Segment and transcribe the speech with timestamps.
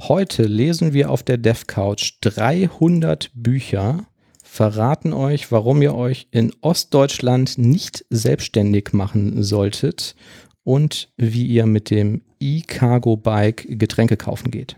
[0.00, 4.06] Heute lesen wir auf der DevCouch 300 Bücher,
[4.44, 10.14] verraten euch, warum ihr euch in Ostdeutschland nicht selbstständig machen solltet
[10.62, 14.76] und wie ihr mit dem E-Cargo Bike Getränke kaufen geht.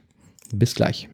[0.53, 1.09] Bis gleich.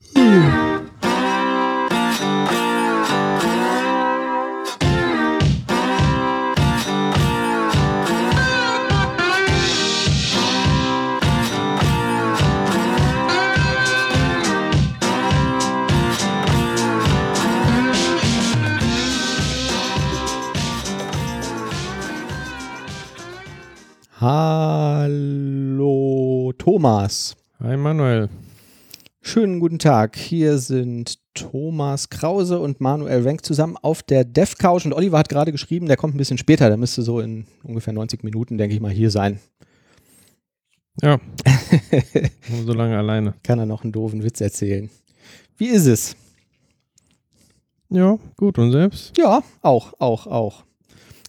[24.29, 25.23] Hallo
[26.59, 27.37] Thomas.
[27.61, 28.29] Hi Manuel.
[29.23, 30.17] Schönen guten Tag.
[30.17, 35.53] Hier sind Thomas Krause und Manuel Wenk zusammen auf der DevCouch und Oliver hat gerade
[35.53, 38.81] geschrieben, der kommt ein bisschen später, der müsste so in ungefähr 90 Minuten, denke ich
[38.81, 39.39] mal, hier sein.
[41.03, 41.21] Ja.
[42.67, 43.35] so lange alleine.
[43.45, 44.91] Kann er noch einen doofen Witz erzählen.
[45.57, 46.17] Wie ist es?
[47.91, 48.59] Ja, gut.
[48.59, 49.17] Und selbst?
[49.17, 50.66] Ja, auch, auch, auch.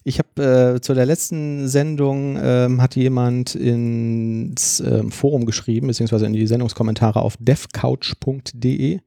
[0.08, 6.24] Ich habe äh, zu der letzten Sendung ähm, hat jemand ins ähm, Forum geschrieben, beziehungsweise
[6.24, 9.00] in die Sendungskommentare auf devcouch.de,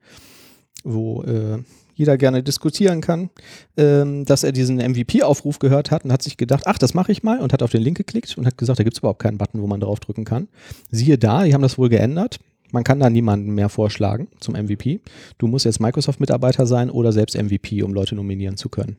[0.84, 1.58] wo äh,
[1.96, 3.32] jeder gerne diskutieren kann,
[3.78, 7.24] ähm, dass er diesen MVP-Aufruf gehört hat und hat sich gedacht, ach, das mache ich
[7.24, 9.40] mal und hat auf den Link geklickt und hat gesagt, da gibt es überhaupt keinen
[9.40, 10.50] Button, wo man draufdrücken kann.
[10.92, 12.40] Siehe da, die haben das wohl geändert.
[12.72, 15.02] Man kann da niemanden mehr vorschlagen zum MVP.
[15.40, 18.98] Du musst jetzt Microsoft-Mitarbeiter sein oder selbst MVP, um Leute nominieren zu können.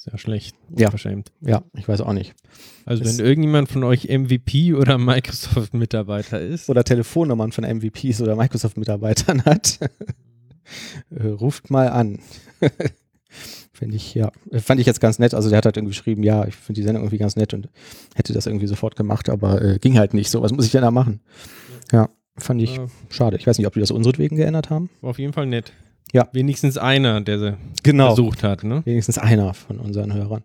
[0.00, 0.54] Sehr schlecht.
[0.76, 0.90] Ja.
[0.90, 1.32] Verschämt.
[1.40, 2.34] Ja, ich weiß auch nicht.
[2.86, 8.36] Also Es- wenn irgendjemand von euch MVP oder Microsoft-Mitarbeiter ist, Oder Telefonnummern von MVPs oder
[8.36, 9.80] Microsoft-Mitarbeitern hat,
[11.10, 12.20] äh, ruft mal an.
[13.72, 15.34] Finde ich, ja, äh, fand ich jetzt ganz nett.
[15.34, 17.68] Also der hat halt irgendwie geschrieben, ja, ich finde die Sendung irgendwie ganz nett und
[18.14, 20.42] hätte das irgendwie sofort gemacht, aber äh, ging halt nicht so.
[20.42, 21.20] Was muss ich denn da machen?
[21.92, 23.36] Ja, fand ich äh, schade.
[23.36, 24.90] Ich weiß nicht, ob die das unseretwegen geändert haben.
[25.00, 25.72] war auf jeden Fall nett.
[26.12, 26.28] Ja.
[26.32, 28.06] Wenigstens einer, der sie Genau.
[28.08, 28.82] versucht hat, ne?
[28.84, 30.42] Wenigstens einer von unseren Hörern.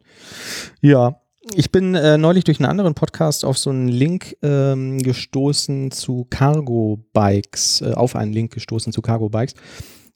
[0.81, 1.17] Ja,
[1.55, 6.25] ich bin äh, neulich durch einen anderen Podcast auf so einen Link ähm, gestoßen zu
[6.29, 9.55] Cargo Bikes, äh, auf einen Link gestoßen zu Cargo Bikes.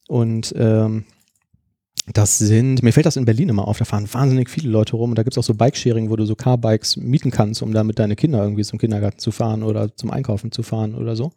[0.08, 1.04] Und ähm,
[2.14, 5.10] das sind, mir fällt das in Berlin immer auf, da fahren wahnsinnig viele Leute rum
[5.10, 8.00] und da gibt es auch so Bikesharing, wo du so Carbikes mieten kannst, um damit
[8.00, 11.34] deine Kinder irgendwie zum Kindergarten zu fahren oder zum Einkaufen zu fahren oder so.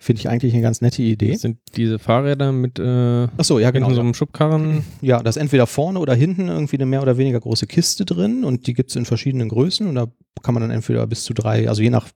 [0.00, 1.32] Finde ich eigentlich eine ganz nette Idee.
[1.32, 3.92] Das sind diese Fahrräder mit äh, Ach so, ja, genau.
[3.92, 4.84] so einem Schubkarren.
[5.00, 8.44] Ja, da ist entweder vorne oder hinten irgendwie eine mehr oder weniger große Kiste drin
[8.44, 10.06] und die gibt es in verschiedenen Größen und da
[10.42, 12.08] kann man dann entweder bis zu drei, also je nach,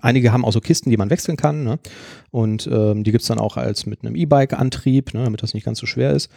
[0.00, 1.78] einige haben auch so Kisten, die man wechseln kann ne?
[2.30, 5.24] und ähm, die gibt es dann auch als mit einem E-Bike-Antrieb, ne?
[5.24, 6.30] damit das nicht ganz so schwer ist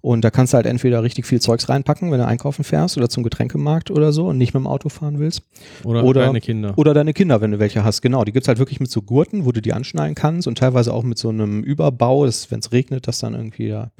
[0.00, 3.08] und da kannst du halt entweder richtig viel Zeugs reinpacken, wenn du einkaufen fährst oder
[3.08, 5.42] zum Getränkemarkt oder so und nicht mit dem Auto fahren willst
[5.84, 6.72] Oder, Oder- deine Kinder.
[6.76, 8.24] oder deine Kinder, wenn du welche hast, genau.
[8.24, 10.92] Die gibt es halt wirklich mit so Gurten, wo du die anschnallen kannst und teilweise
[10.92, 13.90] auch mit so einem Überbau, wenn es regnet, dass dann irgendwie ja,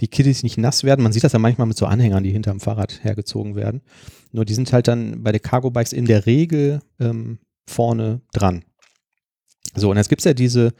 [0.00, 1.02] die Kiddies nicht nass werden.
[1.02, 3.82] Man sieht das ja manchmal mit so Anhängern, die hinterm Fahrrad hergezogen werden.
[4.32, 8.64] Nur die sind halt dann bei den Cargo Bikes in der Regel ähm, vorne dran.
[9.74, 10.72] So, und jetzt gibt es ja diese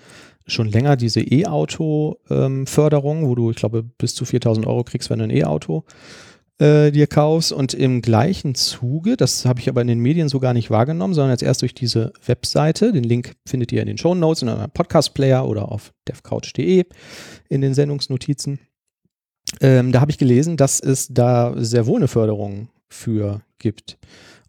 [0.46, 5.24] schon länger diese E-Auto-Förderung, wo du, ich glaube, bis zu 4000 Euro kriegst, wenn du
[5.24, 5.84] ein E-Auto
[6.58, 7.52] äh, dir kaufst.
[7.52, 11.14] Und im gleichen Zuge, das habe ich aber in den Medien so gar nicht wahrgenommen,
[11.14, 14.48] sondern jetzt erst durch diese Webseite, den Link findet ihr in den Show Notes, in
[14.48, 16.84] eurem Podcast-Player oder auf devcouch.de
[17.48, 18.60] in den Sendungsnotizen.
[19.60, 23.98] Ähm, da habe ich gelesen, dass es da sehr wohl eine Förderung für gibt.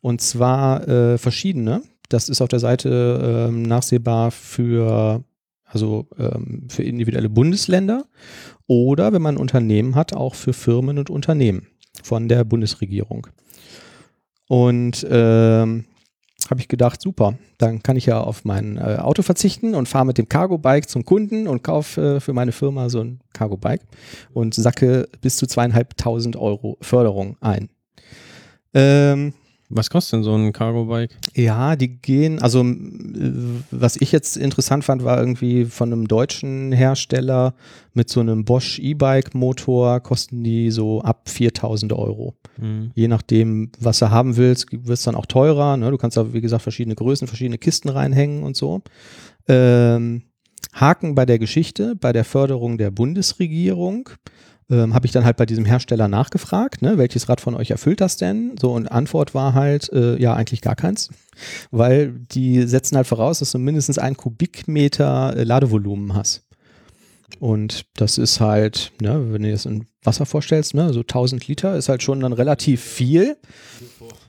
[0.01, 1.81] Und zwar äh, verschiedene.
[2.09, 5.23] Das ist auf der Seite ähm, nachsehbar für,
[5.65, 8.05] also ähm, für individuelle Bundesländer
[8.67, 11.67] oder wenn man ein Unternehmen hat, auch für Firmen und Unternehmen
[12.03, 13.27] von der Bundesregierung.
[14.47, 15.85] Und ähm,
[16.49, 20.05] habe ich gedacht, super, dann kann ich ja auf mein äh, Auto verzichten und fahre
[20.05, 23.81] mit dem Cargo-Bike zum Kunden und kaufe äh, für meine Firma so ein Cargo-Bike
[24.33, 27.69] und sacke bis zu zweieinhalbtausend Euro Förderung ein.
[28.73, 29.33] Ähm,
[29.69, 31.17] Was kostet denn so ein Cargo-Bike?
[31.35, 33.33] ja, die gehen, also äh,
[33.69, 37.53] was ich jetzt interessant fand, war irgendwie von einem deutschen Hersteller
[37.93, 42.35] mit so einem Bosch E-Bike-Motor kosten die so ab 4000 Euro.
[42.59, 42.91] Hm.
[42.95, 45.75] Je nachdem, was du haben willst, wird es dann auch teurer.
[45.75, 45.91] Ne?
[45.91, 48.81] Du kannst da, wie gesagt, verschiedene Größen, verschiedene Kisten reinhängen und so.
[49.47, 50.23] Ähm,
[50.73, 54.09] Haken bei der Geschichte, bei der Förderung der Bundesregierung.
[54.69, 58.01] Ähm, habe ich dann halt bei diesem Hersteller nachgefragt, ne, welches Rad von euch erfüllt
[58.01, 58.55] das denn?
[58.59, 61.09] So, und Antwort war halt, äh, ja, eigentlich gar keins.
[61.71, 66.43] Weil die setzen halt voraus, dass du mindestens ein Kubikmeter äh, Ladevolumen hast.
[67.39, 71.47] Und das ist halt, ne, wenn du dir das in Wasser vorstellst, ne, so 1000
[71.47, 73.37] Liter ist halt schon dann relativ viel.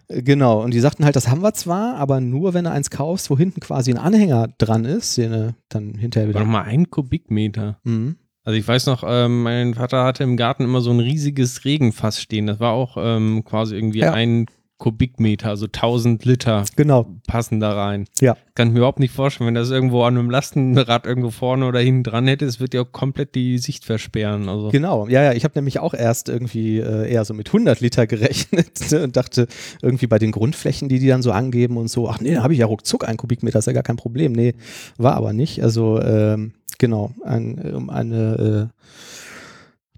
[0.08, 2.90] Äh, Genau, und die sagten halt, das haben wir zwar, aber nur, wenn du eins
[2.90, 6.40] kaufst, wo hinten quasi ein Anhänger dran ist, den du dann hinterher wieder.
[6.40, 7.78] nochmal ein Kubikmeter.
[7.84, 8.16] Mhm.
[8.48, 12.18] Also ich weiß noch, ähm, mein Vater hatte im Garten immer so ein riesiges Regenfass
[12.18, 12.46] stehen.
[12.46, 14.14] Das war auch ähm, quasi irgendwie Ja.
[14.14, 14.46] ein
[14.78, 18.06] Kubikmeter, also 1000 Liter Genau, passen da rein.
[18.22, 18.38] Ja.
[18.54, 21.80] Kann ich mir überhaupt nicht vorstellen, wenn das irgendwo an einem Lastenrad irgendwo vorne oder
[21.80, 24.48] hinten dran hätte, es wird ja komplett die Sicht versperren.
[24.48, 25.06] Also genau.
[25.08, 28.80] Ja, ja, ich habe nämlich auch erst irgendwie äh, eher so mit 100 Liter gerechnet
[28.90, 29.46] ne, und dachte
[29.82, 32.54] irgendwie bei den Grundflächen, die die dann so angeben und so, ach nee, da habe
[32.54, 34.32] ich ja ruckzuck ein Kubikmeter, ist ja gar kein Problem.
[34.32, 34.54] Nee,
[34.96, 35.62] war aber nicht.
[35.62, 38.78] Also ähm, genau, ein, um eine äh,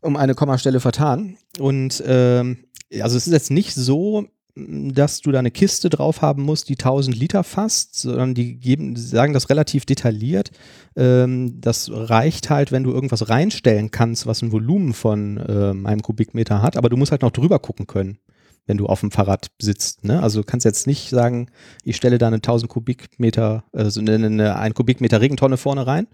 [0.00, 1.36] um eine Kommastelle vertan.
[1.58, 2.58] Und ähm,
[3.00, 6.68] also es ist jetzt nicht so, m, dass du da eine Kiste drauf haben musst,
[6.68, 10.50] die 1000 Liter fasst, sondern die geben, sagen das relativ detailliert.
[10.96, 16.02] Ähm, das reicht halt, wenn du irgendwas reinstellen kannst, was ein Volumen von ähm, einem
[16.02, 18.18] Kubikmeter hat, aber du musst halt noch drüber gucken können,
[18.66, 20.04] wenn du auf dem Fahrrad sitzt.
[20.04, 20.22] Ne?
[20.22, 21.50] Also du kannst jetzt nicht sagen,
[21.84, 26.06] ich stelle da eine 1000 Kubikmeter, also eine, eine, ein Kubikmeter Regentonne vorne rein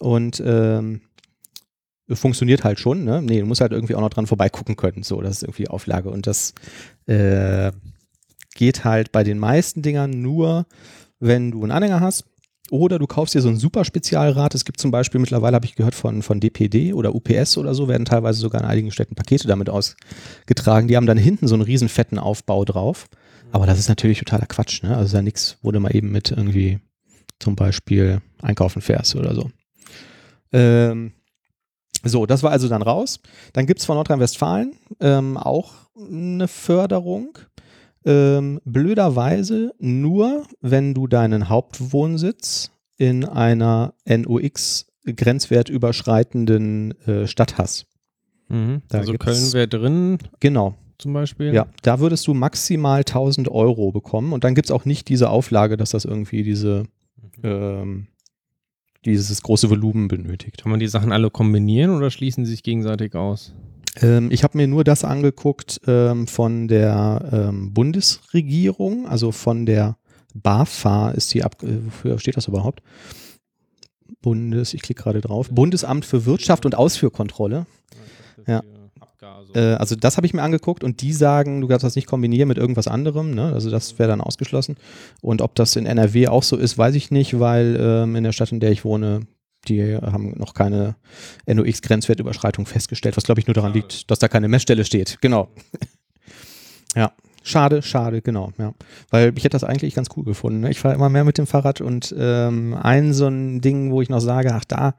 [0.00, 1.00] und ähm,
[2.12, 3.20] funktioniert halt schon, ne?
[3.22, 5.02] Nee, du musst halt irgendwie auch noch dran vorbeigucken können.
[5.02, 6.10] So, das ist irgendwie Auflage.
[6.10, 6.54] Und das
[7.06, 7.72] äh,
[8.54, 10.66] geht halt bei den meisten Dingern nur,
[11.18, 12.24] wenn du einen Anhänger hast.
[12.70, 14.54] Oder du kaufst dir so ein super Spezialrad.
[14.54, 17.86] Es gibt zum Beispiel mittlerweile, habe ich gehört, von, von DPD oder UPS oder so,
[17.86, 20.88] werden teilweise sogar in einigen Städten Pakete damit ausgetragen.
[20.88, 23.06] Die haben dann hinten so einen riesen fetten Aufbau drauf.
[23.52, 24.96] Aber das ist natürlich totaler Quatsch, ne?
[24.96, 26.80] Also ja nichts, du mal eben mit irgendwie
[27.38, 29.50] zum Beispiel einkaufen fährst oder so.
[30.52, 31.12] Ähm,
[32.04, 33.20] so, das war also dann raus.
[33.52, 37.38] Dann gibt es von Nordrhein-Westfalen ähm, auch eine Förderung.
[38.04, 47.86] Ähm, blöderweise nur, wenn du deinen Hauptwohnsitz in einer NOx Grenzwert überschreitenden äh, Stadt hast.
[48.48, 48.82] Mhm.
[48.92, 51.52] Also Köln wäre drin Genau, zum Beispiel.
[51.52, 51.66] ja.
[51.82, 55.76] Da würdest du maximal 1000 Euro bekommen und dann gibt es auch nicht diese Auflage,
[55.76, 56.84] dass das irgendwie diese,
[57.42, 58.08] ähm,
[59.12, 60.62] dieses große Volumen benötigt.
[60.62, 63.54] Kann man die Sachen alle kombinieren oder schließen sie sich gegenseitig aus?
[64.00, 69.96] Ähm, ich habe mir nur das angeguckt ähm, von der ähm, Bundesregierung, also von der
[70.34, 72.82] BAFA ist die ab, äh, wofür steht das überhaupt?
[74.22, 77.66] Bundes, ich klicke gerade drauf, Bundesamt für Wirtschaft und Ausführkontrolle.
[78.46, 78.62] Ja.
[79.54, 82.48] Äh, also das habe ich mir angeguckt und die sagen, du kannst das nicht kombinieren
[82.48, 83.52] mit irgendwas anderem, ne?
[83.52, 84.76] also das wäre dann ausgeschlossen.
[85.22, 88.32] Und ob das in NRW auch so ist, weiß ich nicht, weil ähm, in der
[88.32, 89.20] Stadt, in der ich wohne,
[89.68, 90.96] die haben noch keine
[91.46, 93.80] NOx-Grenzwertüberschreitung festgestellt, was glaube ich nur daran Schade.
[93.80, 95.18] liegt, dass da keine Messstelle steht.
[95.20, 95.48] Genau.
[96.94, 97.12] ja.
[97.42, 98.74] Schade, schade, genau, ja.
[99.10, 100.60] Weil ich hätte das eigentlich ganz cool gefunden.
[100.60, 100.70] Ne?
[100.70, 104.08] Ich fahre immer mehr mit dem Fahrrad und ähm, ein so ein Ding, wo ich
[104.08, 104.96] noch sage, ach da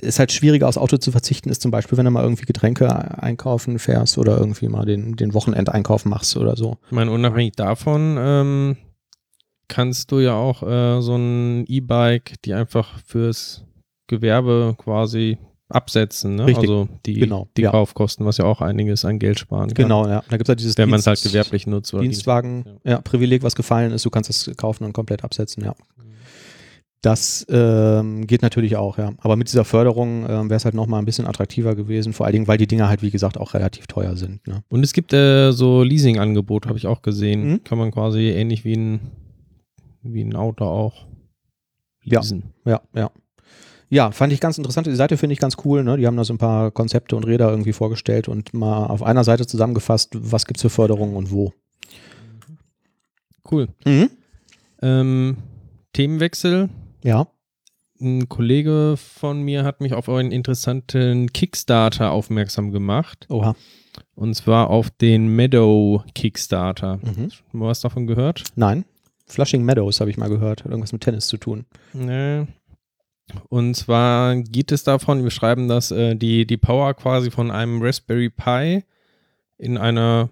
[0.00, 2.88] ist halt schwieriger aufs Auto zu verzichten, ist zum Beispiel, wenn du mal irgendwie Getränke
[3.22, 6.76] einkaufen fährst oder irgendwie mal den, den Wochenendeinkauf machst oder so.
[6.86, 8.76] Ich meine, unabhängig davon ähm,
[9.68, 13.64] kannst du ja auch äh, so ein E-Bike, die einfach fürs
[14.06, 16.36] Gewerbe quasi absetzen.
[16.36, 16.46] Ne?
[16.46, 16.62] Richtig.
[16.70, 17.70] Also die, Genau, die ja.
[17.72, 19.74] Kaufkosten, was ja auch einiges an Geld sparen kann.
[19.74, 20.22] Genau, ja.
[20.30, 21.92] Da gibt es halt dieses Wenn man es halt Dienst- gewerblich nutzt.
[21.92, 23.00] Dienstwagen, ja.
[23.02, 25.74] Privileg, was gefallen ist, du kannst es kaufen und komplett absetzen, ja.
[27.00, 29.12] Das ähm, geht natürlich auch, ja.
[29.18, 32.32] Aber mit dieser Förderung ähm, wäre es halt nochmal ein bisschen attraktiver gewesen, vor allen
[32.32, 34.44] Dingen, weil die Dinger halt, wie gesagt, auch relativ teuer sind.
[34.48, 34.64] Ne?
[34.68, 37.48] Und es gibt äh, so Leasing-Angebot, habe ich auch gesehen.
[37.50, 37.64] Mhm.
[37.64, 39.00] Kann man quasi ähnlich wie ein,
[40.02, 41.06] wie ein Auto auch
[42.02, 42.18] Ja.
[42.18, 42.52] leasen.
[42.64, 43.10] Ja, ja.
[43.90, 44.86] Ja, fand ich ganz interessant.
[44.86, 45.82] Die Seite finde ich ganz cool.
[45.84, 45.96] Ne?
[45.96, 49.24] Die haben da so ein paar Konzepte und Räder irgendwie vorgestellt und mal auf einer
[49.24, 51.52] Seite zusammengefasst, was gibt es für Förderungen und wo.
[53.50, 53.68] Cool.
[53.86, 54.10] Mhm.
[54.82, 55.36] Ähm,
[55.94, 56.68] Themenwechsel.
[57.08, 57.26] Ja.
[57.98, 63.24] Ein Kollege von mir hat mich auf einen interessanten Kickstarter aufmerksam gemacht.
[63.30, 63.56] Oha.
[64.14, 66.98] Und zwar auf den Meadow Kickstarter.
[66.98, 67.30] Mhm.
[67.52, 68.44] Mal was davon gehört?
[68.56, 68.84] Nein.
[69.24, 70.64] Flushing Meadows habe ich mal gehört.
[70.64, 71.64] Hat irgendwas mit Tennis zu tun.
[71.94, 72.46] Nee.
[73.48, 77.80] Und zwar geht es davon, wir schreiben, dass äh, die, die Power quasi von einem
[77.80, 78.84] Raspberry Pi
[79.56, 80.28] in einer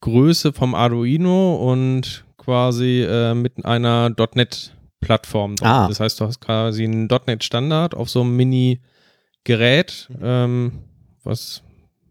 [0.00, 4.10] Größe vom Arduino und quasi äh, mit einer
[5.04, 5.56] .NET-Plattform.
[5.56, 5.68] drauf.
[5.68, 5.88] Ah.
[5.88, 10.72] Das heißt, du hast quasi einen .NET-Standard auf so einem Mini-Gerät, ähm,
[11.22, 11.62] was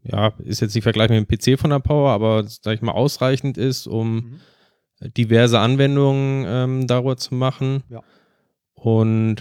[0.04, 2.92] ja, ist jetzt nicht vergleichbar mit dem PC von der Power, aber sag ich mal
[2.92, 4.40] ausreichend ist, um Mhm.
[5.18, 7.84] diverse Anwendungen ähm, darüber zu machen.
[7.90, 8.02] Ja.
[8.76, 9.38] Und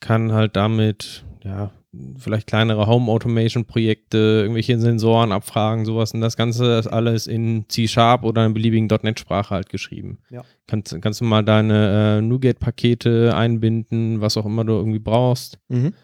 [0.00, 1.70] kann halt damit, ja,
[2.18, 6.14] vielleicht kleinere Home-Automation-Projekte, irgendwelche Sensoren abfragen, sowas.
[6.14, 10.18] Und das Ganze ist alles in C-Sharp oder einer beliebigen .NET-Sprache halt geschrieben.
[10.30, 10.44] Ja.
[10.66, 15.58] Kannst, kannst du mal deine äh, NuGet-Pakete einbinden, was auch immer du irgendwie brauchst.
[15.68, 15.94] Mhm.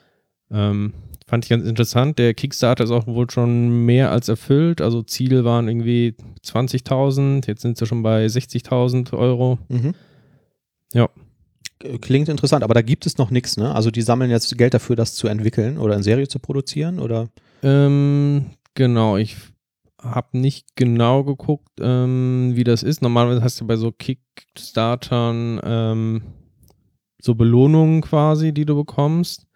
[0.50, 0.92] Ähm,
[1.28, 2.18] Fand ich ganz interessant.
[2.20, 4.80] Der Kickstarter ist auch wohl schon mehr als erfüllt.
[4.80, 6.14] Also Ziel waren irgendwie
[6.44, 9.58] 20.000, jetzt sind sie schon bei 60.000 Euro.
[9.68, 9.94] Mhm.
[10.92, 11.08] Ja.
[12.00, 13.74] Klingt interessant, aber da gibt es noch nichts, ne?
[13.74, 17.28] Also die sammeln jetzt Geld dafür, das zu entwickeln oder in Serie zu produzieren, oder?
[17.62, 19.36] Ähm, genau, ich
[20.00, 23.02] habe nicht genau geguckt, ähm, wie das ist.
[23.02, 26.22] Normalerweise hast du bei so Kickstartern ähm,
[27.20, 29.46] so Belohnungen quasi, die du bekommst.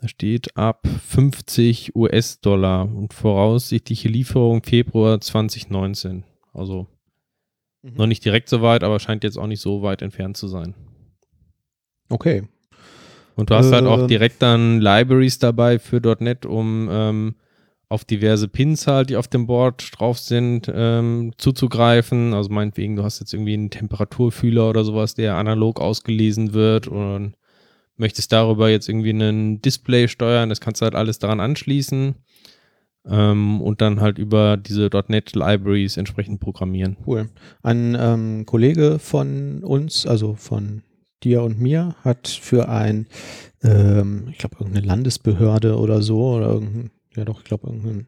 [0.00, 6.24] Da steht ab 50 US-Dollar und voraussichtliche Lieferung Februar 2019.
[6.52, 6.88] Also
[7.82, 7.94] Mhm.
[7.96, 10.74] noch nicht direkt so weit, aber scheint jetzt auch nicht so weit entfernt zu sein.
[12.12, 12.42] Okay.
[13.34, 14.08] Und du hast halt auch Ähm.
[14.08, 17.34] direkt dann Libraries dabei für .NET, um ähm,
[17.88, 22.34] auf diverse Pins halt, die auf dem Board drauf sind, ähm, zuzugreifen.
[22.34, 27.34] Also meinetwegen, du hast jetzt irgendwie einen Temperaturfühler oder sowas, der analog ausgelesen wird und
[27.96, 30.48] möchtest darüber jetzt irgendwie ein Display steuern.
[30.48, 32.14] Das kannst du halt alles daran anschließen
[33.06, 36.96] ähm, und dann halt über diese .NET Libraries entsprechend programmieren.
[37.06, 37.30] Cool.
[37.62, 40.82] Ein ähm, Kollege von uns, also von
[41.24, 43.06] dir und mir, hat für ein,
[43.62, 48.06] ähm, ich glaube, irgendeine Landesbehörde oder so, oder irgendein, ja doch, ich glaube, irgendein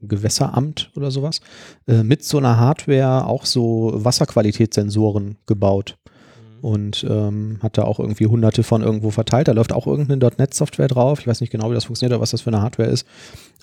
[0.00, 1.40] Gewässeramt oder sowas,
[1.86, 5.96] äh, mit so einer Hardware auch so Wasserqualitätssensoren gebaut.
[6.60, 9.46] Und ähm, hat da auch irgendwie hunderte von irgendwo verteilt.
[9.46, 11.20] Da läuft auch irgendeine .NET-Software drauf.
[11.20, 13.06] Ich weiß nicht genau, wie das funktioniert oder was das für eine Hardware ist.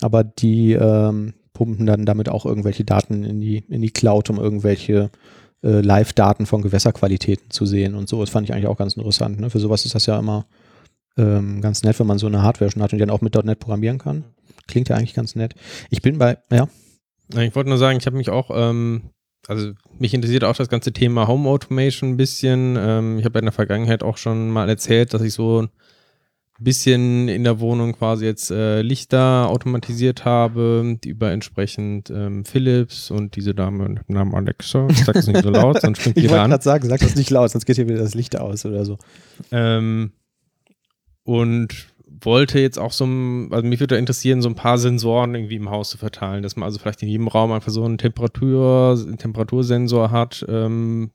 [0.00, 4.38] Aber die ähm, pumpen dann damit auch irgendwelche Daten in die, in die Cloud, um
[4.38, 5.10] irgendwelche
[5.66, 8.20] äh, Live-Daten von Gewässerqualitäten zu sehen und so.
[8.20, 9.40] Das fand ich eigentlich auch ganz interessant.
[9.40, 9.50] Ne?
[9.50, 10.46] Für sowas ist das ja immer
[11.16, 13.34] ähm, ganz nett, wenn man so eine Hardware schon hat und die dann auch mit
[13.34, 14.24] .NET programmieren kann.
[14.68, 15.54] Klingt ja eigentlich ganz nett.
[15.90, 16.68] Ich bin bei, ja,
[17.34, 19.10] Ich wollte nur sagen, ich habe mich auch, ähm,
[19.48, 22.76] also mich interessiert auch das ganze Thema Home Automation ein bisschen.
[22.78, 25.68] Ähm, ich habe in der Vergangenheit auch schon mal erzählt, dass ich so
[26.58, 33.10] bisschen in der Wohnung quasi jetzt äh, Lichter automatisiert habe, die über entsprechend ähm, Philips
[33.10, 34.86] und diese Dame mit dem Namen Alexa.
[34.90, 36.50] Ich sag das nicht so laut, sonst springt ich wollte an.
[36.50, 38.98] gerade sagen, sag das nicht laut, sonst geht hier wieder das Licht aus oder so.
[39.52, 40.12] Ähm,
[41.24, 41.88] und
[42.20, 45.70] wollte jetzt auch so, ein, also mich würde interessieren, so ein paar Sensoren irgendwie im
[45.70, 49.18] Haus zu verteilen, dass man also vielleicht in jedem Raum einfach so einen Temperatur, einen
[49.18, 51.10] Temperatursensor hat, ähm,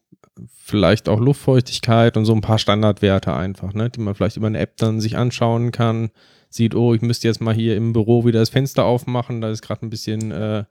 [0.48, 4.60] vielleicht auch Luftfeuchtigkeit und so ein paar Standardwerte einfach, ne, die man vielleicht über eine
[4.60, 6.12] App dann sich anschauen kann,
[6.50, 9.62] sieht, oh, ich müsste jetzt mal hier im Büro wieder das Fenster aufmachen, da ist
[9.62, 10.66] gerade ein bisschen äh,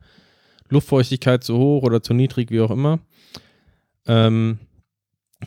[0.69, 3.01] Luftfeuchtigkeit zu hoch oder zu niedrig, wie auch immer.
[4.07, 4.59] Ähm,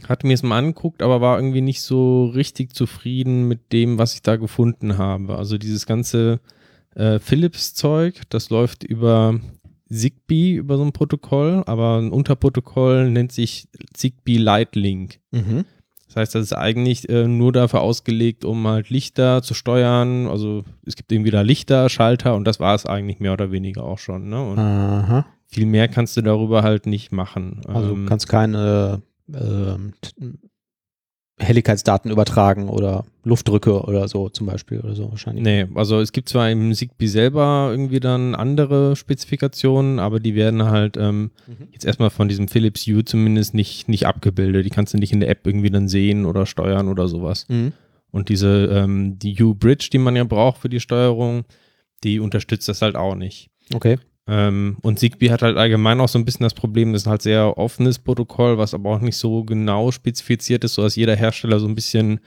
[0.08, 4.16] hatte mir es mal angeguckt, aber war irgendwie nicht so richtig zufrieden mit dem, was
[4.16, 5.38] ich da gefunden habe.
[5.38, 6.40] Also dieses ganze
[6.96, 9.40] äh, Philips-Zeug, das läuft über
[9.90, 15.20] Zigbee, über so ein Protokoll, aber ein Unterprotokoll nennt sich Zigbee Lightlink.
[15.32, 15.66] Mhm.
[16.08, 20.28] Das heißt, das ist eigentlich äh, nur dafür ausgelegt, um halt Lichter zu steuern.
[20.28, 23.84] Also es gibt irgendwie da Lichter, Schalter und das war es eigentlich mehr oder weniger
[23.84, 24.30] auch schon.
[24.30, 24.36] Ne?
[24.38, 25.26] Aha.
[25.48, 27.62] viel mehr kannst du darüber halt nicht machen.
[27.68, 29.02] Also Ähm, kannst keine
[31.40, 35.44] Helligkeitsdaten übertragen oder Luftdrücke oder so zum Beispiel oder so wahrscheinlich.
[35.44, 40.64] Nee, also es gibt zwar im Zigbee selber irgendwie dann andere Spezifikationen, aber die werden
[40.66, 41.70] halt ähm, Mhm.
[41.72, 44.66] jetzt erstmal von diesem Philips Hue zumindest nicht, nicht abgebildet.
[44.66, 47.48] Die kannst du nicht in der App irgendwie dann sehen oder steuern oder sowas.
[47.50, 47.74] Mhm.
[48.12, 51.46] Und diese, ähm, die Hue Bridge, die man ja braucht für die Steuerung,
[52.04, 53.50] die unterstützt das halt auch nicht.
[53.74, 53.98] Okay.
[54.26, 57.22] Ähm, und Zigbee hat halt allgemein auch so ein bisschen das Problem, das ist halt
[57.22, 61.68] sehr offenes Protokoll, was aber auch nicht so genau spezifiziert ist, sodass jeder Hersteller so
[61.68, 62.20] ein bisschen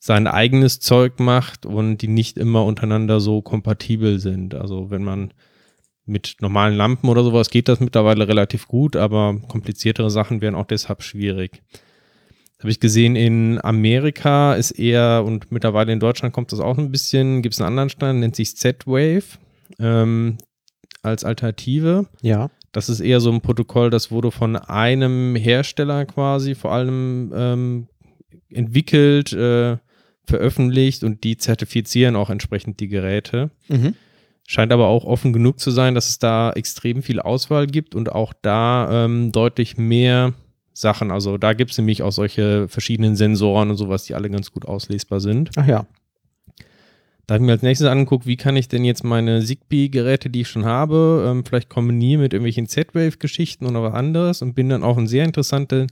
[0.00, 4.54] sein eigenes Zeug macht und die nicht immer untereinander so kompatibel sind.
[4.54, 5.32] Also wenn man
[6.06, 10.66] mit normalen Lampen oder sowas geht das mittlerweile relativ gut, aber kompliziertere Sachen wären auch
[10.66, 11.62] deshalb schwierig.
[12.58, 16.90] Habe ich gesehen, in Amerika ist eher, und mittlerweile in Deutschland kommt das auch ein
[16.90, 19.38] bisschen, gibt es einen anderen Stand, nennt sich Z-Wave.
[19.78, 20.36] Ähm,
[21.02, 22.06] als Alternative.
[22.22, 22.50] Ja.
[22.72, 27.86] Das ist eher so ein Protokoll, das wurde von einem Hersteller quasi vor allem ähm,
[28.48, 29.78] entwickelt, äh,
[30.24, 33.50] veröffentlicht und die zertifizieren auch entsprechend die Geräte.
[33.68, 33.94] Mhm.
[34.46, 38.12] Scheint aber auch offen genug zu sein, dass es da extrem viel Auswahl gibt und
[38.12, 40.34] auch da ähm, deutlich mehr
[40.72, 41.10] Sachen.
[41.10, 44.66] Also da gibt es nämlich auch solche verschiedenen Sensoren und sowas, die alle ganz gut
[44.66, 45.50] auslesbar sind.
[45.56, 45.86] Ach ja.
[47.30, 50.40] Da habe ich mir als nächstes angeguckt, wie kann ich denn jetzt meine Zigbee-Geräte, die
[50.40, 54.82] ich schon habe, ähm, vielleicht kombinieren mit irgendwelchen Z-Wave-Geschichten oder was anderes und bin dann
[54.82, 55.86] auf ein sehr interessantes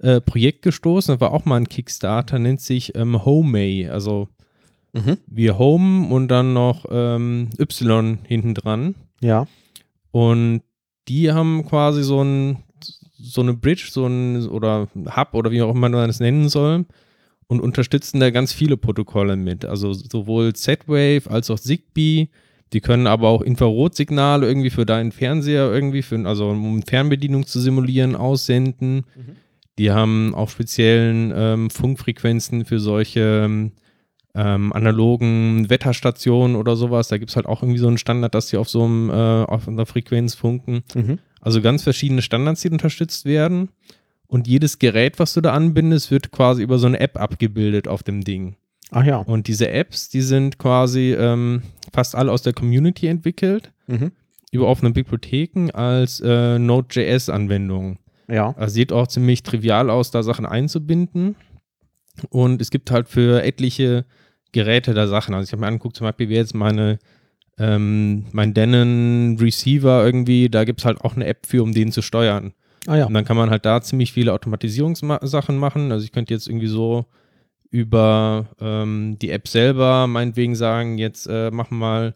[0.00, 1.14] äh, Projekt gestoßen.
[1.14, 4.26] Das war auch mal ein Kickstarter, nennt sich ähm, Homey, also
[4.92, 5.18] Mhm.
[5.28, 8.96] wie Home und dann noch ähm, Y hinten dran.
[9.20, 9.46] Ja.
[10.10, 10.62] Und
[11.06, 12.56] die haben quasi so ein
[13.22, 16.86] so eine Bridge, so ein oder Hub oder wie auch immer man das nennen soll.
[17.50, 19.64] Und unterstützen da ganz viele Protokolle mit.
[19.64, 22.28] Also sowohl Z-Wave als auch Zigbee.
[22.72, 27.58] Die können aber auch Infrarotsignale irgendwie für deinen Fernseher irgendwie, für, also um Fernbedienung zu
[27.58, 28.98] simulieren, aussenden.
[28.98, 29.36] Mhm.
[29.78, 33.72] Die haben auch speziellen ähm, Funkfrequenzen für solche
[34.36, 37.08] ähm, analogen Wetterstationen oder sowas.
[37.08, 39.12] Da gibt es halt auch irgendwie so einen Standard, dass die auf so einem, äh,
[39.12, 40.84] auf einer Frequenz funken.
[40.94, 41.18] Mhm.
[41.40, 43.70] Also ganz verschiedene Standards, die unterstützt werden.
[44.30, 48.04] Und jedes Gerät, was du da anbindest, wird quasi über so eine App abgebildet auf
[48.04, 48.54] dem Ding.
[48.92, 49.16] Ach ja.
[49.16, 54.12] Und diese Apps, die sind quasi ähm, fast alle aus der Community entwickelt, mhm.
[54.52, 57.98] über offene Bibliotheken als äh, Node.js-Anwendung.
[58.28, 58.54] Ja.
[58.56, 61.34] Also sieht auch ziemlich trivial aus, da Sachen einzubinden.
[62.28, 64.04] Und es gibt halt für etliche
[64.52, 65.34] Geräte da Sachen.
[65.34, 67.00] Also ich habe mir angeguckt, zum Beispiel wie jetzt meine
[67.58, 71.90] ähm, mein Denon Receiver irgendwie, da gibt es halt auch eine App für, um den
[71.90, 72.54] zu steuern.
[72.86, 73.06] Ah ja.
[73.06, 75.92] Und dann kann man halt da ziemlich viele Automatisierungssachen machen.
[75.92, 77.06] Also ich könnte jetzt irgendwie so
[77.70, 82.14] über ähm, die App selber meinetwegen sagen, jetzt äh, machen wir mal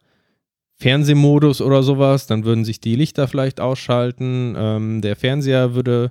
[0.76, 4.54] Fernsehmodus oder sowas, dann würden sich die Lichter vielleicht ausschalten.
[4.59, 6.11] Ähm, der Fernseher würde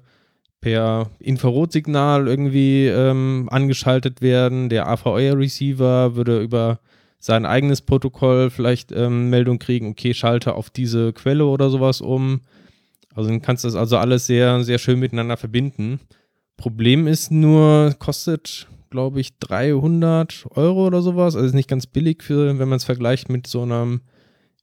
[0.61, 4.69] per Infrarotsignal irgendwie ähm, angeschaltet werden.
[4.69, 6.79] Der AVR-Receiver würde über
[7.19, 12.41] sein eigenes Protokoll vielleicht ähm, Meldung kriegen, okay, schalte auf diese Quelle oder sowas um.
[13.15, 15.99] Also dann kannst du das also alles sehr, sehr schön miteinander verbinden.
[16.57, 21.35] Problem ist nur, kostet, glaube ich, 300 Euro oder sowas.
[21.35, 24.01] Also ist nicht ganz billig, für, wenn man es vergleicht mit so einem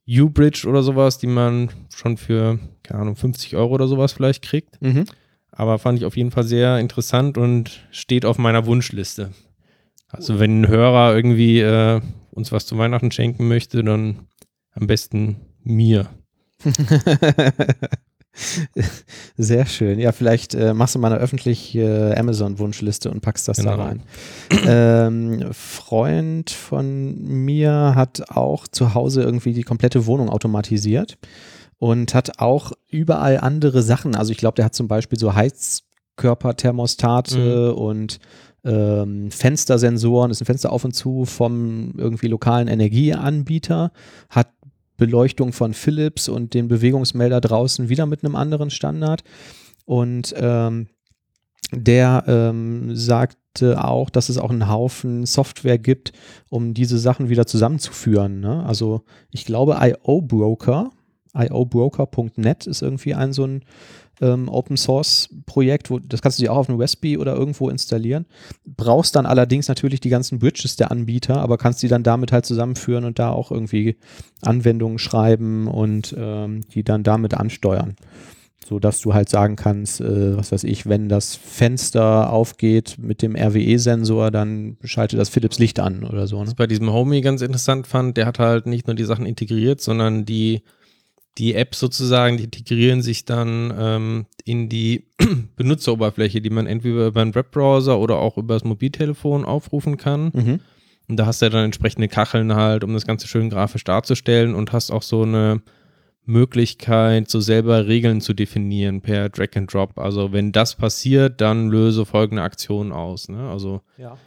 [0.09, 4.81] U-Bridge oder sowas, die man schon für, keine Ahnung, 50 Euro oder sowas vielleicht kriegt.
[4.83, 5.05] Mhm.
[5.53, 9.31] Aber fand ich auf jeden Fall sehr interessant und steht auf meiner Wunschliste.
[10.09, 14.27] Also wenn ein Hörer irgendwie äh, uns was zu Weihnachten schenken möchte, dann
[14.73, 16.09] am besten mir.
[19.37, 19.99] Sehr schön.
[19.99, 23.77] Ja, vielleicht äh, machst du mal eine öffentliche äh, Amazon-Wunschliste und packst das genau.
[23.77, 24.03] da rein.
[24.67, 31.19] ähm, Freund von mir hat auch zu Hause irgendwie die komplette Wohnung automatisiert
[31.79, 34.15] und hat auch überall andere Sachen.
[34.15, 37.79] Also ich glaube, der hat zum Beispiel so Heizkörperthermostate mhm.
[37.79, 38.21] und
[38.65, 43.91] ähm, Fenstersensoren, ist ein Fenster auf und zu vom irgendwie lokalen Energieanbieter,
[44.29, 44.49] hat
[45.01, 49.25] Beleuchtung von Philips und den Bewegungsmelder draußen wieder mit einem anderen Standard.
[49.87, 50.89] Und ähm,
[51.73, 56.13] der ähm, sagte auch, dass es auch einen Haufen Software gibt,
[56.51, 58.41] um diese Sachen wieder zusammenzuführen.
[58.41, 58.65] Ne?
[58.65, 60.91] Also ich glaube, IO Broker,
[61.35, 63.63] iobroker.net ist irgendwie ein so ein
[64.21, 67.69] ähm, Open Source Projekt, wo, das kannst du dir auch auf einem Raspberry oder irgendwo
[67.69, 68.27] installieren.
[68.67, 72.47] Brauchst dann allerdings natürlich die ganzen Bridges der Anbieter, aber kannst die dann damit halt
[72.47, 73.97] zusammenführen und da auch irgendwie
[74.43, 77.97] Anwendungen schreiben und ähm, die dann damit ansteuern.
[78.69, 83.23] So dass du halt sagen kannst, äh, was weiß ich, wenn das Fenster aufgeht mit
[83.23, 86.37] dem RWE-Sensor, dann schaltet das Philips Licht an oder so.
[86.37, 86.43] Ne?
[86.43, 89.27] Was ich bei diesem Homie ganz interessant fand, der hat halt nicht nur die Sachen
[89.27, 90.63] integriert, sondern die
[91.41, 95.07] die Apps sozusagen, die integrieren sich dann ähm, in die
[95.57, 100.31] Benutzeroberfläche, die man entweder über einen Webbrowser oder auch über das Mobiltelefon aufrufen kann.
[100.35, 100.61] Mhm.
[101.09, 104.55] Und da hast du ja dann entsprechende Kacheln halt, um das Ganze schön grafisch darzustellen
[104.55, 105.63] und hast auch so eine
[106.27, 109.99] Möglichkeit, so selber Regeln zu definieren per Drag and Drop.
[109.99, 113.31] Also wenn das passiert, dann löse folgende Aktion aus.
[113.31, 113.49] Ne?
[113.49, 114.19] Also ja.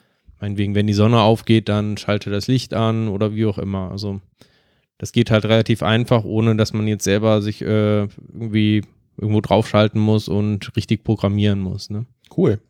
[0.41, 3.91] meinetwegen, wenn die Sonne aufgeht, dann schalte das Licht an oder wie auch immer.
[3.91, 4.19] Also
[5.03, 8.83] das geht halt relativ einfach, ohne dass man jetzt selber sich äh, irgendwie
[9.17, 11.89] irgendwo draufschalten muss und richtig programmieren muss.
[11.89, 12.05] Ne?
[12.37, 12.61] Cool.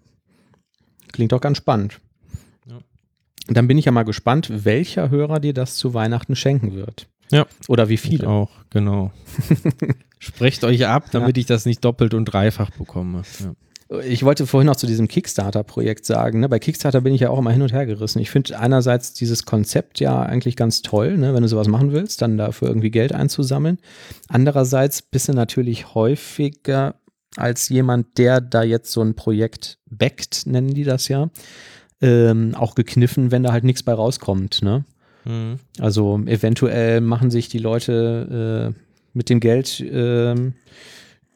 [1.12, 2.00] Klingt doch ganz spannend.
[2.68, 2.80] Ja.
[3.50, 7.08] Dann bin ich ja mal gespannt, welcher Hörer dir das zu Weihnachten schenken wird.
[7.30, 7.46] Ja.
[7.68, 8.24] Oder wie viele.
[8.24, 9.12] Ich auch, genau.
[10.18, 11.42] Sprecht euch ab, damit ja.
[11.42, 13.22] ich das nicht doppelt und dreifach bekomme.
[13.42, 13.54] Ja.
[14.06, 16.40] Ich wollte vorhin noch zu diesem Kickstarter-Projekt sagen.
[16.40, 16.50] Ne?
[16.50, 18.20] Bei Kickstarter bin ich ja auch immer hin und her gerissen.
[18.20, 21.34] Ich finde einerseits dieses Konzept ja eigentlich ganz toll, ne?
[21.34, 23.78] wenn du sowas machen willst, dann dafür irgendwie Geld einzusammeln.
[24.30, 26.96] Andererseits bist du natürlich häufiger
[27.36, 31.30] als jemand, der da jetzt so ein Projekt backt, nennen die das ja,
[32.02, 34.62] ähm, auch gekniffen, wenn da halt nichts bei rauskommt.
[34.62, 34.86] Ne?
[35.26, 35.60] Mhm.
[35.80, 38.80] Also eventuell machen sich die Leute äh,
[39.14, 40.36] mit dem Geld äh,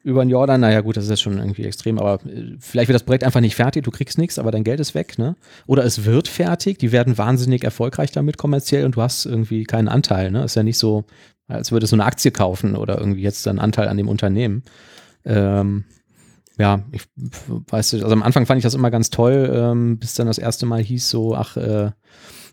[0.07, 3.03] über den Jordan, naja gut, das ist schon irgendwie extrem, aber äh, vielleicht wird das
[3.03, 5.35] Projekt einfach nicht fertig, du kriegst nichts, aber dein Geld ist weg, ne?
[5.65, 9.89] Oder es wird fertig, die werden wahnsinnig erfolgreich damit kommerziell und du hast irgendwie keinen
[9.89, 10.45] Anteil, ne?
[10.45, 11.03] Ist ja nicht so,
[11.49, 14.63] als würdest du eine Aktie kaufen oder irgendwie jetzt einen Anteil an dem Unternehmen.
[15.25, 15.83] Ähm,
[16.57, 17.01] ja, ich
[17.69, 20.65] weiß, also am Anfang fand ich das immer ganz toll, ähm, bis dann das erste
[20.65, 21.91] Mal hieß so, ach, äh,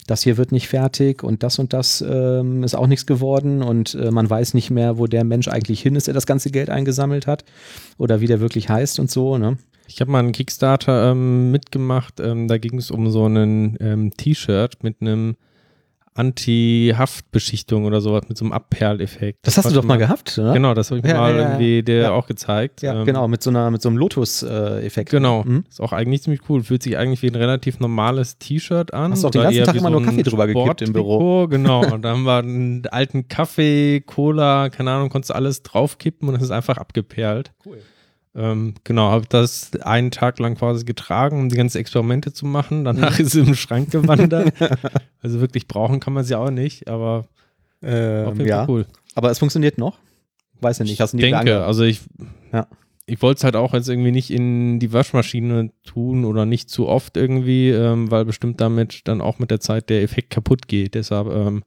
[0.06, 3.94] das hier wird nicht fertig und das und das ähm, ist auch nichts geworden und
[3.94, 6.70] äh, man weiß nicht mehr, wo der Mensch eigentlich hin ist, der das ganze Geld
[6.70, 7.44] eingesammelt hat
[7.98, 9.38] oder wie der wirklich heißt und so.
[9.38, 9.58] Ne?
[9.86, 12.20] Ich habe mal einen Kickstarter ähm, mitgemacht.
[12.20, 15.36] Ähm, da ging es um so ein ähm, T-Shirt mit einem
[16.14, 19.40] Anti-Haftbeschichtung oder sowas mit so einem Abperleffekt.
[19.42, 20.52] Das, hast du doch mal gehabt, oder?
[20.52, 22.10] Genau, das habe ich Ja, mal ja, ja, irgendwie dir ja.
[22.12, 22.82] auch gezeigt.
[22.82, 25.10] Ja, Ähm, genau, mit so, einer, mit so einem Lotus-Effekt.
[25.10, 25.64] Genau, Mhm.
[25.68, 26.62] ist auch eigentlich ziemlich cool.
[26.62, 29.12] Fühlt sich eigentlich wie ein relativ normales T-Shirt an.
[29.12, 31.48] Hast du auch den ganzen Tag immer so nur Kaffee drüber gekippt im Büro.
[31.48, 36.28] Genau, und da haben wir einen alten Kaffee, Cola, keine Ahnung, konntest du alles draufkippen
[36.28, 37.52] und es ist einfach abgeperlt.
[37.64, 37.78] Cool.
[38.36, 42.84] Ähm, genau, habe das einen Tag lang quasi getragen, um die ganzen Experimente zu machen.
[42.84, 44.52] Danach ist sie im Schrank gewandert.
[45.22, 47.26] also wirklich brauchen kann man sie auch nicht, aber auf
[47.82, 48.86] Ähm, jeden ja, Fall cool.
[49.14, 49.98] aber es funktioniert noch.
[50.60, 52.00] Weiß ja nicht, hast du nie denke, lange- also ich,
[52.52, 52.66] Ja.
[53.06, 56.88] ich wollte es halt auch jetzt irgendwie nicht in die Waschmaschine tun oder nicht zu
[56.88, 60.94] oft irgendwie, ähm, weil bestimmt damit dann auch mit der Zeit der Effekt kaputt geht.
[60.94, 61.62] Deshalb ähm,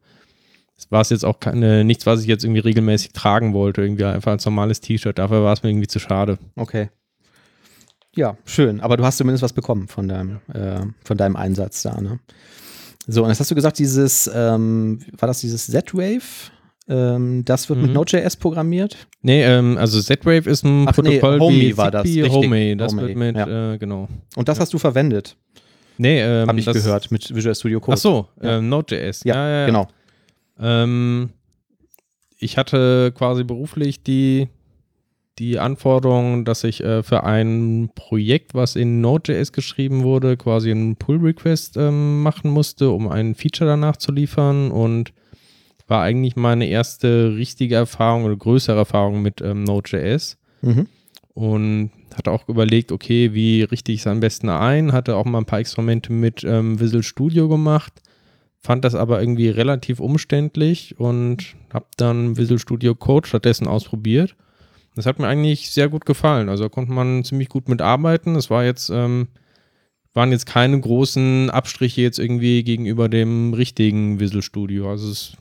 [0.90, 4.32] war es jetzt auch keine, nichts, was ich jetzt irgendwie regelmäßig tragen wollte, irgendwie einfach
[4.32, 5.18] als normales T-Shirt.
[5.18, 6.38] Dafür war es mir irgendwie zu schade.
[6.56, 6.90] Okay.
[8.16, 8.80] Ja, schön.
[8.82, 12.20] Aber du hast zumindest was bekommen von deinem, äh, von deinem Einsatz da, ne?
[13.08, 16.52] So, und jetzt hast du gesagt, dieses, ähm, war das dieses Z-Wave?
[16.90, 17.94] Ähm, das wird mit Mhm.
[17.96, 18.98] Node.js programmiert.
[19.22, 22.30] Nee, ähm, also Z-Wave ist ein Ach nee, Protokoll Homey wie war das, richtig.
[22.32, 23.74] Homey, das Homey, wird mit, ja.
[23.74, 24.08] äh, genau.
[24.36, 24.62] Und das Ja.
[24.62, 25.38] hast du verwendet,
[26.00, 27.96] Nee, ähm, habe ich gehört, mit Visual Studio Code.
[27.96, 28.58] Ach so, Ja.
[28.58, 29.24] ähm, Node.js.
[29.24, 29.88] Ja, ja, ja, genau.
[30.60, 31.30] Ähm,
[32.40, 34.48] ich hatte quasi beruflich die,
[35.40, 40.96] die Anforderung, dass ich äh, für ein Projekt, was in Node.js geschrieben wurde, quasi einen
[40.96, 45.14] Pull-Request ähm, machen musste, um ein Feature danach zu liefern und
[45.88, 50.88] war eigentlich meine erste richtige Erfahrung oder größere Erfahrung mit ähm, Node.js Mhm.
[51.36, 55.38] und hatte auch überlegt, okay, wie richte ich es am besten ein, hatte auch mal
[55.38, 57.94] ein paar Experimente mit ähm, Visual Studio gemacht,
[58.68, 64.36] fand das aber irgendwie relativ umständlich und habe dann Visual Studio Code stattdessen ausprobiert.
[64.94, 68.36] Das hat mir eigentlich sehr gut gefallen, also da konnte man ziemlich gut mitarbeiten.
[68.36, 69.30] Es war jetzt, ähm,
[70.14, 75.38] waren jetzt keine großen Abstriche jetzt irgendwie gegenüber dem richtigen Visual Studio, also es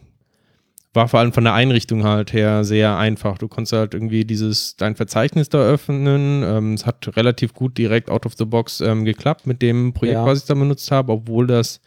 [0.94, 3.38] war vor allem von der Einrichtung halt her sehr einfach.
[3.38, 6.42] Du konntest halt irgendwie dieses, dein Verzeichnis da öffnen.
[6.44, 10.14] Ähm, es hat relativ gut direkt out of the box ähm, geklappt mit dem Projekt,
[10.14, 10.24] Ja.
[10.24, 11.80] was ich da benutzt habe, obwohl das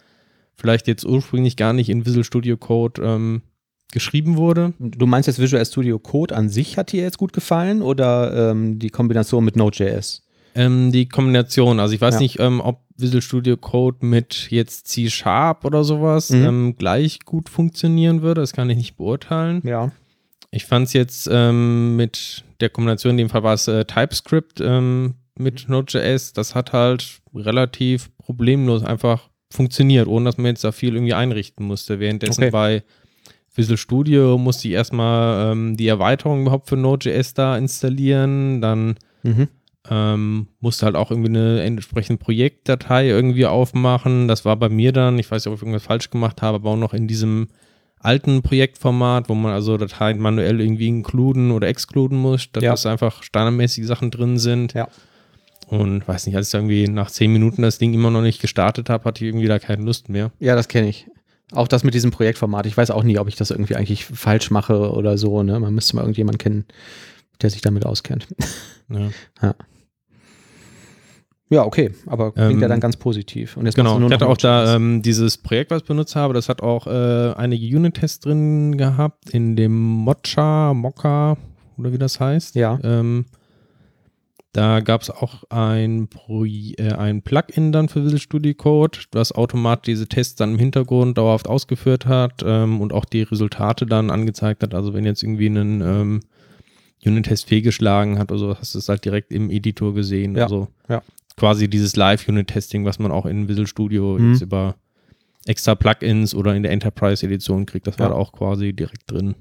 [0.60, 3.42] vielleicht jetzt ursprünglich gar nicht in Visual Studio Code ähm,
[3.92, 4.74] geschrieben wurde.
[4.80, 8.78] Du meinst jetzt Visual Studio Code an sich hat dir jetzt gut gefallen oder ähm,
[8.78, 10.22] die Kombination mit Node.js?
[10.56, 12.20] Ähm, die Kombination, also ich weiß Ja.
[12.20, 16.44] nicht, ähm, ob Visual Studio Code mit jetzt C-Sharp oder sowas Mhm.
[16.46, 18.42] ähm, gleich gut funktionieren würde.
[18.42, 19.62] Das kann ich nicht beurteilen.
[19.64, 19.92] Ja.
[20.52, 24.60] Ich fand es jetzt ähm, mit der Kombination, in dem Fall war es äh, TypeScript
[24.62, 30.72] ähm, mit Node.js, das hat halt relativ problemlos einfach funktioniert, ohne dass man jetzt da
[30.72, 32.00] viel irgendwie einrichten musste.
[32.00, 32.52] Währenddessen Okay.
[32.52, 32.84] bei
[33.56, 39.48] Visual Studio musste ich erstmal ähm, die Erweiterung überhaupt für Node.js da installieren, dann Mhm.
[39.90, 44.28] ähm, musste halt auch irgendwie eine entsprechende Projektdatei irgendwie aufmachen.
[44.28, 46.70] Das war bei mir dann, ich weiß nicht, ob ich irgendwas falsch gemacht habe, aber
[46.72, 47.48] auch noch in diesem
[48.00, 52.72] alten Projektformat, wo man also Dateien manuell irgendwie includen oder excluden muss, dass Ja.
[52.72, 54.74] das einfach standardmäßig Sachen drin sind.
[54.74, 54.88] Ja.
[55.70, 58.90] Und weiß nicht, als ich irgendwie nach zehn Minuten das Ding immer noch nicht gestartet
[58.90, 60.32] habe, hatte ich irgendwie da keine Lust mehr.
[60.40, 61.06] Ja, das kenne ich.
[61.52, 62.66] Auch das mit diesem Projektformat.
[62.66, 65.44] Ich weiß auch nie, ob ich das irgendwie eigentlich falsch mache oder so.
[65.44, 65.60] Ne?
[65.60, 66.66] Man müsste mal irgendjemanden kennen,
[67.42, 68.28] der sich damit auskennt.
[69.42, 69.54] Ja.
[71.52, 73.56] Ja, okay, aber klingt Ähm, ja dann ganz positiv.
[73.56, 76.34] Und jetzt Genau, nur ich hatte auch da ähm, dieses Projekt, was ich benutzt habe,
[76.34, 81.38] das hat auch äh, einige Unit-Tests drin gehabt in dem Mocha, Mokka
[81.78, 82.56] oder wie das heißt.
[82.56, 82.80] Ja.
[82.84, 83.26] Ähm,
[84.52, 89.32] da gab es auch ein, Pro äh, ein Plugin dann für Visual Studio Code, das
[89.32, 94.10] automatisch diese Tests dann im Hintergrund dauerhaft ausgeführt hat ähm, und auch die Resultate dann
[94.10, 94.74] angezeigt hat.
[94.74, 96.20] Also wenn jetzt irgendwie ein ähm,
[97.06, 100.36] Unit-Test fehlgeschlagen hat oder so, hast du es halt direkt im Editor gesehen.
[100.36, 101.02] Ja, Also ja.
[101.38, 104.32] quasi dieses Live-Unit-Testing, was man auch in Visual Studio Mhm.
[104.34, 104.76] jetzt über
[105.46, 108.14] extra Plugins oder in der Enterprise-Edition kriegt, das war Ja.
[108.14, 109.36] da auch quasi direkt drin.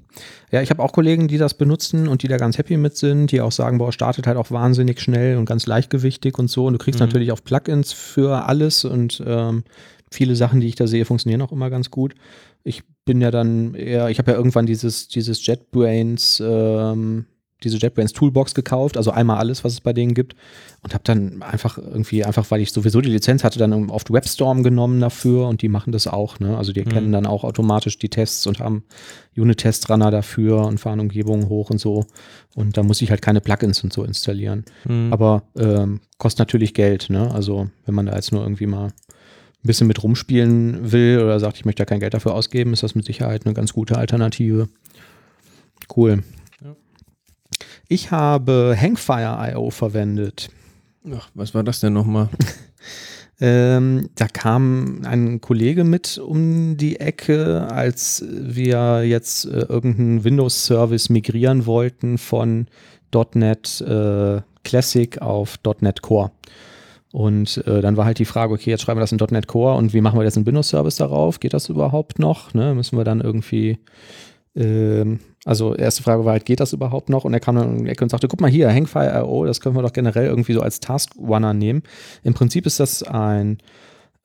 [0.51, 3.31] Ja, ich habe auch Kollegen, die das benutzen und die da ganz happy mit sind,
[3.31, 6.65] die auch sagen, boah, startet halt auch wahnsinnig schnell und ganz leichtgewichtig und so.
[6.65, 7.05] Und du kriegst Mhm.
[7.07, 9.63] natürlich auch Plugins für alles und ähm,
[10.11, 12.15] viele Sachen, die ich da sehe, funktionieren auch immer ganz gut.
[12.63, 17.25] Ich bin ja dann eher, ich habe ja irgendwann dieses, dieses JetBrains, ähm,
[17.63, 20.35] diese JetBrains Toolbox gekauft, also einmal alles, was es bei denen gibt
[20.81, 24.63] und habe dann einfach irgendwie, einfach weil ich sowieso die Lizenz hatte, dann oft WebStorm
[24.63, 26.57] genommen dafür und die machen das auch, ne?
[26.57, 27.11] Also die erkennen Mhm.
[27.13, 28.83] dann auch automatisch die Tests und haben
[29.35, 32.05] Unit-Test-Runner dafür und fahren Umgebungen hoch und so.
[32.55, 34.63] Und da muss ich halt keine Plugins und so installieren.
[34.85, 35.11] Mhm.
[35.11, 37.29] Aber ähm, kostet natürlich Geld, ne?
[37.33, 41.57] Also wenn man da jetzt nur irgendwie mal ein bisschen mit rumspielen will oder sagt,
[41.57, 44.69] ich möchte da kein Geld dafür ausgeben, ist das mit Sicherheit eine ganz gute Alternative.
[45.95, 46.23] Cool.
[47.91, 50.49] Ich habe Hangfire.io verwendet.
[51.11, 52.29] Ach, was war das denn nochmal?
[53.41, 61.07] Ähm, da kam ein Kollege mit um die Ecke, als wir jetzt äh, irgendeinen Windows-Service
[61.07, 62.67] migrieren wollten von
[63.35, 66.31] .NET äh, Classic auf .NET Core.
[67.13, 69.77] Und äh, dann war halt die Frage, okay, jetzt schreiben wir das in .NET Core
[69.77, 71.39] und wie machen wir jetzt einen Windows-Service darauf?
[71.39, 72.53] Geht das überhaupt noch?
[72.53, 72.75] Ne?
[72.75, 73.79] Müssen wir dann irgendwie
[74.55, 77.23] also erste Frage war halt, geht das überhaupt noch?
[77.23, 79.75] Und er kam dann um die Ecke und sagte, guck mal hier, Hangfire.io, das können
[79.75, 81.83] wir doch generell irgendwie so als Task-Runner nehmen.
[82.23, 83.59] Im Prinzip ist das ein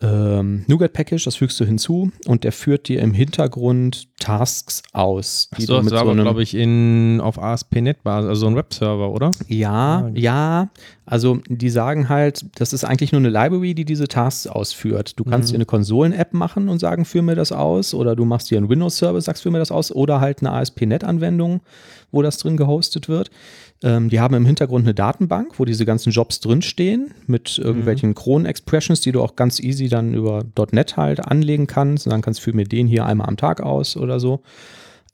[0.02, 5.48] ähm, NuGet-Package, das fügst du hinzu und der führt dir im Hintergrund Tasks aus.
[5.56, 9.30] Die Achso, das war so aber, glaube ich, in, auf ASP.NET-Basis, also ein Webserver, oder?
[9.48, 10.70] Ja, ja.
[11.06, 15.18] Also die sagen halt, das ist eigentlich nur eine Library, die diese Tasks ausführt.
[15.18, 15.52] Du kannst mhm.
[15.52, 17.94] dir eine Konsolen-App machen und sagen, führ mir das aus.
[17.94, 19.92] Oder du machst dir einen Windows-Server, sagst, führ mir das aus.
[19.92, 21.60] Oder halt eine ASP.NET-Anwendung,
[22.10, 23.30] wo das drin gehostet wird.
[23.82, 28.14] Ähm, die haben im Hintergrund eine Datenbank, wo diese ganzen Jobs drinstehen mit irgendwelchen mhm.
[28.14, 32.06] Cron-Expressions, die du auch ganz easy dann über .NET halt anlegen kannst.
[32.06, 34.42] Und dann kannst du für mir den hier einmal am Tag aus oder so.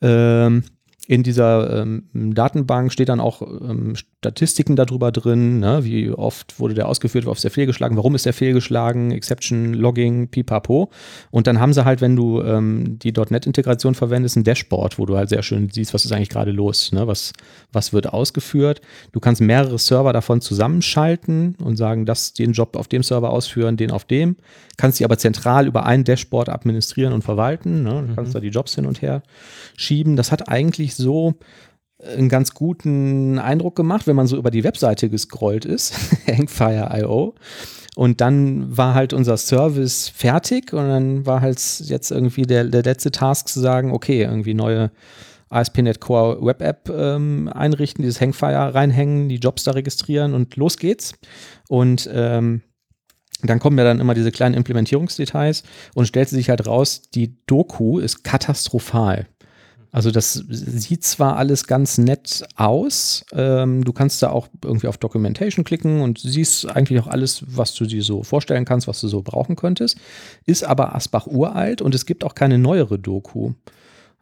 [0.01, 0.65] Ähm,
[1.07, 5.83] in dieser ähm, Datenbank steht dann auch ähm, Statistiken darüber drin, ne?
[5.83, 9.73] wie oft wurde der ausgeführt, wie oft ist der fehlgeschlagen, warum ist der fehlgeschlagen, Exception,
[9.73, 10.91] Logging, pipapo.
[11.31, 15.17] Und dann haben sie halt, wenn du ähm, die .NET-Integration verwendest, ein Dashboard, wo du
[15.17, 17.07] halt sehr schön siehst, was ist eigentlich gerade los, ne?
[17.07, 17.33] was,
[17.73, 18.83] was wird ausgeführt.
[19.13, 23.79] Du kannst mehrere Server davon zusammenschalten und sagen, dass den Job auf dem Server ausführen,
[23.79, 24.37] den auf dem.
[24.77, 27.85] Kannst die aber zentral über ein Dashboard administrieren und verwalten.
[27.85, 28.05] Ne?
[28.07, 28.35] Du kannst mhm.
[28.35, 29.23] da die Jobs hin und her
[29.79, 30.17] schieben.
[30.17, 31.37] Das hat eigentlich so
[32.05, 35.95] einen ganz guten Eindruck gemacht, wenn man so über die Webseite gescrollt ist,
[36.27, 37.35] Hangfire.io.
[37.97, 42.83] Und dann war halt unser Service fertig und dann war halt jetzt irgendwie der, der
[42.83, 44.91] letzte Task zu sagen, okay, irgendwie neue
[45.51, 50.77] ASP.NET Core Web App ähm, einrichten, dieses Hangfire reinhängen, die Jobs da registrieren und los
[50.77, 51.15] geht's.
[51.69, 52.63] Und ähm,
[53.43, 57.99] dann kommen ja dann immer diese kleinen Implementierungsdetails und stellt sich halt raus, die Doku
[57.99, 59.27] ist katastrophal.
[59.93, 64.99] Also das sieht zwar alles ganz nett aus, ähm, du kannst da auch irgendwie auf
[64.99, 69.09] Documentation klicken und siehst eigentlich auch alles, was du dir so vorstellen kannst, was du
[69.09, 69.99] so brauchen könntest,
[70.47, 73.53] ist aber Asbach uralt und es gibt auch keine neuere Doku.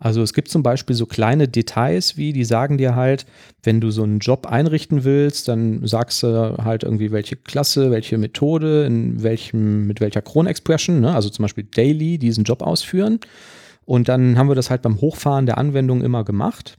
[0.00, 3.26] Also es gibt zum Beispiel so kleine Details, wie die sagen dir halt,
[3.64, 8.16] wenn du so einen Job einrichten willst, dann sagst du halt irgendwie, welche Klasse, welche
[8.16, 11.14] Methode, in welchem, mit welcher Cron-Expression, ne?
[11.14, 13.18] also zum Beispiel Daily diesen Job ausführen.
[13.88, 16.77] Und dann haben wir das halt beim Hochfahren der Anwendung immer gemacht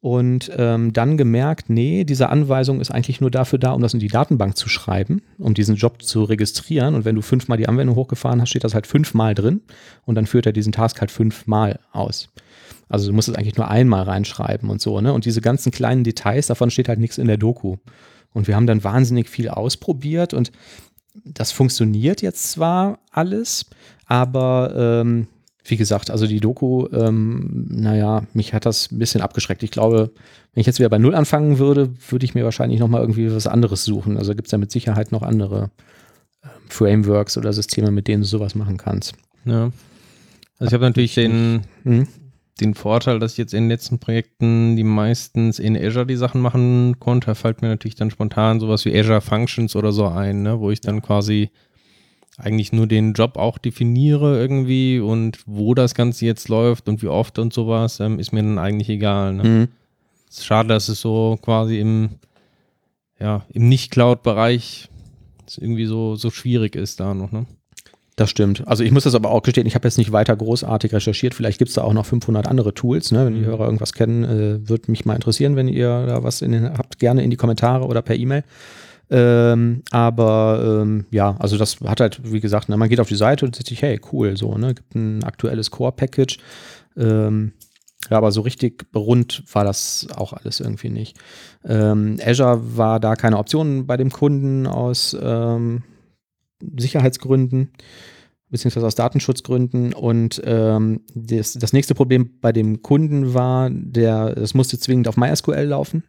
[0.00, 4.00] und ähm, dann gemerkt, nee, diese Anweisung ist eigentlich nur dafür da, um das in
[4.00, 6.96] die Datenbank zu schreiben, um diesen Job zu registrieren.
[6.96, 9.60] Und wenn du fünfmal die Anwendung hochgefahren hast, steht das halt fünfmal drin
[10.06, 12.30] und dann führt er diesen Task halt fünfmal aus.
[12.88, 15.12] Also du musst es eigentlich nur einmal reinschreiben und so, ne?
[15.12, 17.76] Und diese ganzen kleinen Details, davon steht halt nichts in der Doku.
[18.32, 20.50] Und wir haben dann wahnsinnig viel ausprobiert und
[21.24, 23.66] das funktioniert jetzt zwar alles,
[24.06, 25.28] aber ähm,
[25.70, 29.62] wie gesagt, also die Doku, ähm, naja, mich hat das ein bisschen abgeschreckt.
[29.62, 30.10] Ich glaube,
[30.52, 33.46] wenn ich jetzt wieder bei Null anfangen würde, würde ich mir wahrscheinlich nochmal irgendwie was
[33.46, 34.16] anderes suchen.
[34.16, 35.70] Also gibt es ja mit Sicherheit noch andere
[36.42, 39.14] äh, Frameworks oder Systeme, mit denen du sowas machen kannst.
[39.44, 39.70] Ja.
[40.58, 42.06] Also ich habe natürlich den, mhm.
[42.60, 46.40] den Vorteil, dass ich jetzt in den letzten Projekten die meistens in Azure die Sachen
[46.40, 47.28] machen konnte.
[47.28, 50.70] Da fällt mir natürlich dann spontan sowas wie Azure Functions oder so ein, ne, wo
[50.70, 51.50] ich dann quasi
[52.40, 57.08] eigentlich nur den Job auch definiere irgendwie und wo das Ganze jetzt läuft und wie
[57.08, 59.34] oft und sowas, ähm, ist mir dann eigentlich egal.
[59.34, 59.44] Ne?
[59.44, 59.68] Mhm.
[60.28, 62.10] Es ist schade, dass es so quasi im,
[63.18, 64.88] ja, im Nicht-Cloud-Bereich
[65.58, 67.46] irgendwie so, so schwierig ist da noch, ne?
[68.20, 68.68] Das stimmt.
[68.68, 71.32] Also ich muss das aber auch gestehen, ich habe jetzt nicht weiter großartig recherchiert.
[71.32, 73.12] Vielleicht gibt es da auch noch 500 andere Tools.
[73.12, 73.24] Ne?
[73.24, 73.46] Wenn die mhm.
[73.46, 76.98] Hörer irgendwas kennen, äh, würde mich mal interessieren, wenn ihr da was in den, habt,
[76.98, 78.44] gerne in die Kommentare oder per E-Mail.
[79.10, 83.16] Ähm, aber ähm, ja, also das hat halt, wie gesagt, ne, man geht auf die
[83.16, 86.38] Seite und sagt sich, hey, cool, so, ne, gibt ein aktuelles Core-Package.
[86.96, 87.52] Ähm,
[88.08, 91.18] ja, aber so richtig rund war das auch alles irgendwie nicht.
[91.64, 95.82] Ähm, Azure war da keine Option bei dem Kunden aus ähm,
[96.78, 97.72] Sicherheitsgründen
[98.50, 99.92] beziehungsweise aus Datenschutzgründen.
[99.92, 105.16] Und ähm, das, das nächste Problem bei dem Kunden war, der, es musste zwingend auf
[105.16, 106.02] MySQL laufen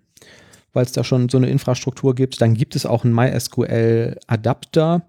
[0.73, 2.41] weil es da schon so eine Infrastruktur gibt.
[2.41, 5.03] Dann gibt es auch einen MySQL-Adapter,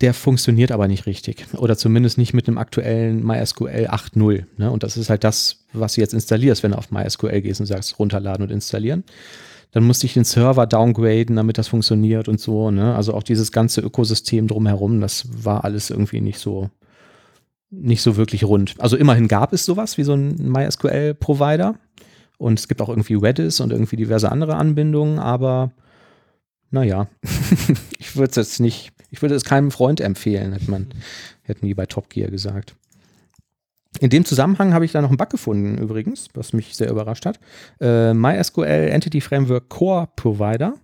[0.00, 1.46] der funktioniert aber nicht richtig.
[1.54, 4.44] Oder zumindest nicht mit einem aktuellen MySQL 8.0.
[4.58, 4.70] Ne?
[4.70, 7.66] Und das ist halt das, was du jetzt installierst, wenn du auf MySQL gehst und
[7.66, 9.04] sagst, runterladen und installieren.
[9.72, 12.70] Dann musste ich den Server downgraden, damit das funktioniert und so.
[12.70, 12.94] Ne?
[12.94, 16.70] Also auch dieses ganze Ökosystem drumherum, das war alles irgendwie nicht so,
[17.70, 18.74] nicht so wirklich rund.
[18.78, 21.74] Also immerhin gab es sowas wie so ein MySQL-Provider.
[22.38, 25.72] Und es gibt auch irgendwie Redis und irgendwie diverse andere Anbindungen, aber
[26.70, 27.08] naja,
[27.98, 30.88] ich würde es jetzt nicht, ich würde es keinem Freund empfehlen, hätte man,
[31.42, 32.74] hätten die bei Top Gear gesagt.
[34.00, 37.24] In dem Zusammenhang habe ich da noch einen Bug gefunden, übrigens, was mich sehr überrascht
[37.24, 37.40] hat.
[37.80, 40.74] Äh, MySQL Entity Framework Core Provider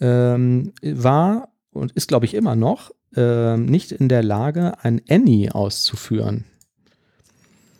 [0.00, 5.50] ähm, war und ist, glaube ich, immer noch äh, nicht in der Lage, ein Any
[5.50, 6.44] auszuführen.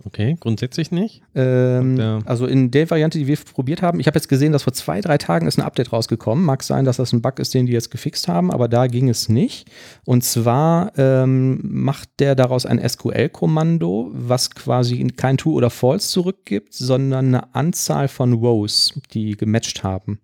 [0.05, 1.23] Okay, grundsätzlich nicht.
[1.35, 4.73] Ähm, also in der Variante, die wir probiert haben, ich habe jetzt gesehen, dass vor
[4.73, 6.45] zwei, drei Tagen ist ein Update rausgekommen.
[6.45, 9.09] Mag sein, dass das ein Bug ist, den die jetzt gefixt haben, aber da ging
[9.09, 9.71] es nicht.
[10.05, 16.75] Und zwar ähm, macht der daraus ein SQL-Kommando, was quasi kein True oder False zurückgibt,
[16.75, 20.21] sondern eine Anzahl von Rows, die gematcht haben.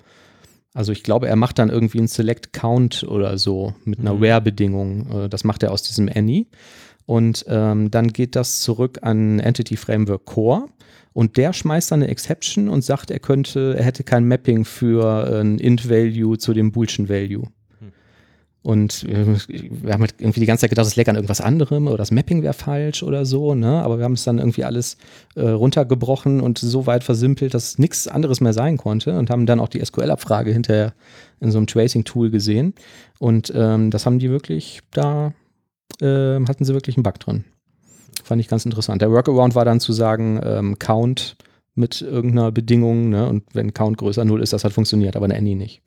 [0.74, 4.20] Also ich glaube, er macht dann irgendwie einen Select Count oder so mit einer mhm.
[4.20, 5.24] Where-Bedingung.
[5.24, 6.48] Äh, das macht er aus diesem Any.
[7.08, 10.66] Und ähm, dann geht das zurück an Entity Framework Core.
[11.14, 15.40] Und der schmeißt dann eine Exception und sagt, er könnte, er hätte kein Mapping für
[15.40, 17.44] ein Int-Value zu dem Boolschen Value.
[18.60, 21.86] Und äh, wir haben halt irgendwie die ganze Zeit gedacht, es leckt an irgendwas anderem
[21.86, 23.82] oder das Mapping wäre falsch oder so, ne?
[23.82, 24.98] Aber wir haben es dann irgendwie alles
[25.34, 29.60] äh, runtergebrochen und so weit versimpelt, dass nichts anderes mehr sein konnte und haben dann
[29.60, 30.92] auch die SQL-Abfrage hinterher
[31.40, 32.74] in so einem Tracing-Tool gesehen.
[33.18, 35.32] Und ähm, das haben die wirklich, da
[36.00, 37.44] äh, hatten sie wirklich einen Bug drin.
[38.24, 39.02] Fand ich ganz interessant.
[39.02, 41.36] Der Workaround war dann zu sagen, ähm, Count
[41.74, 43.28] mit irgendeiner Bedingung, ne?
[43.28, 45.82] Und wenn Count größer 0 ist, das hat funktioniert, aber eine Any nicht.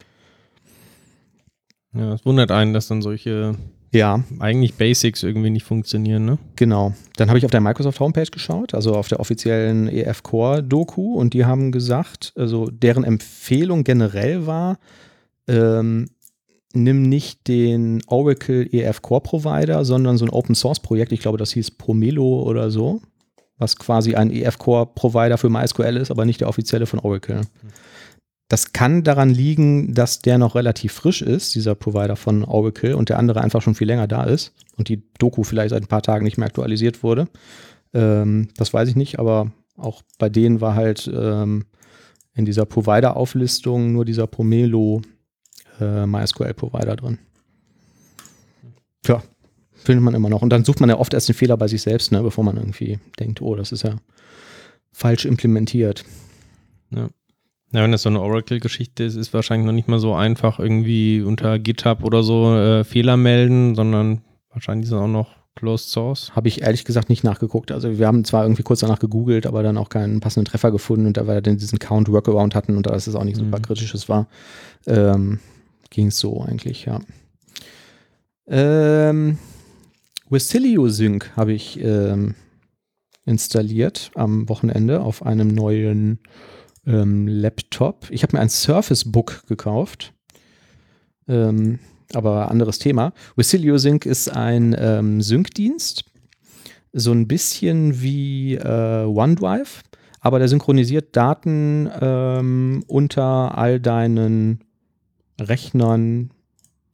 [1.93, 3.55] Ja, es wundert einen, dass dann solche
[3.91, 4.23] ja.
[4.39, 6.37] eigentlich Basics irgendwie nicht funktionieren, ne?
[6.55, 6.93] Genau.
[7.17, 11.15] Dann habe ich auf der Microsoft Homepage geschaut, also auf der offiziellen EF Core Doku
[11.15, 14.79] und die haben gesagt, also deren Empfehlung generell war,
[15.47, 16.07] ähm,
[16.75, 21.37] nimm nicht den Oracle EF Core Provider, sondern so ein Open Source Projekt, ich glaube,
[21.37, 23.01] das hieß Promelo oder so,
[23.57, 27.41] was quasi ein EF Core Provider für MySQL ist, aber nicht der offizielle von Oracle.
[28.49, 33.07] Das kann daran liegen, dass der noch relativ frisch ist, dieser Provider von Oracle, und
[33.07, 36.01] der andere einfach schon viel länger da ist und die Doku vielleicht seit ein paar
[36.01, 37.27] Tagen nicht mehr aktualisiert wurde.
[37.93, 41.65] Ähm, das weiß ich nicht, aber auch bei denen war halt ähm,
[42.33, 45.01] in dieser Provider-Auflistung nur dieser Pomelo
[45.81, 47.19] äh, MySQL-Provider drin.
[49.03, 49.23] Tja,
[49.73, 50.41] findet man immer noch.
[50.41, 52.57] Und dann sucht man ja oft erst den Fehler bei sich selbst, ne, bevor man
[52.57, 53.95] irgendwie denkt, oh, das ist ja
[54.91, 56.05] falsch implementiert.
[56.91, 57.09] Ja.
[57.73, 61.21] Ja, wenn das so eine Oracle-Geschichte ist, ist wahrscheinlich noch nicht mal so einfach irgendwie
[61.21, 66.35] unter GitHub oder so äh, Fehler melden, sondern wahrscheinlich ist es auch noch Closed Source.
[66.35, 67.71] Habe ich ehrlich gesagt nicht nachgeguckt.
[67.71, 71.05] Also wir haben zwar irgendwie kurz danach gegoogelt, aber dann auch keinen passenden Treffer gefunden
[71.05, 73.61] und da wir dann diesen Count Workaround hatten und da es auch nicht super mhm.
[73.61, 74.27] kritisches war,
[74.85, 75.39] ähm,
[75.91, 76.99] ging es so eigentlich, ja.
[78.47, 79.37] Ähm,
[80.29, 82.33] Wesilio Sync habe ich ähm,
[83.25, 86.19] installiert am Wochenende auf einem neuen
[86.87, 88.07] ähm, Laptop.
[88.09, 90.13] Ich habe mir ein Surface Book gekauft.
[91.27, 91.79] Ähm,
[92.13, 93.13] aber anderes Thema.
[93.35, 96.05] Wesilio Sync ist ein ähm, Sync-Dienst.
[96.93, 99.83] So ein bisschen wie äh, OneDrive,
[100.19, 104.63] aber der synchronisiert Daten ähm, unter all deinen
[105.41, 106.31] Rechnern,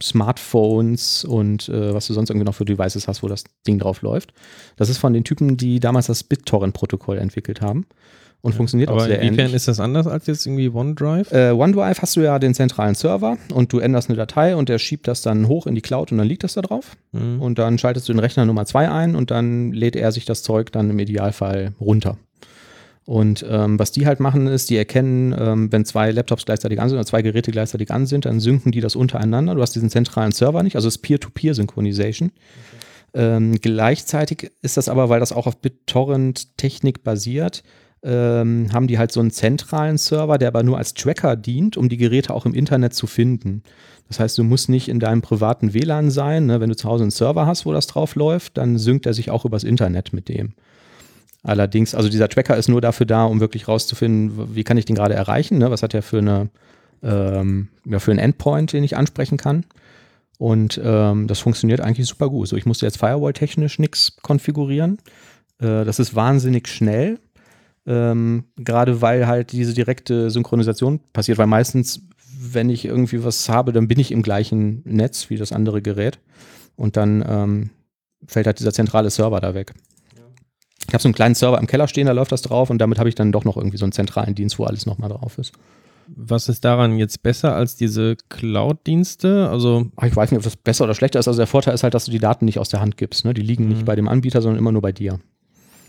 [0.02, 4.02] Smartphones und äh, was du sonst irgendwie noch für Devices hast, wo das Ding drauf
[4.02, 4.34] läuft.
[4.76, 7.86] Das ist von den Typen, die damals das BitTorrent-Protokoll entwickelt haben
[8.42, 9.46] und ja, funktioniert auch sehr ähnlich.
[9.46, 11.32] Aber ist das anders als jetzt irgendwie OneDrive?
[11.32, 14.78] Äh, OneDrive hast du ja den zentralen Server und du änderst eine Datei und der
[14.78, 16.96] schiebt das dann hoch in die Cloud und dann liegt das da drauf.
[17.12, 17.42] Mhm.
[17.42, 20.44] Und dann schaltest du den Rechner Nummer 2 ein und dann lädt er sich das
[20.44, 22.18] Zeug dann im Idealfall runter.
[23.08, 26.89] Und ähm, was die halt machen, ist, die erkennen, ähm, wenn zwei Laptops gleichzeitig an
[26.89, 29.56] sind oder zwei Geräte gleichzeitig an sind, dann synken die das untereinander.
[29.56, 32.32] Du hast diesen zentralen Server nicht, also es ist Peer-to-Peer-Synchronization.
[33.13, 33.26] Okay.
[33.38, 37.63] Ähm, gleichzeitig ist das aber, weil das auch auf BitTorrent-Technik basiert,
[38.04, 41.88] ähm, haben die halt so einen zentralen Server, der aber nur als Tracker dient, um
[41.88, 43.63] die Geräte auch im Internet zu finden.
[44.10, 46.48] Das heißt, du musst nicht in deinem privaten WLAN sein.
[46.48, 46.60] Ne?
[46.60, 49.32] Wenn du zu Hause einen Server hast, wo das drauf läuft, dann synkt er sich
[49.32, 50.56] auch übers Internet mit dem.
[51.48, 54.96] Allerdings, also dieser Tracker ist nur dafür da, um wirklich rauszufinden, wie kann ich den
[54.96, 55.72] gerade erreichen, ne?
[55.72, 56.50] was hat er für eine
[57.04, 59.66] ähm, ja, für einen Endpoint, den ich ansprechen kann.
[60.38, 62.48] Und ähm, das funktioniert eigentlich super gut.
[62.48, 64.98] So, ich musste jetzt Firewall-technisch nichts konfigurieren.
[65.60, 67.20] Äh, das ist wahnsinnig schnell.
[67.86, 72.02] Ähm, Gerade weil halt diese direkte Synchronisation passiert, weil meistens,
[72.40, 76.19] wenn ich irgendwie was habe, dann bin ich im gleichen Netz wie das andere Gerät
[76.76, 77.69] und dann ähm,
[78.28, 79.74] fällt halt dieser zentrale Server da weg.
[80.88, 83.00] Ich habe so einen kleinen Server im Keller stehen, da läuft das drauf und damit
[83.00, 85.54] habe ich dann doch noch irgendwie so einen zentralen Dienst, wo alles nochmal drauf ist.
[86.15, 89.50] Was ist daran jetzt besser als diese Cloud-Dienste?
[89.50, 91.27] Also ich weiß nicht, ob das besser oder schlechter ist.
[91.27, 93.25] Also der Vorteil ist halt, dass du die Daten nicht aus der Hand gibst.
[93.25, 93.33] Ne?
[93.33, 93.69] Die liegen mhm.
[93.71, 95.19] nicht bei dem Anbieter, sondern immer nur bei dir.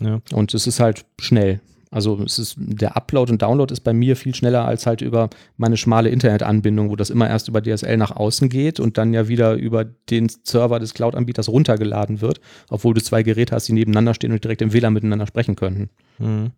[0.01, 0.19] Ja.
[0.33, 1.61] Und es ist halt schnell.
[1.91, 5.29] Also es ist, der Upload und Download ist bei mir viel schneller als halt über
[5.57, 9.27] meine schmale Internetanbindung, wo das immer erst über DSL nach außen geht und dann ja
[9.27, 14.13] wieder über den Server des Cloud-Anbieters runtergeladen wird, obwohl du zwei Geräte hast, die nebeneinander
[14.13, 15.89] stehen und direkt im WLAN miteinander sprechen könnten.
[16.19, 16.51] Mhm.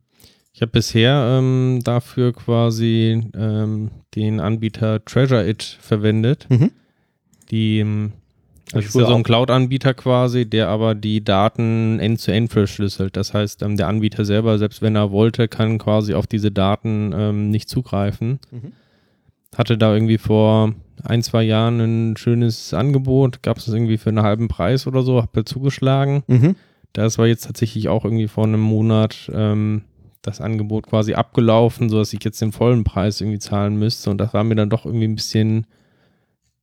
[0.54, 6.72] Ich habe bisher ähm, dafür quasi ähm, den Anbieter Treasure It verwendet, Mhm.
[7.52, 8.10] die
[8.74, 9.24] Hab ich so ein.
[9.24, 13.18] Cloud-Anbieter quasi, der aber die Daten end-zu-end verschlüsselt.
[13.18, 17.14] Das heißt, ähm, der Anbieter selber, selbst wenn er wollte, kann quasi auf diese Daten
[17.14, 18.40] ähm, nicht zugreifen.
[18.52, 18.72] Mhm.
[19.56, 24.10] Hatte da irgendwie vor ein, zwei Jahren ein schönes Angebot, gab es das irgendwie für
[24.10, 26.24] einen halben Preis oder so, hab da zugeschlagen.
[26.28, 26.56] Mhm.
[26.94, 29.84] Das war jetzt tatsächlich auch irgendwie vor einem Monat ähm,
[30.22, 34.10] das Angebot quasi abgelaufen, sodass ich jetzt den vollen Preis irgendwie zahlen müsste.
[34.10, 35.66] Und das war mir dann doch irgendwie ein bisschen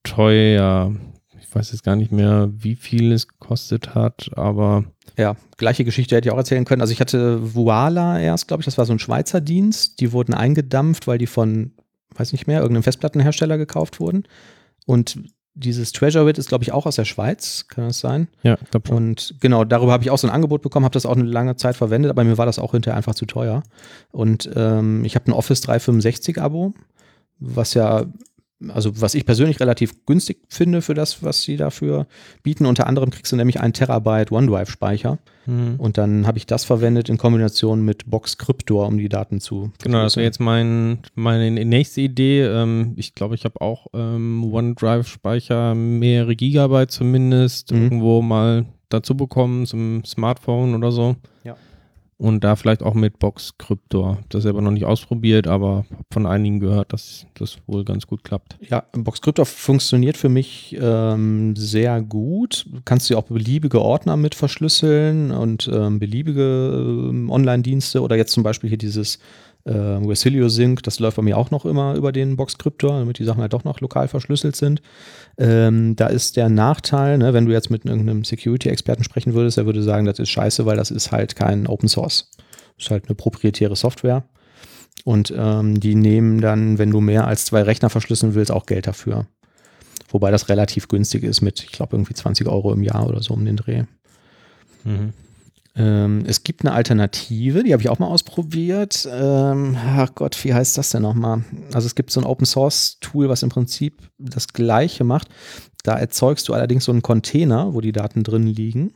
[0.04, 0.94] teuer.
[1.48, 4.84] Ich weiß jetzt gar nicht mehr, wie viel es gekostet hat, aber
[5.16, 6.82] Ja, gleiche Geschichte hätte ich auch erzählen können.
[6.82, 10.00] Also ich hatte Voila erst, glaube ich, das war so ein Schweizer Dienst.
[10.00, 11.72] Die wurden eingedampft, weil die von,
[12.14, 14.24] weiß nicht mehr, irgendeinem Festplattenhersteller gekauft wurden.
[14.84, 15.18] Und
[15.54, 18.28] dieses Treasurewitt ist, glaube ich, auch aus der Schweiz, kann das sein?
[18.42, 18.94] ja, glaube.
[18.94, 21.56] Und genau, darüber habe ich auch so ein Angebot bekommen, habe das auch eine lange
[21.56, 23.62] Zeit verwendet, aber mir war das auch hinterher einfach zu teuer.
[24.12, 26.74] Und ähm, ich habe ein Office 365 Abo,
[27.40, 28.04] was ja,
[28.68, 32.06] also was ich persönlich relativ günstig finde für das, was sie dafür
[32.42, 32.66] bieten.
[32.66, 35.18] Unter anderem kriegst du nämlich einen Terabyte OneDrive-Speicher.
[35.46, 35.76] Mhm.
[35.78, 39.70] Und dann habe ich das verwendet in Kombination mit Box Cryptor, um die Daten zu.
[39.82, 42.42] Genau, das wäre jetzt mein, meine nächste Idee.
[42.42, 47.82] Ähm, ich glaube, ich habe auch ähm, OneDrive-Speicher, mehrere Gigabyte zumindest, Mhm.
[47.84, 51.16] irgendwo mal dazu bekommen zum Smartphone oder so.
[51.44, 51.56] Ja.
[52.18, 54.18] Und da vielleicht auch mit Box Cryptor.
[54.28, 58.56] Das selber noch nicht ausprobiert, aber von einigen gehört, dass das wohl ganz gut klappt.
[58.68, 62.66] Ja, Box Cryptor funktioniert für mich ähm, sehr gut.
[62.72, 68.32] Du kannst dir auch beliebige Ordner mit verschlüsseln und ähm, beliebige ähm, Online-Dienste oder jetzt
[68.32, 69.20] zum Beispiel hier dieses
[69.64, 73.18] äh, Resilio Sync, das läuft bei mir auch noch immer über den Box Cryptor, damit
[73.18, 74.82] die Sachen halt doch noch lokal verschlüsselt sind.
[75.36, 79.66] Ähm, da ist der Nachteil, ne, wenn du jetzt mit irgendeinem Security-Experten sprechen würdest, der
[79.66, 82.30] würde sagen, das ist scheiße, weil das ist halt kein Open Source.
[82.76, 84.24] Das ist halt eine proprietäre Software.
[85.04, 88.86] Und ähm, die nehmen dann, wenn du mehr als zwei Rechner verschlüsseln willst, auch Geld
[88.86, 89.26] dafür.
[90.10, 93.34] Wobei das relativ günstig ist mit, ich glaube, irgendwie 20 Euro im Jahr oder so
[93.34, 93.84] um den Dreh.
[94.84, 95.12] Mhm.
[95.78, 99.08] Ähm, es gibt eine Alternative, die habe ich auch mal ausprobiert.
[99.10, 101.44] Ähm, ach Gott, wie heißt das denn nochmal?
[101.72, 105.28] Also es gibt so ein Open Source Tool, was im Prinzip das gleiche macht.
[105.84, 108.92] Da erzeugst du allerdings so einen Container, wo die Daten drin liegen.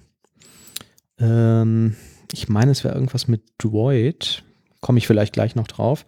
[1.20, 1.94] Ähm,
[2.32, 4.42] ich meine, es wäre irgendwas mit Droid.
[4.80, 6.04] Komme ich vielleicht gleich noch drauf.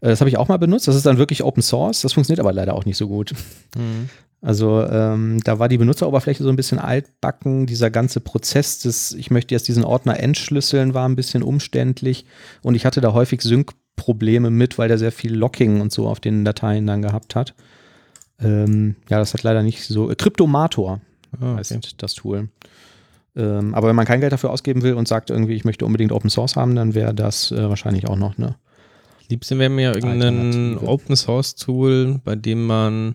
[0.00, 0.88] Äh, Das habe ich auch mal benutzt.
[0.88, 2.00] Das ist dann wirklich Open Source.
[2.00, 3.34] Das funktioniert aber leider auch nicht so gut.
[3.76, 4.08] Mhm.
[4.44, 7.64] Also ähm, da war die Benutzeroberfläche so ein bisschen altbacken.
[7.64, 12.26] Dieser ganze Prozess des, ich möchte jetzt diesen Ordner entschlüsseln, war ein bisschen umständlich.
[12.62, 16.20] Und ich hatte da häufig Sync-Probleme mit, weil der sehr viel Locking und so auf
[16.20, 17.54] den Dateien dann gehabt hat.
[18.38, 20.10] Ähm, ja, das hat leider nicht so.
[20.10, 21.00] Äh, Cryptomator
[21.40, 21.88] Ah, heißt okay.
[21.96, 22.48] das Tool.
[23.36, 26.12] Ähm, aber wenn man kein Geld dafür ausgeben will und sagt irgendwie, ich möchte unbedingt
[26.12, 28.56] Open Source haben, dann wäre das äh, wahrscheinlich auch noch eine.
[29.28, 30.76] Liebsten wäre mir irgendein.
[30.78, 33.14] Open Source Tool, bei dem man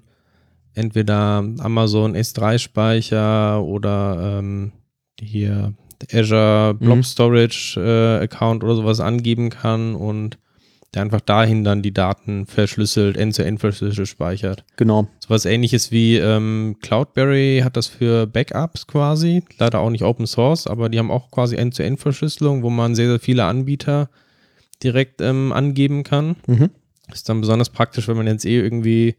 [0.79, 4.71] entweder Amazon S3-Speicher oder ähm,
[5.19, 5.73] hier
[6.11, 7.03] Azure Blob Mhm.
[7.03, 10.37] Storage äh, Account oder sowas angeben kann und
[10.93, 14.63] der einfach dahin dann die Daten verschlüsselt, end-zu-end verschlüsselt speichert.
[14.75, 15.07] Genau.
[15.19, 19.43] Sowas ähnliches wie ähm, Cloudberry hat das für Backups quasi.
[19.59, 23.19] Leider auch nicht Open Source, aber die haben auch quasi End-zu-End-Verschlüsselung, wo man sehr, sehr
[23.19, 24.09] viele Anbieter
[24.81, 26.37] direkt ähm, angeben kann.
[26.47, 26.69] Mhm.
[27.11, 29.15] Ist dann besonders praktisch, wenn man jetzt eh irgendwie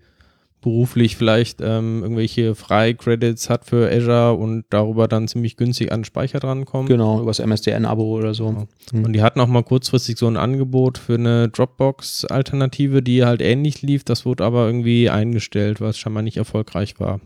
[0.61, 6.41] beruflich vielleicht ähm, irgendwelche Freicredits hat für Azure und darüber dann ziemlich günstig an Speicher
[6.41, 6.89] drankommt.
[6.89, 8.49] Genau, übers MSDN-Abo oder so.
[8.49, 8.69] Genau.
[8.93, 9.05] Mhm.
[9.05, 13.83] Und die hatten auch mal kurzfristig so ein Angebot für eine Dropbox-Alternative, die halt ähnlich
[13.83, 14.05] lief.
[14.05, 17.21] Das wurde aber irgendwie eingestellt, was scheinbar nicht erfolgreich war.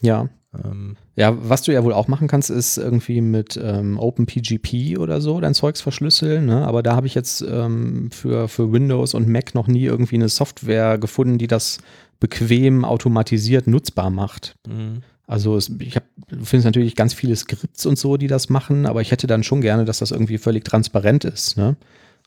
[0.00, 0.28] Ja.
[0.64, 5.20] Ähm, Ja, was du ja wohl auch machen kannst, ist irgendwie mit ähm, OpenPGP oder
[5.20, 6.46] so dein Zeugs verschlüsseln.
[6.46, 6.66] Ne?
[6.66, 10.28] Aber da habe ich jetzt ähm, für, für Windows und Mac noch nie irgendwie eine
[10.28, 11.78] Software gefunden, die das
[12.24, 14.56] bequem automatisiert nutzbar macht.
[14.66, 15.00] mh.
[15.26, 18.84] Also es, ich habe, du findest natürlich ganz viele Skripts und so, die das machen,
[18.84, 21.56] aber ich hätte dann schon gerne, dass das irgendwie völlig transparent ist.
[21.56, 21.76] Ne?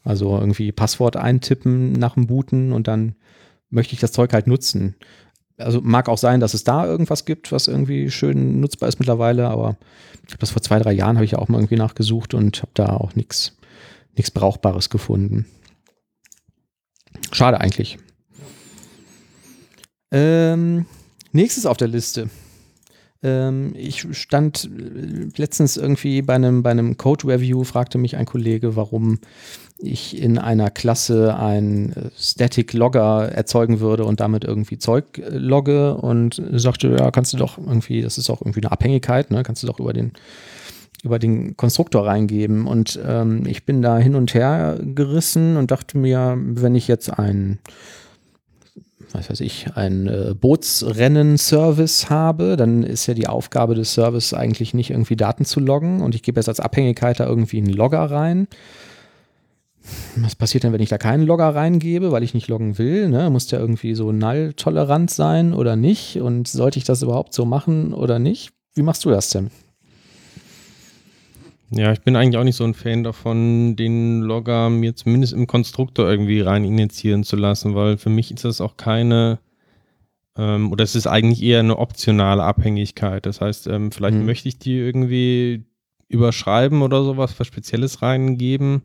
[0.03, 3.13] Also irgendwie Passwort eintippen nach dem Booten und dann
[3.69, 4.95] möchte ich das Zeug halt nutzen.
[5.57, 9.47] Also mag auch sein, dass es da irgendwas gibt, was irgendwie schön nutzbar ist mittlerweile,
[9.47, 9.77] aber
[10.25, 12.63] ich habe das vor zwei, drei Jahren habe ich ja auch mal irgendwie nachgesucht und
[12.63, 13.55] habe da auch nichts
[14.15, 15.45] nichts Brauchbares gefunden.
[17.31, 17.99] Schade eigentlich.
[20.11, 20.85] Ähm,
[21.31, 22.29] nächstes auf der Liste.
[23.23, 28.75] Ähm, ich stand äh, letztens irgendwie bei einem, bei einem Code-Review, fragte mich ein Kollege,
[28.75, 29.19] warum
[29.79, 35.29] ich in einer Klasse ein äh, Static Logger erzeugen würde und damit irgendwie Zeug äh,
[35.37, 39.43] logge und sagte, ja, kannst du doch irgendwie, das ist auch irgendwie eine Abhängigkeit, ne?
[39.43, 40.11] kannst du doch über den
[41.03, 42.65] über den Konstruktor reingeben.
[42.65, 47.09] Und ähm, ich bin da hin und her gerissen und dachte mir, wenn ich jetzt
[47.09, 47.59] ein
[49.17, 54.73] was weiß ich, ein äh, Bootsrennen-Service habe, dann ist ja die Aufgabe des Service eigentlich
[54.73, 57.99] nicht irgendwie Daten zu loggen und ich gebe jetzt als Abhängigkeit da irgendwie einen Logger
[57.99, 58.47] rein.
[60.17, 63.09] Was passiert denn, wenn ich da keinen Logger reingebe, weil ich nicht loggen will?
[63.09, 63.29] Ne?
[63.29, 66.17] Muss der irgendwie so null-tolerant sein oder nicht?
[66.21, 68.51] Und sollte ich das überhaupt so machen oder nicht?
[68.75, 69.49] Wie machst du das denn?
[71.69, 75.47] Ja, ich bin eigentlich auch nicht so ein Fan davon, den Logger mir zumindest im
[75.47, 79.39] Konstruktor irgendwie rein initiieren zu lassen, weil für mich ist das auch keine,
[80.37, 83.25] ähm, oder es ist eigentlich eher eine optionale Abhängigkeit.
[83.25, 84.25] Das heißt, ähm, vielleicht hm.
[84.25, 85.65] möchte ich die irgendwie
[86.07, 88.83] überschreiben oder sowas, was Spezielles reingeben,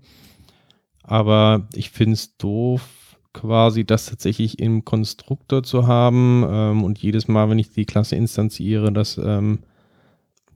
[1.05, 7.29] aber ich finde es doof, quasi das tatsächlich im Konstruktor zu haben ähm, und jedes
[7.29, 9.61] Mal, wenn ich die Klasse instanziere, das ähm,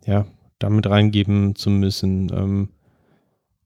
[0.07, 0.27] ja,
[0.59, 2.31] damit reingeben zu müssen.
[2.35, 2.69] Ähm,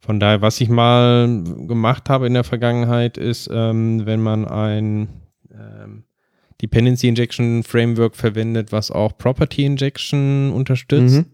[0.00, 5.08] von daher, was ich mal gemacht habe in der Vergangenheit, ist, ähm, wenn man ein
[5.52, 6.04] ähm,
[6.62, 11.26] Dependency Injection Framework verwendet, was auch Property Injection unterstützt, mhm.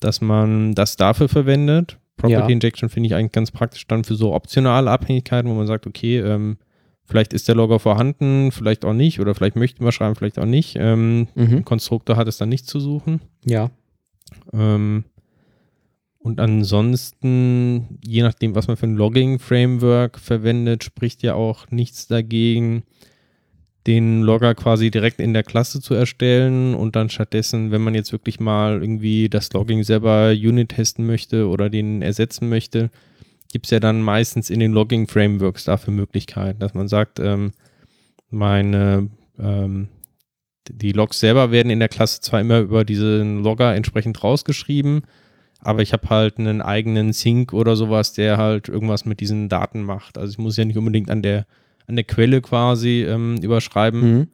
[0.00, 1.98] dass man das dafür verwendet.
[2.16, 2.48] Property ja.
[2.48, 6.18] Injection finde ich eigentlich ganz praktisch dann für so optionale Abhängigkeiten, wo man sagt, okay,
[6.18, 6.58] ähm,
[7.04, 10.46] vielleicht ist der Logger vorhanden, vielleicht auch nicht, oder vielleicht möchten wir schreiben, vielleicht auch
[10.46, 10.76] nicht.
[10.78, 11.64] Ähm, mhm.
[11.64, 13.20] Konstruktor hat es dann nicht zu suchen.
[13.44, 13.70] Ja.
[14.52, 15.04] Ähm,
[16.18, 22.82] und ansonsten, je nachdem, was man für ein Logging-Framework verwendet, spricht ja auch nichts dagegen,
[23.86, 28.12] den Logger quasi direkt in der Klasse zu erstellen und dann stattdessen, wenn man jetzt
[28.12, 32.90] wirklich mal irgendwie das Logging selber Unit testen möchte oder den ersetzen möchte,
[33.52, 37.52] gibt es ja dann meistens in den Logging-Frameworks dafür Möglichkeiten, dass man sagt, ähm,
[38.28, 39.08] meine
[39.38, 39.88] ähm,
[40.72, 45.02] die Logs selber werden in der Klasse zwar immer über diesen Logger entsprechend rausgeschrieben,
[45.60, 49.82] aber ich habe halt einen eigenen Sync oder sowas, der halt irgendwas mit diesen Daten
[49.82, 50.16] macht.
[50.16, 51.46] Also ich muss ja nicht unbedingt an der,
[51.86, 54.28] an der Quelle quasi ähm, überschreiben mhm.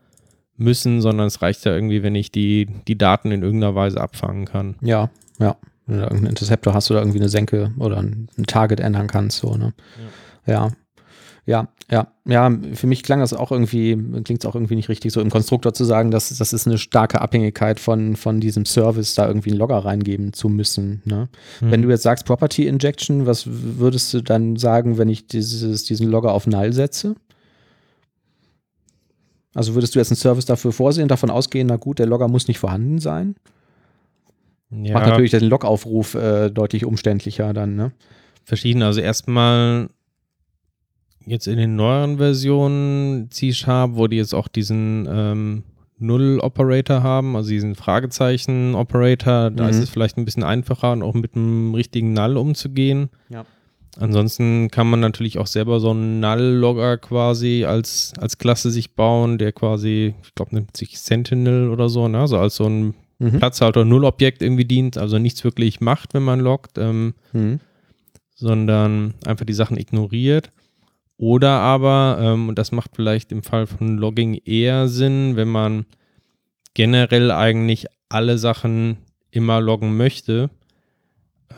[0.57, 4.45] müssen, sondern es reicht ja irgendwie, wenn ich die, die Daten in irgendeiner Weise abfangen
[4.45, 4.77] kann.
[4.81, 5.57] Ja, ja.
[5.87, 9.55] Wenn du irgendeinen Interceptor hast oder irgendwie eine Senke oder ein, Target ändern kannst, so,
[9.55, 9.73] ne?
[10.47, 10.53] Ja.
[10.53, 10.71] ja.
[11.47, 15.13] Ja, ja, ja, für mich klang das auch irgendwie, klingt es auch irgendwie nicht richtig,
[15.13, 19.15] so im Konstruktor zu sagen, dass das ist eine starke Abhängigkeit von, von diesem Service,
[19.15, 21.03] da irgendwie einen Logger reingeben zu müssen.
[21.05, 21.29] Ne?
[21.61, 21.71] Mhm.
[21.71, 26.09] Wenn du jetzt sagst Property Injection, was würdest du dann sagen, wenn ich dieses, diesen
[26.11, 27.15] Logger auf Null setze?
[29.55, 32.49] Also würdest du jetzt einen Service dafür vorsehen, davon ausgehen, na gut, der Logger muss
[32.49, 33.37] nicht vorhanden sein?
[34.71, 34.95] Ja.
[34.95, 37.93] Macht natürlich den Logaufruf äh, deutlich umständlicher dann, ne?
[38.45, 38.83] Verschieden.
[38.83, 39.89] Also erstmal
[41.27, 45.63] jetzt in den neueren Versionen C-Sharp, wo die jetzt auch diesen ähm,
[45.99, 49.71] Null-Operator haben, also diesen Fragezeichen-Operator, da mhm.
[49.71, 53.09] ist es vielleicht ein bisschen einfacher und auch mit einem richtigen Null umzugehen.
[53.29, 53.45] Ja.
[53.99, 59.39] Ansonsten kann man natürlich auch selber so einen Null-Logger quasi als, als Klasse sich bauen,
[59.39, 62.21] der quasi, ich glaube, nimmt sich Sentinel oder so, ne?
[62.21, 63.39] also als so ein mhm.
[63.39, 67.61] Platzhalter Null-Objekt irgendwie dient, also nichts wirklich macht, wenn man loggt, ähm, mhm.
[68.35, 70.51] sondern einfach die Sachen ignoriert.
[71.19, 75.87] Oder aber, ähm, und das macht vielleicht im Fall von Logging eher Sinn, wenn man
[76.75, 78.99] generell eigentlich alle Sachen
[79.31, 80.51] immer loggen möchte,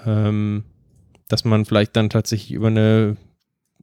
[0.07, 0.65] ähm,
[1.27, 3.17] dass man vielleicht dann tatsächlich über eine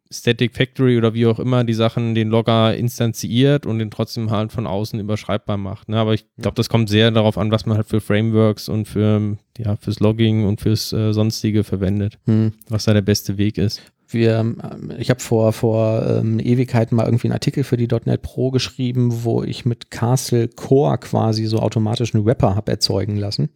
[0.09, 4.53] Static Factory oder wie auch immer die Sachen, den Logger instanziert und den trotzdem halt
[4.53, 5.89] von außen überschreibbar macht.
[5.89, 5.97] Ne?
[5.97, 9.37] Aber ich glaube, das kommt sehr darauf an, was man halt für Frameworks und für,
[9.57, 12.53] ja, fürs Logging und fürs äh, Sonstige verwendet, hm.
[12.69, 13.81] was da der beste Weg ist
[14.15, 18.21] wir, ähm, ich habe vor, vor ähm, Ewigkeiten mal irgendwie einen Artikel für die .NET
[18.21, 23.49] Pro geschrieben, wo ich mit Castle Core quasi so automatisch einen Wrapper habe erzeugen lassen,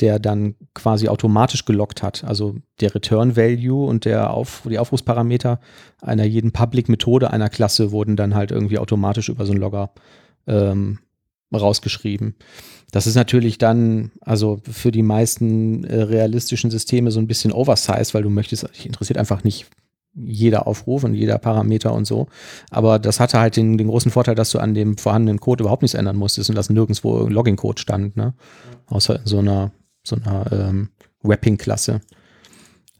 [0.00, 2.24] der dann quasi automatisch gelockt hat.
[2.24, 5.60] Also der Return Value und der Auf, die Aufrufsparameter
[6.02, 9.92] einer jeden Public Methode einer Klasse wurden dann halt irgendwie automatisch über so einen Logger
[10.46, 10.98] ähm,
[11.52, 12.34] rausgeschrieben.
[12.94, 18.14] Das ist natürlich dann, also für die meisten äh, realistischen Systeme so ein bisschen oversized,
[18.14, 19.66] weil du möchtest, dich interessiert einfach nicht
[20.14, 22.28] jeder Aufruf und jeder Parameter und so.
[22.70, 25.82] Aber das hatte halt den, den großen Vorteil, dass du an dem vorhandenen Code überhaupt
[25.82, 28.34] nichts ändern musstest und dass nirgendwo Login-Code stand, ne?
[28.86, 29.72] Außer in so einer,
[30.04, 30.90] so einer ähm,
[31.22, 32.00] Wrapping-Klasse.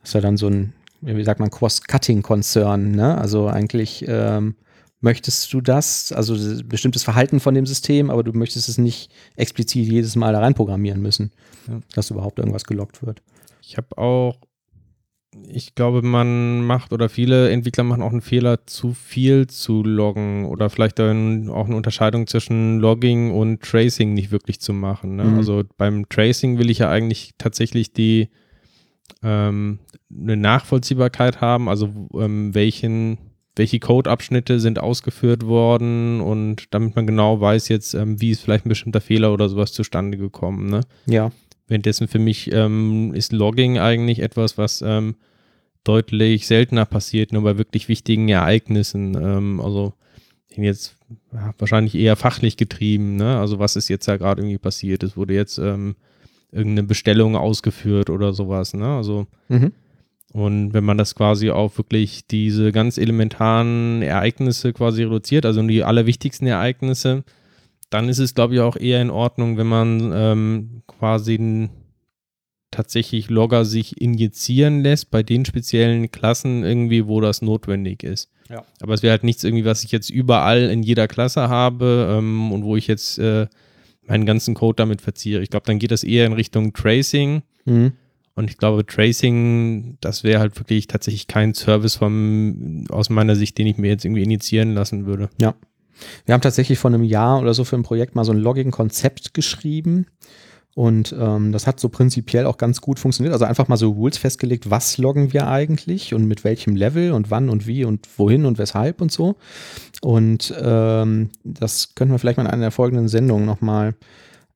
[0.01, 3.17] Das ist ja dann so ein, wie sagt man, Cross-Cutting-Konzern, ne?
[3.17, 4.57] Also eigentlich ähm,
[5.01, 6.35] möchtest du das, also
[6.65, 11.01] bestimmtes Verhalten von dem System, aber du möchtest es nicht explizit jedes Mal da reinprogrammieren
[11.01, 11.31] müssen,
[11.69, 11.79] ja.
[11.95, 13.23] dass überhaupt irgendwas gelockt wird.
[13.61, 14.37] Ich habe auch
[15.49, 20.47] ich glaube, man macht oder viele Entwickler machen auch einen Fehler, zu viel zu loggen
[20.47, 25.16] oder vielleicht dann auch eine Unterscheidung zwischen Logging und Tracing nicht wirklich zu machen.
[25.16, 25.24] Ne?
[25.24, 25.37] Mhm.
[25.37, 28.28] Also beim Tracing will ich ja eigentlich tatsächlich die
[29.22, 29.80] ähm,
[30.11, 33.18] eine Nachvollziehbarkeit haben, also ähm, welchen
[33.57, 38.66] welche Codeabschnitte sind ausgeführt worden und damit man genau weiß jetzt, ähm, wie ist vielleicht
[38.66, 40.68] ein bestimmter Fehler oder sowas zustande gekommen.
[40.68, 40.80] Ne?
[41.07, 41.30] Ja.
[41.67, 45.17] Währenddessen für mich ähm, ist Logging eigentlich etwas, was ähm,
[45.83, 49.15] deutlich seltener passiert, nur bei wirklich wichtigen Ereignissen.
[49.15, 49.95] Ähm, also
[50.57, 50.97] jetzt
[51.33, 53.17] ja, wahrscheinlich eher fachlich getrieben.
[53.17, 53.39] Ne?
[53.39, 55.03] Also was ist jetzt da gerade irgendwie passiert?
[55.03, 55.97] Es wurde jetzt ähm,
[56.53, 58.75] irgendeine Bestellung ausgeführt oder sowas.
[58.75, 58.87] Ne?
[58.87, 59.73] Also mhm.
[60.33, 65.83] und wenn man das quasi auf wirklich diese ganz elementaren Ereignisse quasi reduziert, also die
[65.83, 67.25] allerwichtigsten Ereignisse,
[67.95, 71.69] dann ist es, glaube ich, auch eher in Ordnung, wenn man ähm, quasi
[72.73, 78.31] tatsächlich Logger sich injizieren lässt bei den speziellen Klassen irgendwie, wo das notwendig ist.
[78.51, 78.65] Ja.
[78.81, 82.51] Aber es wäre halt nichts irgendwie, was ich jetzt überall in jeder Klasse habe ähm,
[82.51, 83.47] und wo ich jetzt äh,
[84.09, 85.41] meinen ganzen Code damit verziehe.
[85.41, 87.43] Ich glaube, dann geht das eher in Richtung Tracing.
[87.65, 87.93] Mhm.
[88.35, 93.57] Und ich glaube, Tracing, das wäre halt wirklich tatsächlich kein Service vom, aus meiner Sicht,
[93.57, 95.31] den ich mir jetzt irgendwie initiieren lassen würde.
[95.41, 95.55] Ja.
[96.25, 99.35] Wir haben tatsächlich vor einem Jahr oder so für ein Projekt mal so ein Logging-Konzept
[99.35, 100.07] geschrieben.
[100.75, 103.33] Und ähm, das hat so prinzipiell auch ganz gut funktioniert.
[103.33, 107.31] Also einfach mal so Rules festgelegt, was loggen wir eigentlich und mit welchem Level und
[107.31, 109.37] wann und wie und wohin und weshalb und so.
[110.03, 113.95] Und ähm, das könnten wir vielleicht mal in einer der folgenden Sendungen nochmal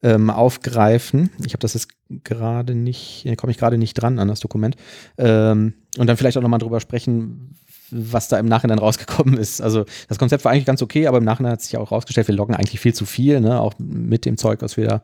[0.03, 1.31] ähm, aufgreifen.
[1.45, 1.89] Ich habe das jetzt
[2.25, 4.77] gerade nicht, komme ich gerade nicht dran an das Dokument.
[5.19, 7.55] Ähm, und dann vielleicht auch nochmal drüber sprechen,
[7.91, 9.61] was da im Nachhinein rausgekommen ist.
[9.61, 12.35] Also das Konzept war eigentlich ganz okay, aber im Nachhinein hat sich auch rausgestellt, wir
[12.35, 13.61] loggen eigentlich viel zu viel, ne?
[13.61, 15.03] auch mit dem Zeug, was wir da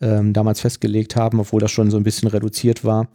[0.00, 3.08] ähm, damals festgelegt haben, obwohl das schon so ein bisschen reduziert war.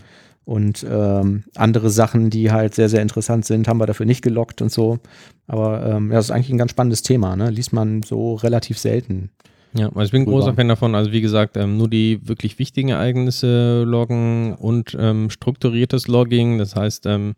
[0.46, 4.62] Und ähm, andere Sachen, die halt sehr, sehr interessant sind, haben wir dafür nicht gelockt
[4.62, 5.00] und so.
[5.48, 7.50] Aber ähm, ja, das ist eigentlich ein ganz spannendes Thema, ne?
[7.50, 9.30] Liest man so relativ selten.
[9.74, 10.96] Ja, also ich bin ein großer Fan davon.
[10.96, 16.58] Also wie gesagt, ähm, nur die wirklich wichtigen Ereignisse loggen und ähm, strukturiertes Logging.
[16.58, 17.34] Das heißt, ähm,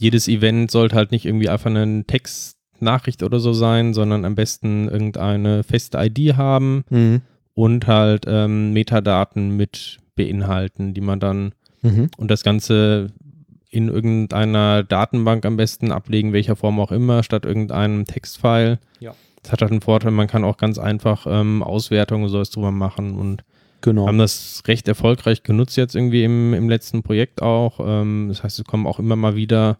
[0.00, 4.88] jedes Event sollte halt nicht irgendwie einfach eine Textnachricht oder so sein, sondern am besten
[4.88, 7.22] irgendeine feste ID haben mhm.
[7.54, 12.10] und halt ähm, Metadaten mit beinhalten, die man dann mhm.
[12.16, 13.08] und das Ganze
[13.70, 18.78] in irgendeiner Datenbank am besten ablegen, welcher Form auch immer, statt irgendeinem Textfile.
[19.00, 19.14] Ja.
[19.42, 22.72] Das hat halt einen Vorteil, man kann auch ganz einfach ähm, Auswertungen und sowas drüber
[22.72, 23.44] machen und
[23.80, 24.06] Genau.
[24.06, 27.80] Haben das recht erfolgreich genutzt jetzt irgendwie im, im letzten Projekt auch.
[27.82, 29.78] Ähm, das heißt, es kommen auch immer mal wieder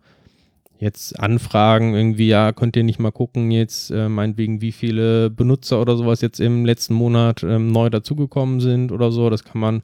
[0.78, 5.80] jetzt Anfragen irgendwie, ja, könnt ihr nicht mal gucken jetzt, äh, meinetwegen, wie viele Benutzer
[5.80, 9.28] oder sowas jetzt im letzten Monat ähm, neu dazugekommen sind oder so.
[9.28, 9.82] Das kann man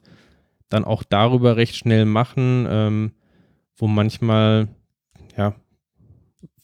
[0.69, 3.13] dann auch darüber recht schnell machen, ähm,
[3.77, 4.69] wo manchmal,
[5.37, 5.55] ja,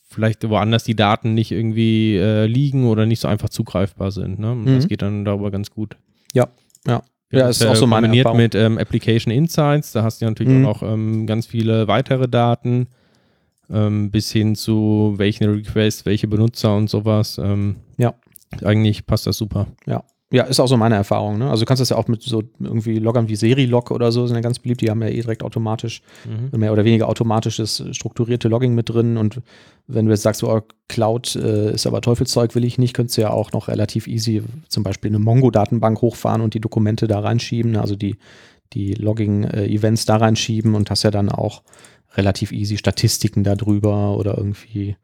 [0.02, 4.38] vielleicht woanders die Daten nicht irgendwie äh, liegen oder nicht so einfach zugreifbar sind.
[4.38, 4.54] Ne?
[4.54, 4.66] Mhm.
[4.66, 5.96] Das geht dann darüber ganz gut.
[6.34, 6.48] Ja,
[6.86, 7.02] ja.
[7.32, 8.38] Ja, ist auch so meine Erfahrung.
[8.38, 10.66] mit ähm, Application Insights, da hast du natürlich mhm.
[10.66, 12.88] auch ähm, ganz viele weitere Daten,
[13.70, 17.38] ähm, bis hin zu welchen Requests, welche Benutzer und sowas.
[17.38, 18.14] Ähm, ja.
[18.64, 19.68] Eigentlich passt das super.
[19.86, 20.02] Ja.
[20.32, 21.38] Ja, ist auch so meine Erfahrung.
[21.38, 21.50] Ne?
[21.50, 24.36] Also du kannst das ja auch mit so irgendwie Loggern wie Serilog oder so, sind
[24.36, 24.80] ja ganz beliebt.
[24.80, 26.56] Die haben ja eh direkt automatisch, mhm.
[26.56, 29.16] mehr oder weniger automatisches strukturierte Logging mit drin.
[29.16, 29.40] Und
[29.88, 33.22] wenn du jetzt sagst, oh, Cloud äh, ist aber Teufelszeug, will ich nicht, könntest du
[33.22, 37.76] ja auch noch relativ easy zum Beispiel eine Mongo-Datenbank hochfahren und die Dokumente da reinschieben,
[37.76, 38.16] also die,
[38.72, 41.62] die Logging-Events da reinschieben und hast ja dann auch
[42.14, 44.96] relativ easy Statistiken darüber oder irgendwie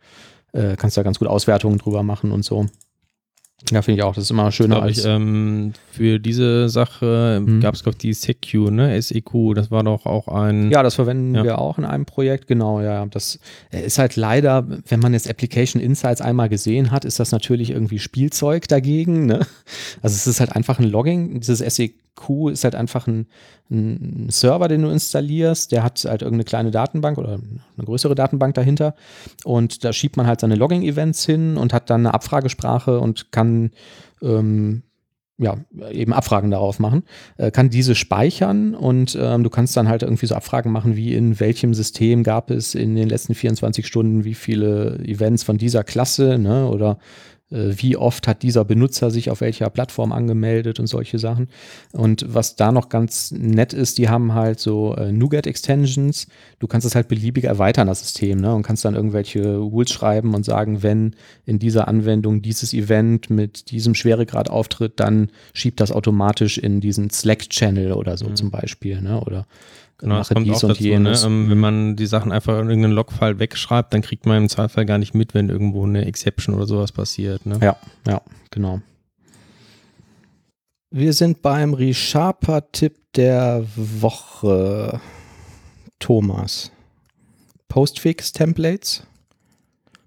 [0.53, 2.67] äh, kannst da ganz gut Auswertungen drüber machen und so.
[3.71, 4.15] Ja, finde ich auch.
[4.15, 4.99] Das ist immer schöner als.
[4.99, 7.61] Ich, ähm, für diese Sache hm.
[7.61, 9.01] gab es, glaube ich, die SEQ, ne?
[9.01, 10.71] SEQ, das war doch auch ein.
[10.71, 11.43] Ja, das verwenden ja.
[11.43, 13.07] wir auch in einem Projekt, genau, ja.
[13.07, 13.41] Das
[13.73, 17.71] äh, ist halt leider, wenn man jetzt Application Insights einmal gesehen hat, ist das natürlich
[17.71, 19.47] irgendwie Spielzeug dagegen, ne?
[20.03, 21.41] Also es ist halt einfach ein Logging.
[21.41, 21.95] Dieses SEQ
[22.51, 23.27] ist halt einfach ein,
[23.71, 28.55] ein Server, den du installierst, der hat halt irgendeine kleine Datenbank oder eine größere Datenbank
[28.55, 28.95] dahinter.
[29.45, 33.71] Und da schiebt man halt seine Logging-Events hin und hat dann eine Abfragesprache und kann
[34.23, 34.83] ähm,
[35.39, 35.57] ja,
[35.91, 37.03] eben Abfragen darauf machen,
[37.37, 41.15] äh, kann diese speichern und ähm, du kannst dann halt irgendwie so Abfragen machen, wie
[41.15, 45.85] in welchem System gab es in den letzten 24 Stunden wie viele Events von dieser
[45.85, 46.99] Klasse, ne, oder
[47.51, 51.49] wie oft hat dieser Benutzer sich auf welcher Plattform angemeldet und solche Sachen.
[51.93, 56.27] Und was da noch ganz nett ist, die haben halt so äh, NuGet-Extensions.
[56.59, 58.53] Du kannst es halt beliebig erweitern, das System, ne?
[58.53, 63.71] und kannst dann irgendwelche Rules schreiben und sagen, wenn in dieser Anwendung dieses Event mit
[63.71, 68.37] diesem Schweregrad auftritt, dann schiebt das automatisch in diesen Slack-Channel oder so mhm.
[68.37, 69.21] zum Beispiel, ne?
[69.21, 69.47] oder
[69.99, 70.89] Genau, mache dies und dazu, ne?
[70.89, 71.23] jenes.
[71.23, 71.29] Ne?
[71.29, 74.85] Ähm, wenn man die Sachen einfach in irgendeinen Logfile wegschreibt, dann kriegt man im Zweifel
[74.85, 77.47] gar nicht mit, wenn irgendwo eine Exception oder sowas passiert.
[77.47, 77.59] Ne?
[77.63, 77.77] Ja,
[78.07, 78.21] ja,
[78.51, 78.83] genau.
[80.91, 85.01] Wir sind beim Resharper-Tipp der Woche.
[85.99, 86.71] Thomas.
[87.69, 89.07] Postfix-Templates.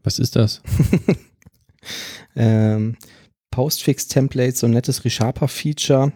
[0.04, 0.62] Was ist das?
[2.36, 2.96] ähm,
[3.52, 6.14] Postfix-Templates, so ein nettes Resharper-Feature,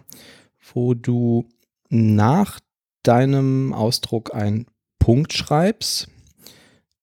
[0.73, 1.47] wo du
[1.89, 2.59] nach
[3.03, 4.67] deinem Ausdruck einen
[4.99, 6.07] Punkt schreibst.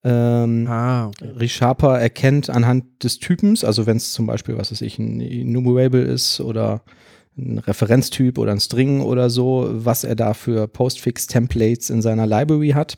[0.02, 1.30] Ähm, ah, okay.
[1.36, 6.00] ReSharper erkennt anhand des Typens, also wenn es zum Beispiel, was weiß ich, ein Enumerable
[6.00, 6.82] ist oder
[7.36, 12.70] ein Referenztyp oder ein String oder so, was er da für Postfix-Templates in seiner Library
[12.70, 12.96] hat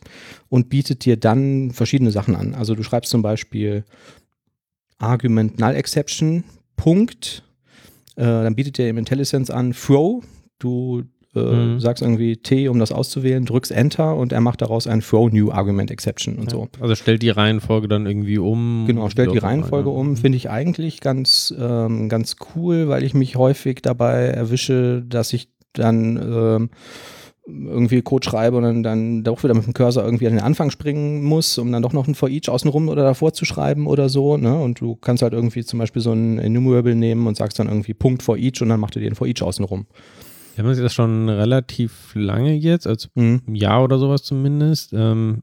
[0.48, 2.54] und bietet dir dann verschiedene Sachen an.
[2.54, 3.84] Also du schreibst zum Beispiel
[4.98, 6.44] Argument Null Exception,
[6.76, 7.42] Punkt,
[8.16, 10.22] äh, dann bietet dir im IntelliSense an Throw,
[10.58, 11.02] du
[11.34, 11.80] äh, mhm.
[11.80, 15.50] sagst irgendwie T, um das auszuwählen, drückst Enter und er macht daraus ein Throw New
[15.50, 16.50] Argument Exception und ja.
[16.50, 16.68] so.
[16.80, 18.84] Also stellt die Reihenfolge dann irgendwie um.
[18.86, 20.10] Genau, stellt die Reihenfolge um.
[20.10, 20.16] Mhm.
[20.16, 25.48] Finde ich eigentlich ganz, ähm, ganz cool, weil ich mich häufig dabei erwische, dass ich
[25.72, 26.70] dann ähm,
[27.46, 30.70] irgendwie Code schreibe und dann, dann doch wieder mit dem Cursor irgendwie an den Anfang
[30.70, 34.08] springen muss, um dann doch noch ein for each außenrum oder davor zu schreiben oder
[34.08, 34.36] so.
[34.36, 34.56] Ne?
[34.56, 37.94] Und du kannst halt irgendwie zum Beispiel so ein Enumerable nehmen und sagst dann irgendwie
[37.94, 39.86] Punkt for each und dann macht er den for each außenrum.
[40.54, 43.42] Wir haben das schon relativ lange jetzt, also mhm.
[43.46, 44.92] ein Jahr oder sowas zumindest.
[44.92, 45.42] Ähm,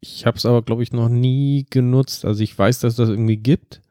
[0.00, 2.24] ich habe es aber, glaube ich, noch nie genutzt.
[2.24, 3.82] Also ich weiß, dass das irgendwie gibt,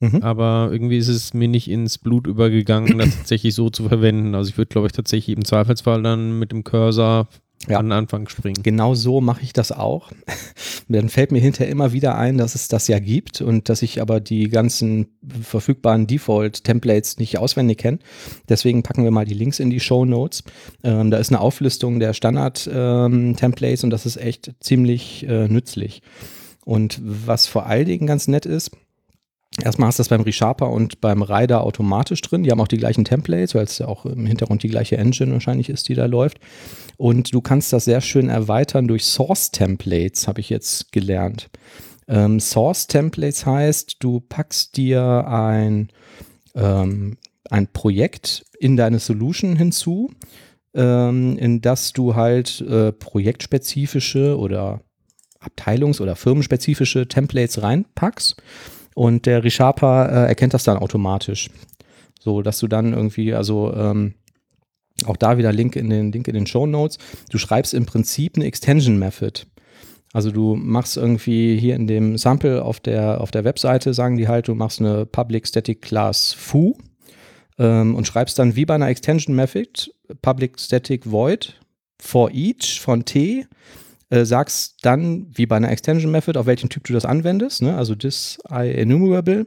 [0.00, 0.22] mhm.
[0.22, 4.34] aber irgendwie ist es mir nicht ins Blut übergegangen, das tatsächlich so zu verwenden.
[4.34, 7.28] Also ich würde, glaube ich, tatsächlich im Zweifelsfall dann mit dem Cursor
[7.68, 7.78] ja.
[7.78, 8.62] an den Anfang springen.
[8.62, 10.10] Genau so mache ich das auch.
[10.88, 14.00] Dann fällt mir hinterher immer wieder ein, dass es das ja gibt und dass ich
[14.00, 15.08] aber die ganzen
[15.42, 17.98] verfügbaren Default-Templates nicht auswendig kenne.
[18.48, 20.42] Deswegen packen wir mal die Links in die Show Notes.
[20.82, 26.02] Ähm, da ist eine Auflistung der Standard-Templates ähm, und das ist echt ziemlich äh, nützlich.
[26.64, 28.70] Und was vor allen Dingen ganz nett ist,
[29.58, 32.44] Erstmal hast du das beim ReSharper und beim Rider automatisch drin.
[32.44, 35.32] Die haben auch die gleichen Templates, weil es ja auch im Hintergrund die gleiche Engine
[35.32, 36.38] wahrscheinlich ist, die da läuft.
[36.96, 41.50] Und du kannst das sehr schön erweitern durch Source-Templates, habe ich jetzt gelernt.
[42.06, 45.88] Ähm, Source-Templates heißt, du packst dir ein,
[46.54, 47.18] ähm,
[47.50, 50.12] ein Projekt in deine Solution hinzu,
[50.74, 54.82] ähm, in das du halt äh, projektspezifische oder
[55.40, 58.36] abteilungs- oder firmenspezifische Templates reinpackst.
[58.94, 61.48] Und der ReSharper äh, erkennt das dann automatisch.
[62.18, 64.14] So, dass du dann irgendwie, also ähm,
[65.06, 66.98] auch da wieder Link in den Link in den Show Notes.
[67.30, 69.42] Du schreibst im Prinzip eine Extension Method.
[70.12, 74.28] Also du machst irgendwie hier in dem Sample auf der, auf der Webseite, sagen die
[74.28, 76.76] halt, du machst eine Public Static Class foo
[77.58, 81.60] ähm, und schreibst dann wie bei einer Extension Method Public Static Void
[82.00, 83.46] for each von T
[84.10, 87.76] äh, sagst dann, wie bei einer Extension Method, auf welchen Typ du das anwendest, ne?
[87.76, 89.46] also this I enumerable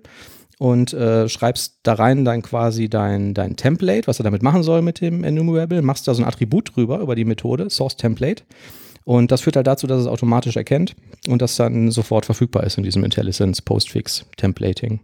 [0.57, 4.81] und äh, schreibst da rein dann quasi dein, dein Template, was er damit machen soll
[4.81, 8.43] mit dem enumerable, machst da so ein Attribut drüber über die Methode, Source Template
[9.05, 10.95] und das führt halt dazu, dass es automatisch erkennt
[11.27, 15.01] und das dann sofort verfügbar ist in diesem IntelliSense Postfix Templating.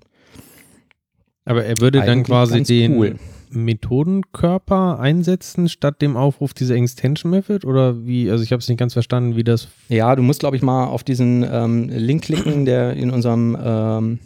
[1.45, 3.15] Aber er würde Eigentlich dann quasi den, cool.
[3.51, 7.65] Methodenkörper einsetzen statt dem Aufruf dieser Extension Method?
[7.65, 8.29] Oder wie?
[8.29, 9.67] Also ich habe es nicht ganz verstanden, wie das.
[9.87, 14.19] Ja, du musst, glaube ich, mal auf diesen ähm, Link klicken, der in unserem, ähm,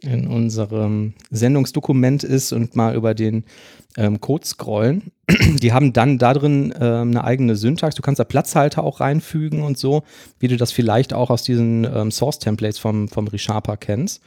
[0.00, 3.44] in unserem Sendungsdokument ist und mal über den
[3.96, 5.12] ähm, Code scrollen.
[5.62, 7.94] Die haben dann da drin ähm, eine eigene Syntax.
[7.94, 10.02] Du kannst da Platzhalter auch reinfügen und so,
[10.38, 14.22] wie du das vielleicht auch aus diesen ähm, Source-Templates vom, vom ReSharper kennst.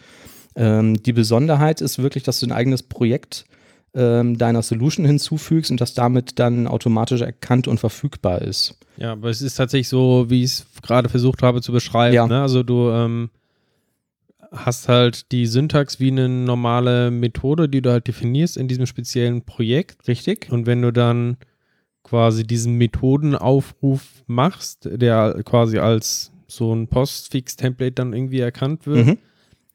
[0.56, 3.46] Ähm, die Besonderheit ist wirklich, dass du ein eigenes Projekt
[3.94, 8.78] ähm, deiner Solution hinzufügst und das damit dann automatisch erkannt und verfügbar ist.
[8.98, 12.16] Ja, aber es ist tatsächlich so, wie ich es gerade versucht habe zu beschreiben.
[12.16, 12.28] Ja.
[12.28, 12.42] Ne?
[12.42, 13.30] Also du ähm,
[14.52, 19.44] hast halt die Syntax wie eine normale Methode, die du halt definierst in diesem speziellen
[19.44, 20.08] Projekt.
[20.08, 20.52] Richtig.
[20.52, 21.38] Und wenn du dann
[22.04, 29.18] quasi diesen Methodenaufruf machst, der quasi als so ein Postfix-Template dann irgendwie erkannt wird, mhm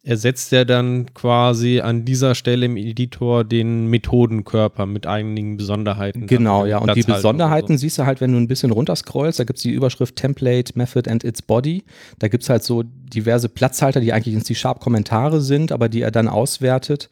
[0.02, 6.26] ersetzt er dann quasi an dieser Stelle im Editor den Methodenkörper mit einigen Besonderheiten.
[6.26, 6.78] Genau, ja.
[6.78, 7.82] Und die Besonderheiten so.
[7.82, 9.38] siehst du halt, wenn du ein bisschen runterscrollst.
[9.38, 11.84] Da gibt es die Überschrift Template, Method and its Body.
[12.18, 16.10] Da gibt es halt so diverse Platzhalter, die eigentlich in C-Sharp-Kommentare sind, aber die er
[16.10, 17.10] dann auswertet,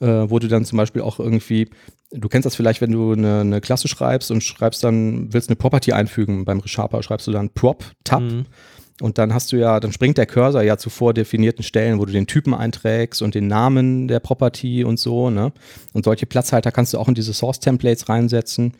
[0.00, 1.68] äh, wo du dann zum Beispiel auch irgendwie
[2.12, 5.56] Du kennst das vielleicht, wenn du eine, eine, Klasse schreibst und schreibst dann, willst eine
[5.56, 6.44] Property einfügen.
[6.44, 8.22] Beim Resharper schreibst du dann Prop, Tab.
[8.22, 8.46] Mhm.
[9.00, 12.12] Und dann hast du ja, dann springt der Cursor ja zu vordefinierten Stellen, wo du
[12.12, 15.52] den Typen einträgst und den Namen der Property und so, ne?
[15.92, 18.72] Und solche Platzhalter kannst du auch in diese Source-Templates reinsetzen.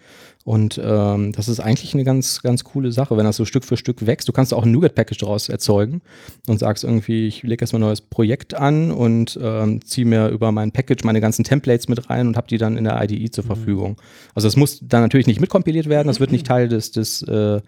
[0.47, 3.77] Und ähm, das ist eigentlich eine ganz, ganz coole Sache, wenn das so Stück für
[3.77, 4.29] Stück wächst.
[4.29, 6.03] Du kannst auch ein Nougat-Package daraus erzeugen
[6.47, 10.53] und sagst irgendwie, ich lege erstmal ein neues Projekt an und ähm, ziehe mir über
[10.53, 13.43] mein Package meine ganzen Templates mit rein und habe die dann in der IDE zur
[13.43, 13.49] mhm.
[13.49, 13.97] Verfügung.
[14.37, 17.61] Also das muss dann natürlich nicht mitkompiliert werden, das wird nicht Teil des, des, äh,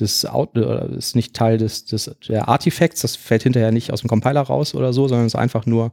[0.00, 4.00] des Out, äh, ist nicht Teil des, des der Artifacts, das fällt hinterher nicht aus
[4.00, 5.92] dem Compiler raus oder so, sondern ist einfach nur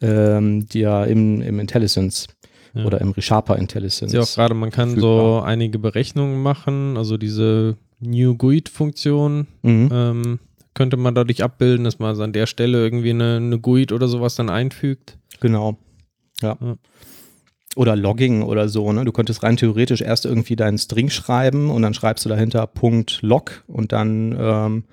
[0.00, 2.26] ähm, dir im, im IntelliSense
[2.76, 2.84] ja.
[2.84, 4.16] oder im ReSharper IntelliSense.
[4.16, 5.40] Ja, auch gerade, man kann verfügbar.
[5.40, 9.88] so einige Berechnungen machen, also diese New GUID-Funktion mhm.
[9.92, 10.38] ähm,
[10.74, 14.34] könnte man dadurch abbilden, dass man an der Stelle irgendwie eine, eine GUID oder sowas
[14.34, 15.18] dann einfügt.
[15.40, 15.78] Genau.
[16.42, 16.56] ja.
[16.60, 16.76] ja
[17.76, 18.90] oder Logging oder so.
[18.92, 19.04] Ne?
[19.04, 23.20] Du könntest rein theoretisch erst irgendwie deinen String schreiben und dann schreibst du dahinter Punkt
[23.22, 24.84] .log und dann ähm,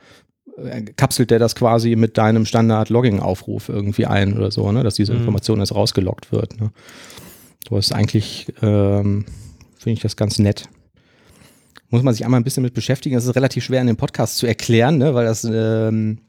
[0.98, 4.84] kapselt der das quasi mit deinem Standard-Logging-Aufruf irgendwie ein oder so, ne?
[4.84, 5.20] dass diese mhm.
[5.20, 6.60] Information jetzt rausgeloggt wird.
[6.60, 6.72] Ne?
[7.70, 9.26] Das ist eigentlich, ähm,
[9.78, 10.70] finde ich das ganz nett.
[11.90, 13.16] Muss man sich einmal ein bisschen mit beschäftigen.
[13.16, 15.14] Das ist relativ schwer in dem Podcast zu erklären, ne?
[15.14, 16.20] weil das ähm,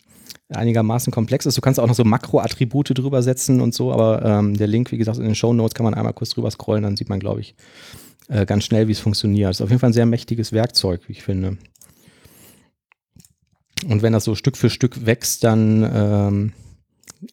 [0.51, 1.57] einigermaßen komplex ist.
[1.57, 4.99] Du kannst auch noch so Makroattribute drüber setzen und so, aber ähm, der Link, wie
[4.99, 7.41] gesagt, in den Show Notes kann man einmal kurz drüber scrollen, dann sieht man, glaube
[7.41, 7.55] ich,
[8.29, 9.51] äh, ganz schnell, wie es funktioniert.
[9.51, 11.57] Das ist auf jeden Fall ein sehr mächtiges Werkzeug, wie ich finde.
[13.89, 16.53] Und wenn das so Stück für Stück wächst, dann ähm,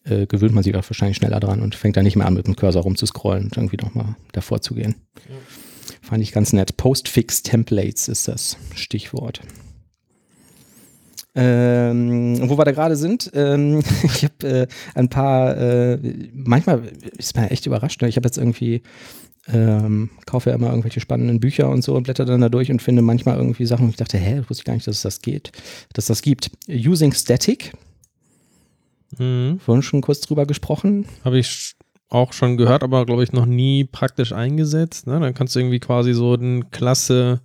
[0.04, 2.46] äh, gewöhnt man sich auch wahrscheinlich schneller dran und fängt dann nicht mehr an, mit
[2.46, 4.96] dem Cursor rumzuscrollen und irgendwie nochmal davor zu gehen.
[5.28, 5.36] Ja.
[6.00, 6.76] Fand ich ganz nett.
[6.76, 9.40] Postfix Templates ist das Stichwort.
[11.34, 15.98] Ähm, wo wir da gerade sind, ähm, ich habe äh, ein paar, äh,
[16.34, 16.82] manchmal
[17.16, 18.02] ist man echt überrascht.
[18.02, 18.08] Ne?
[18.08, 18.82] Ich habe jetzt irgendwie,
[19.48, 22.82] ähm, kaufe ja immer irgendwelche spannenden Bücher und so und blätter dann da durch und
[22.82, 25.22] finde manchmal irgendwie Sachen, wo ich dachte, hä, wusste ich gar nicht, dass es das
[25.22, 25.52] geht,
[25.94, 26.50] dass das gibt.
[26.68, 27.72] Using Static.
[29.18, 29.58] Mhm.
[29.58, 31.06] Vorhin schon kurz drüber gesprochen.
[31.24, 31.74] Habe ich
[32.08, 35.06] auch schon gehört, aber glaube ich noch nie praktisch eingesetzt.
[35.06, 35.18] Ne?
[35.18, 37.40] Dann kannst du irgendwie quasi so eine Klasse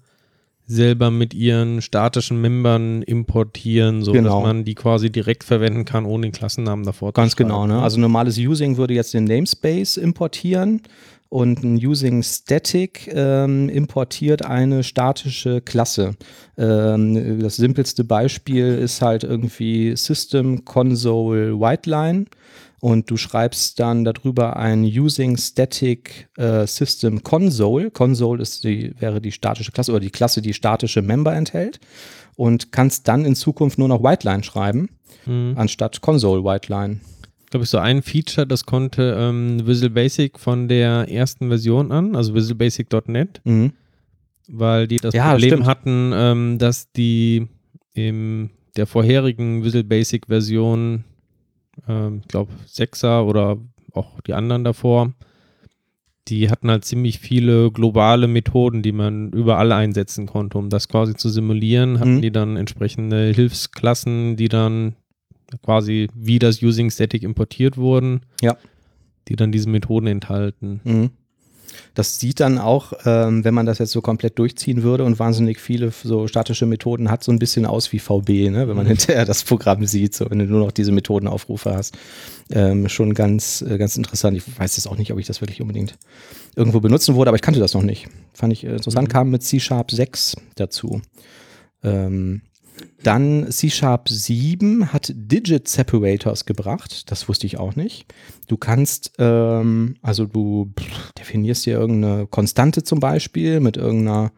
[0.65, 4.35] selber mit ihren statischen Membern importieren, so genau.
[4.35, 7.65] dass man die quasi direkt verwenden kann, ohne den Klassennamen davor Ganz zu Ganz genau,
[7.65, 7.81] ne?
[7.81, 10.81] Also normales Using würde jetzt den Namespace importieren
[11.29, 16.15] und ein Using Static ähm, importiert eine statische Klasse.
[16.57, 22.25] Ähm, das simpelste Beispiel ist halt irgendwie System Console Whiteline
[22.79, 27.91] und du schreibst dann darüber ein Using Static äh, System Console.
[27.91, 31.79] Console ist die, wäre die statische Klasse oder die Klasse, die statische Member enthält
[32.35, 34.89] und kannst dann in Zukunft nur noch Whiteline schreiben,
[35.25, 35.53] mhm.
[35.57, 37.01] anstatt Console Whiteline.
[37.49, 42.15] Glaube ich, so ein Feature, das konnte ähm, Visual Basic von der ersten Version an,
[42.15, 43.71] also Visualbasic.net, mhm.
[44.47, 47.47] weil die das ja, Problem das hatten, ähm, dass die
[47.93, 51.05] in der vorherigen Visual Basic Version
[51.87, 53.57] ähm, ich glaube Sechser oder
[53.93, 55.13] auch die anderen davor,
[56.27, 61.15] die hatten halt ziemlich viele globale Methoden, die man überall einsetzen konnte, um das quasi
[61.15, 61.99] zu simulieren.
[61.99, 62.21] Hatten mhm.
[62.21, 64.95] die dann entsprechende Hilfsklassen, die dann
[65.63, 68.57] quasi wie das Using Static importiert wurden, ja.
[69.27, 70.81] die dann diese Methoden enthalten.
[70.83, 71.09] Mhm.
[71.93, 75.59] Das sieht dann auch, ähm, wenn man das jetzt so komplett durchziehen würde und wahnsinnig
[75.59, 78.67] viele so statische Methoden hat, so ein bisschen aus wie VB, ne?
[78.67, 78.89] wenn man mhm.
[78.89, 81.97] hinterher das Programm sieht, so wenn du nur noch diese Methodenaufrufe hast.
[82.49, 84.37] Ähm, schon ganz, äh, ganz interessant.
[84.37, 85.97] Ich weiß jetzt auch nicht, ob ich das wirklich unbedingt
[86.55, 88.07] irgendwo benutzen würde, aber ich kannte das noch nicht.
[88.33, 89.11] Fand ich äh, interessant, mhm.
[89.11, 91.01] kam mit C-Sharp 6 dazu.
[91.83, 92.41] Ähm,
[93.03, 97.09] dann C-Sharp 7 hat Digit Separators gebracht.
[97.11, 98.05] Das wusste ich auch nicht.
[98.47, 100.71] Du kannst, ähm, also du
[101.17, 104.31] definierst hier irgendeine Konstante zum Beispiel mit irgendeiner,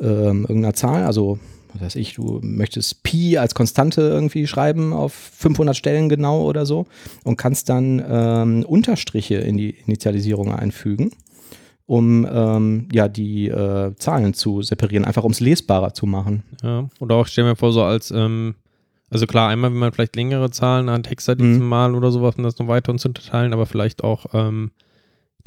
[0.00, 1.04] ähm, irgendeiner Zahl.
[1.04, 1.38] Also,
[1.72, 6.66] was weiß ich, du möchtest Pi als Konstante irgendwie schreiben auf 500 Stellen genau oder
[6.66, 6.86] so
[7.24, 11.10] und kannst dann ähm, Unterstriche in die Initialisierung einfügen
[11.86, 16.42] um ähm, ja die äh, Zahlen zu separieren, einfach um es lesbarer zu machen.
[16.62, 18.54] Ja, oder auch stell mir vor, so als, ähm,
[19.10, 21.96] also klar, einmal, wenn man vielleicht längere Zahlen an Hexadezimal mhm.
[21.96, 24.70] oder sowas, um das noch weiter zu unterteilen, aber vielleicht auch ähm,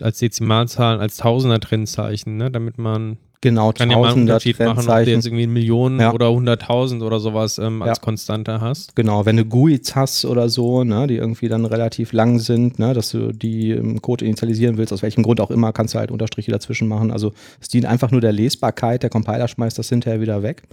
[0.01, 5.03] als Dezimalzahlen, als Tausender-Trennzeichen, ne, damit man Genau, Kann ja mal einen Unterschied machen, ob
[5.05, 6.11] du jetzt irgendwie Millionen Ja.
[6.11, 8.03] oder hunderttausend oder sowas ähm, als Ja.
[8.03, 8.95] Konstante hast.
[8.95, 12.93] Genau, wenn du GUIs hast oder so, ne, die irgendwie dann relativ lang sind, ne,
[12.95, 16.09] dass du die im Code initialisieren willst, aus welchem Grund auch immer, kannst du halt
[16.09, 17.11] Unterstriche dazwischen machen.
[17.11, 17.31] Also
[17.61, 20.63] es dient einfach nur der Lesbarkeit, der Compiler schmeißt das hinterher wieder weg.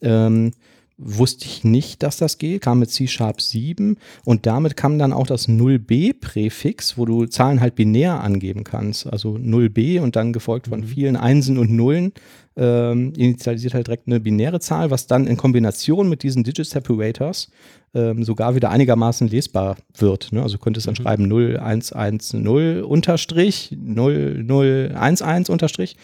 [0.00, 0.52] Ähm,
[0.98, 5.26] wusste ich nicht, dass das geht, kam mit C-Sharp 7 und damit kam dann auch
[5.26, 9.06] das 0b-Präfix, wo du Zahlen halt binär angeben kannst.
[9.06, 12.12] Also 0b und dann gefolgt von vielen Einsen und Nullen
[12.56, 17.50] ähm, initialisiert halt direkt eine binäre Zahl, was dann in Kombination mit diesen Digit Separators
[17.94, 20.32] ähm, sogar wieder einigermaßen lesbar wird.
[20.32, 20.42] Ne?
[20.42, 21.02] Also du könntest dann Mhm.
[21.02, 25.96] schreiben 0110 unterstrich 0011 unterstrich.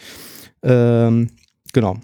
[0.62, 1.30] Ähm,
[1.72, 1.96] genau.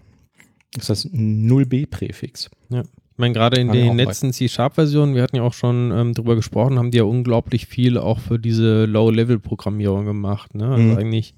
[0.74, 2.50] Das ist das 0b-Präfix.
[2.70, 6.36] Ich meine, gerade in Kann den letzten C-Sharp-Versionen, wir hatten ja auch schon ähm, drüber
[6.36, 10.54] gesprochen, haben die ja unglaublich viel auch für diese Low-Level-Programmierung gemacht.
[10.54, 10.68] Ne?
[10.68, 10.96] Also Mhm.
[10.96, 11.34] eigentlich,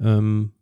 [0.00, 0.52] ähm,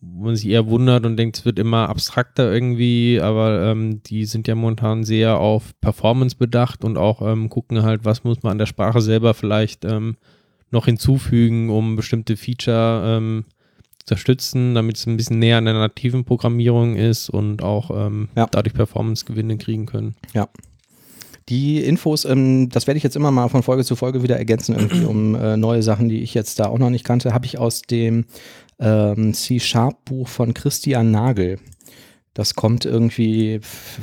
[0.00, 4.26] wo man sich eher wundert und denkt, es wird immer abstrakter irgendwie, aber ähm, die
[4.26, 8.52] sind ja momentan sehr auf Performance bedacht und auch ähm, gucken halt, was muss man
[8.52, 10.16] an der Sprache selber vielleicht ähm,
[10.70, 13.44] noch hinzufügen, um bestimmte Feature ähm,
[14.08, 18.46] unterstützen, damit es ein bisschen näher an der nativen Programmierung ist und auch ähm, Ja.
[18.50, 20.14] dadurch Performance-Gewinne kriegen können.
[21.48, 24.74] Die Infos, ähm, das werde ich jetzt immer mal von Folge zu Folge wieder ergänzen,
[24.74, 27.58] irgendwie um äh, neue Sachen, die ich jetzt da auch noch nicht kannte, habe ich
[27.58, 28.26] aus dem
[28.78, 31.58] ähm, C-Sharp-Buch von Christian Nagel.
[32.34, 33.60] Das kommt irgendwie,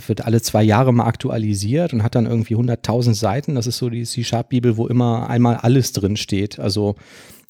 [0.07, 3.55] wird alle zwei Jahre mal aktualisiert und hat dann irgendwie 100.000 Seiten.
[3.55, 6.59] Das ist so die C-Sharp-Bibel, wo immer einmal alles drin steht.
[6.59, 6.95] Also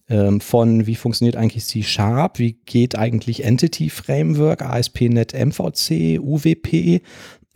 [0.08, 7.02] von wie funktioniert eigentlich C-Sharp, wie geht eigentlich Entity Framework, ASP.NET MVC, UWP,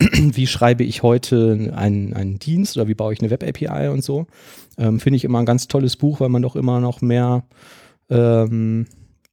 [0.00, 4.26] wie schreibe ich heute einen, einen Dienst oder wie baue ich eine Web-API und so.
[4.78, 7.44] Ähm, Finde ich immer ein ganz tolles Buch, weil man doch immer noch mehr
[8.08, 8.86] ähm,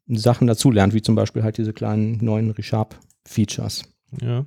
[0.07, 3.83] Sachen dazulernt, wie zum Beispiel halt diese kleinen neuen ReSharp-Features.
[4.21, 4.45] Ja.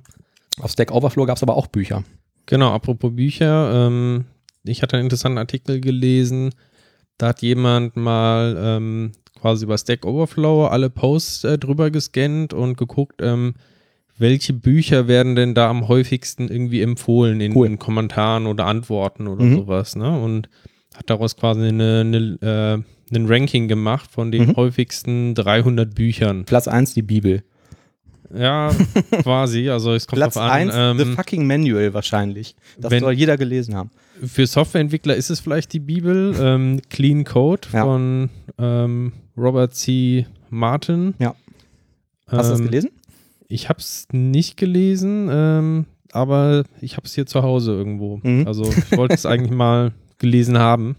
[0.59, 2.03] Auf Stack Overflow gab es aber auch Bücher.
[2.45, 4.25] Genau, apropos Bücher, ähm,
[4.63, 6.51] ich hatte einen interessanten Artikel gelesen,
[7.17, 12.77] da hat jemand mal ähm, quasi über Stack Overflow alle Posts äh, drüber gescannt und
[12.77, 13.53] geguckt, ähm,
[14.17, 17.67] welche Bücher werden denn da am häufigsten irgendwie empfohlen in, Cool.
[17.67, 19.55] in Kommentaren oder Antworten oder Mhm.
[19.55, 20.19] sowas, ne?
[20.19, 20.47] Und
[20.95, 24.55] hat daraus quasi eine, eine, äh, ein Ranking gemacht von den Mhm.
[24.57, 26.45] häufigsten 300 Büchern.
[26.45, 27.43] Platz 1 die Bibel.
[28.33, 28.71] Ja,
[29.23, 30.69] quasi, also es kommt Platz drauf an.
[30.71, 32.55] 1 ähm, The Fucking Manual wahrscheinlich.
[32.77, 33.89] Das wenn- soll jeder gelesen haben.
[34.23, 37.83] Für Softwareentwickler ist es vielleicht die Bibel, ähm, Clean Code Ja.
[37.83, 38.29] von
[38.59, 40.27] ähm, Robert C.
[40.49, 41.15] Martin.
[41.19, 41.33] Ja.
[42.27, 42.89] Hast du das Ähm, gelesen?
[43.47, 48.19] Ich habe es nicht gelesen, ähm, aber ich habe es hier zu Hause irgendwo.
[48.23, 48.45] Mhm.
[48.47, 50.95] Also ich wollte es eigentlich mal gelesen haben.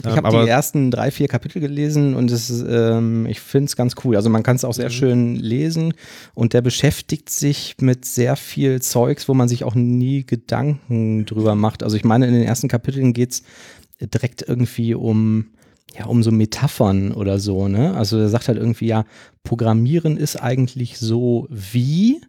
[0.00, 3.76] Ich Ähm, habe die ersten drei, vier Kapitel gelesen und es, ähm, ich finde es
[3.76, 4.16] ganz cool.
[4.16, 4.92] Also man kann es auch sehr Mhm.
[4.92, 5.94] schön lesen
[6.34, 11.54] und der beschäftigt sich mit sehr viel Zeugs, wo man sich auch nie Gedanken drüber
[11.54, 11.82] macht.
[11.82, 13.42] Also ich meine, in den ersten Kapiteln geht es
[14.00, 15.46] direkt irgendwie um,
[15.96, 17.94] ja, um so Metaphern oder so, ne?
[17.94, 19.04] Also er sagt halt irgendwie, ja,
[19.44, 22.20] Programmieren ist eigentlich so wie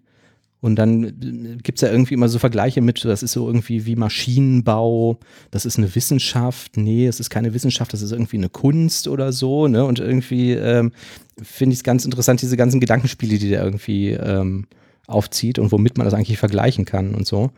[0.64, 3.98] und dann gibt es ja irgendwie immer so Vergleiche mit, das ist so irgendwie wie
[3.98, 5.18] Maschinenbau,
[5.52, 9.34] das ist eine Wissenschaft, nee, es ist keine Wissenschaft, das ist irgendwie eine Kunst oder
[9.34, 9.84] so, ne?
[9.84, 10.94] Und irgendwie ähm,
[11.42, 14.68] finde ich es ganz interessant, diese ganzen Gedankenspiele, die der irgendwie ähm,
[15.06, 17.52] aufzieht und womit man das eigentlich vergleichen kann und so.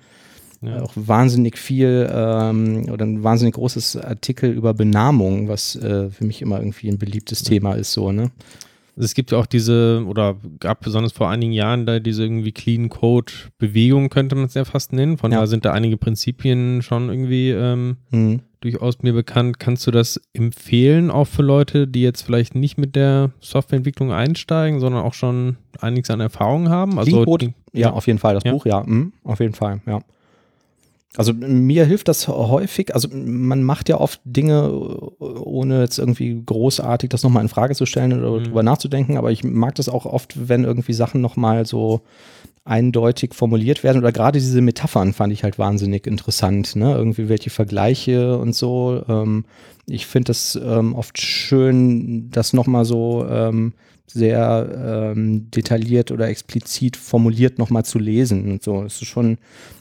[0.64, 0.82] Ja.
[0.82, 6.42] Auch wahnsinnig viel ähm, oder ein wahnsinnig großes Artikel über Benamung, was äh, für mich
[6.42, 8.32] immer irgendwie ein beliebtes Thema ist, so, ne?
[8.98, 12.90] Es gibt ja auch diese, oder gab besonders vor einigen Jahren da diese irgendwie Clean
[12.90, 15.18] Code Bewegung, könnte man es ja fast nennen.
[15.18, 15.40] Von Ja.
[15.42, 18.40] da sind da einige Prinzipien schon irgendwie ähm, Hm.
[18.62, 19.60] durchaus mir bekannt.
[19.60, 24.80] Kannst du das empfehlen, auch für Leute, die jetzt vielleicht nicht mit der Softwareentwicklung einsteigen,
[24.80, 26.98] sondern auch schon einiges an Erfahrung haben?
[26.98, 28.52] Also Clean Code, die- Ja, auf jeden Fall, das Ja.
[28.54, 30.00] Buch, ja, mhm, auf jeden Fall, ja.
[31.18, 34.70] Also mir hilft das häufig, also man macht ja oft Dinge,
[35.20, 38.44] ohne jetzt irgendwie großartig das nochmal in Frage zu stellen oder Mhm.
[38.46, 42.02] drüber nachzudenken, aber ich mag das auch oft, wenn irgendwie Sachen nochmal so
[42.66, 46.94] eindeutig formuliert werden oder gerade diese Metaphern fand ich halt wahnsinnig interessant, ne?
[46.96, 49.04] Irgendwie welche Vergleiche und so.
[49.08, 49.46] Ähm,
[49.86, 53.74] ich finde das ähm, oft schön, das nochmal so ähm,
[54.08, 58.84] sehr ähm, detailliert oder explizit formuliert nochmal zu lesen und so.
[58.84, 59.38] Das ist schon,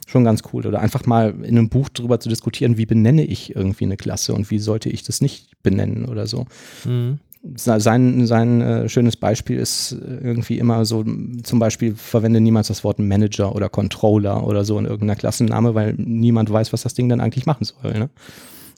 [0.07, 0.67] schon ganz cool.
[0.67, 4.35] Oder einfach mal in einem Buch drüber zu diskutieren, wie benenne ich irgendwie eine Klasse
[4.35, 6.47] und wie sollte ich das nicht benennen oder so.
[6.85, 7.19] Mhm.
[7.57, 11.05] Sein, sein äh, schönes Beispiel ist irgendwie immer so,
[11.43, 15.93] zum Beispiel verwende niemals das Wort Manager oder Controller oder so in irgendeiner Klassenname, weil
[15.99, 17.93] niemand weiß, was das Ding dann eigentlich machen soll.
[17.93, 18.09] Ne?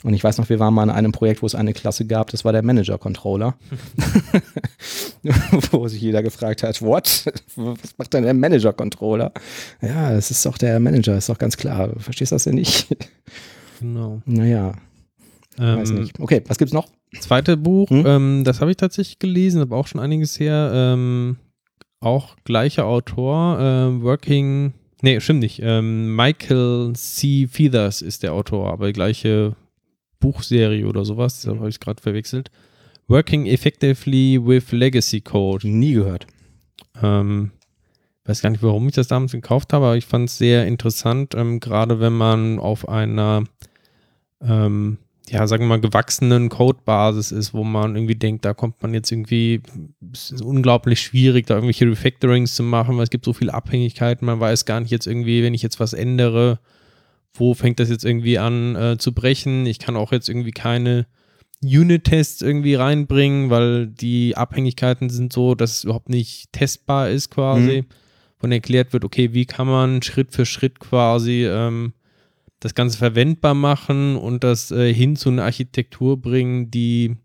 [0.03, 2.30] Und ich weiß noch, wir waren mal in einem Projekt, wo es eine Klasse gab,
[2.30, 3.55] das war der Manager-Controller.
[5.70, 7.24] wo sich jeder gefragt hat, what?
[7.57, 9.32] Was macht denn der Manager-Controller?
[9.80, 11.90] Ja, das ist doch der Manager, ist doch ganz klar.
[11.99, 12.86] Verstehst du das denn nicht?
[13.80, 14.22] Genau.
[14.26, 14.72] Naja,
[15.59, 16.18] Ähm, weiß nicht.
[16.20, 16.88] Okay, was gibt's noch?
[17.20, 18.05] Zweite Buch, Hm?
[18.07, 20.70] ähm, das habe ich tatsächlich gelesen, aber auch schon einiges her.
[20.74, 21.36] Ähm,
[22.01, 25.61] auch gleicher Autor, äh, Working, nee, stimmt nicht.
[25.62, 27.47] Ähm, Michael C.
[27.51, 29.57] Feathers ist der Autor, aber gleiche
[30.27, 32.51] Buchserie oder sowas, da habe ich gerade verwechselt.
[33.07, 35.68] Working Effectively with Legacy Code.
[35.68, 36.27] Nie gehört.
[37.01, 37.53] Ähm,
[38.24, 41.35] weiß gar nicht, warum ich das damals gekauft habe, aber ich fand es sehr interessant,
[41.37, 43.45] ähm, gerade wenn man auf einer,
[44.41, 44.99] ähm,
[45.29, 49.12] ja, sagen wir mal, gewachsenen Codebasis ist, wo man irgendwie denkt, da kommt man jetzt
[49.12, 49.62] irgendwie,
[50.12, 54.27] es ist unglaublich schwierig, da irgendwelche Refactorings zu machen, weil es gibt so viele Abhängigkeiten,
[54.27, 56.59] man weiß gar nicht jetzt irgendwie, wenn ich jetzt was ändere,
[57.39, 59.66] wo fängt das jetzt irgendwie an äh, zu brechen?
[59.66, 61.07] Ich kann auch jetzt irgendwie keine
[61.62, 67.84] Unit-Tests irgendwie reinbringen, weil die Abhängigkeiten sind so, dass es überhaupt nicht testbar ist quasi.
[68.39, 71.95] Von erklärt wird, okay, wie kann man Schritt für Schritt quasi ähm,
[72.61, 77.16] das Ganze verwendbar machen und das äh, hin zu einer Architektur bringen, die,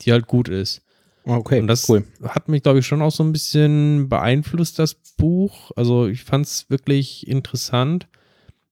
[0.00, 0.82] die halt gut ist.
[1.24, 2.04] Okay, Und das cool.
[2.22, 5.70] hat mich, glaube ich, schon auch so ein bisschen beeinflusst, das Buch.
[5.76, 8.08] Also ich fand es wirklich interessant,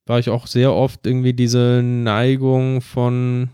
[0.07, 3.49] weil ich auch sehr oft irgendwie diese Neigung von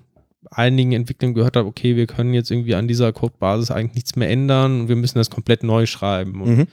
[0.51, 4.29] einigen Entwicklern gehört habe, okay, wir können jetzt irgendwie an dieser Codebasis eigentlich nichts mehr
[4.31, 6.43] ändern und wir müssen das komplett neu schreiben.
[6.43, 6.67] Und Mhm.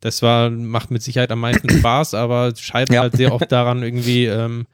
[0.00, 3.00] das war, macht mit Sicherheit am meisten Spaß, aber es scheitert Ja.
[3.02, 4.66] halt sehr oft daran irgendwie, ähm,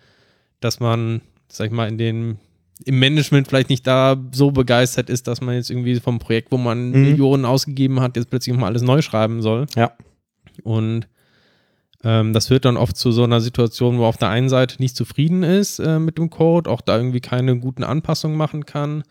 [0.61, 2.39] dass man, sag ich mal, in den
[2.85, 6.57] im Management vielleicht nicht da so begeistert ist, dass man jetzt irgendwie vom Projekt, wo
[6.59, 7.03] man Mhm.
[7.03, 9.67] Millionen ausgegeben hat, jetzt plötzlich mal alles neu schreiben soll.
[9.77, 9.93] Ja.
[10.63, 11.09] Und
[12.05, 14.97] ähm, das führt dann oft zu so einer Situation, wo auf der einen Seite nicht
[14.97, 19.03] zufrieden ist äh, mit dem Code, auch da irgendwie keine guten Anpassungen machen kann,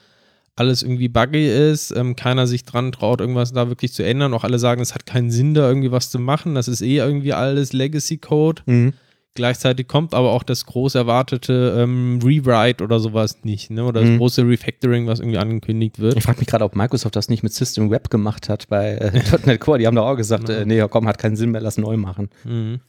[0.56, 4.34] alles irgendwie buggy ist, ähm, keiner sich dran traut, irgendwas da wirklich zu ändern.
[4.34, 6.56] Auch alle sagen, es hat keinen Sinn, da irgendwie was zu machen.
[6.56, 8.64] Das ist eh irgendwie alles Legacy-Code.
[8.66, 8.94] Mhm.
[9.38, 13.86] Gleichzeitig kommt aber auch das groß erwartete ähm, Rewrite oder sowas nicht, ne?
[13.86, 14.18] Oder das Mhm.
[14.18, 16.18] große Refactoring, was irgendwie angekündigt wird.
[16.18, 19.12] Ich frage mich gerade, ob Microsoft das nicht mit System Web gemacht hat bei äh,
[19.46, 19.78] .NET Core.
[19.78, 22.30] Die haben doch auch gesagt, äh, nee, komm, hat keinen Sinn mehr, lass neu machen.
[22.44, 22.80] Mhm.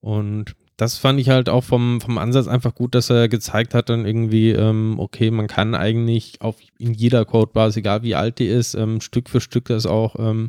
[0.00, 3.88] Und das fand ich halt auch vom, vom Ansatz einfach gut, dass er gezeigt hat,
[3.88, 8.46] dann irgendwie, ähm, okay, man kann eigentlich auf in jeder Codebasis, egal wie alt die
[8.46, 10.48] ist, ähm, Stück für Stück das auch ähm,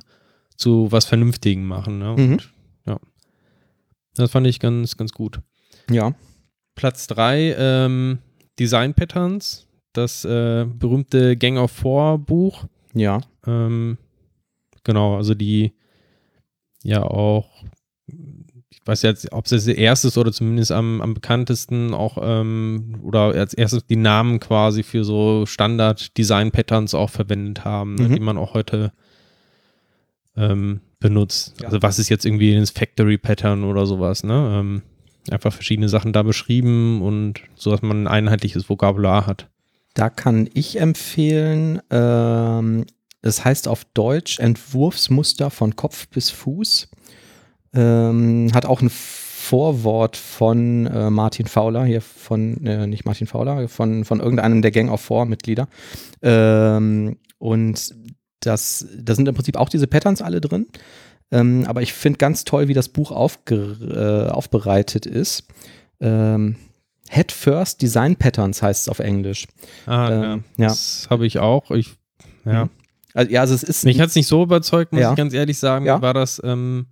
[0.55, 1.99] zu was Vernünftigem machen.
[1.99, 2.15] Ne?
[2.17, 2.31] Mhm.
[2.33, 2.54] Und ja,
[4.15, 5.39] das fand ich ganz, ganz gut.
[5.89, 6.13] Ja.
[6.75, 8.19] Platz 3, ähm,
[8.59, 12.65] Design Patterns, das äh, berühmte Gang of Four Buch.
[12.93, 13.21] Ja.
[13.47, 13.97] Ähm,
[14.83, 15.73] genau, also die
[16.83, 17.63] ja auch,
[18.69, 23.21] ich weiß jetzt, ob es das erste oder zumindest am, am bekanntesten auch ähm, oder
[23.33, 28.13] als erstes die Namen quasi für so Standard-Design-Patterns auch verwendet haben, Mhm.
[28.13, 28.91] die man auch heute
[30.35, 31.53] ähm, benutzt.
[31.61, 31.67] Ja.
[31.67, 34.59] Also was ist jetzt irgendwie das Factory-Pattern oder sowas, ne?
[34.59, 34.81] Ähm,
[35.29, 39.47] einfach verschiedene Sachen da beschrieben und so, dass man ein einheitliches Vokabular hat.
[39.93, 42.85] Da kann ich empfehlen, ähm,
[43.21, 46.89] es heißt auf Deutsch Entwurfsmuster von Kopf bis Fuß.
[47.73, 53.67] Ähm, hat auch ein Vorwort von äh, Martin Fowler, hier von, äh, nicht Martin Fowler,
[53.67, 55.67] von, von irgendeinem der Gang of Four Mitglieder.
[56.23, 57.95] Ähm, und
[58.39, 60.67] das, da sind im Prinzip auch diese Patterns alle drin.
[61.31, 65.45] Ähm, aber ich finde ganz toll, wie das Buch aufge, äh, aufbereitet ist.
[65.99, 66.55] Ähm,
[67.09, 69.47] Head First Design Patterns heißt es auf Englisch.
[69.85, 70.67] Ah, Ähm, ja.
[70.69, 71.71] Das habe ich auch.
[71.71, 71.95] Ich,
[72.45, 72.65] ja.
[72.65, 72.69] Mhm.
[73.13, 73.85] Also, ja, also es ist.
[73.85, 75.11] Mich hat es nicht so überzeugt, muss Ja.
[75.11, 75.85] ich ganz ehrlich sagen.
[75.85, 76.01] Ja.
[76.01, 76.87] War das ähm,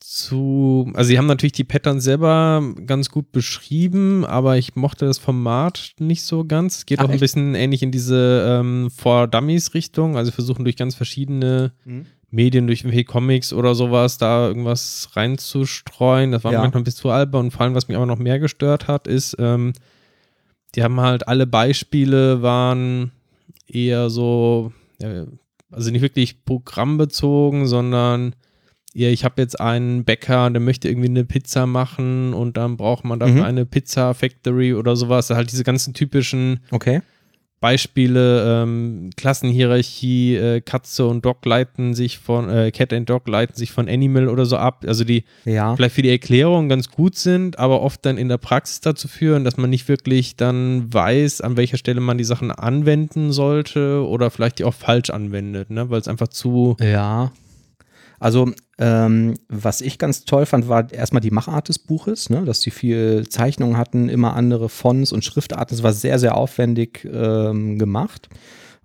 [0.00, 0.90] zu.
[0.94, 5.92] Also, sie haben natürlich die Patterns selber ganz gut beschrieben, aber ich mochte das Format
[5.98, 6.78] nicht so ganz.
[6.78, 7.20] Es geht Ach, auch ein echt?
[7.20, 10.16] bisschen ähnlich in diese ähm, For Dummies-Richtung.
[10.16, 12.06] Also, versuchen durch ganz verschiedene Mhm.
[12.32, 16.30] Medien, durch irgendwelche Comics oder sowas, da irgendwas reinzustreuen.
[16.30, 16.60] Das war Ja.
[16.60, 17.46] manchmal ein bisschen zu albern.
[17.46, 19.72] Und vor allem, was mich aber noch mehr gestört hat, ist, ähm,
[20.76, 23.10] die haben halt alle Beispiele waren
[23.66, 25.24] eher so, ja,
[25.72, 28.36] also nicht wirklich programmbezogen, sondern
[28.94, 33.04] eher, ich habe jetzt einen Bäcker, der möchte irgendwie eine Pizza machen und dann braucht
[33.04, 33.42] man dafür Mhm.
[33.42, 35.30] eine Pizza Factory oder sowas.
[35.30, 37.00] Halt diese ganzen typischen Okay.
[37.60, 43.54] Beispiele, ähm, Klassenhierarchie, äh, Katze und Dog leiten sich von, äh, Cat and Dog leiten
[43.54, 44.82] sich von Animal oder so ab.
[44.86, 45.76] Also die Ja.
[45.76, 49.44] vielleicht für die Erklärung ganz gut sind, aber oft dann in der Praxis dazu führen,
[49.44, 54.30] dass man nicht wirklich dann weiß, an welcher Stelle man die Sachen anwenden sollte oder
[54.30, 55.90] vielleicht die auch falsch anwendet, ne?
[55.90, 57.30] weil es einfach zu, Ja.
[58.22, 62.44] Also, ähm, was ich ganz toll fand, war erstmal die Machart des Buches, ne?
[62.46, 65.76] dass die viel Zeichnungen hatten, immer andere Fonts und Schriftarten.
[65.76, 68.30] Es war sehr, sehr aufwendig ähm, gemacht.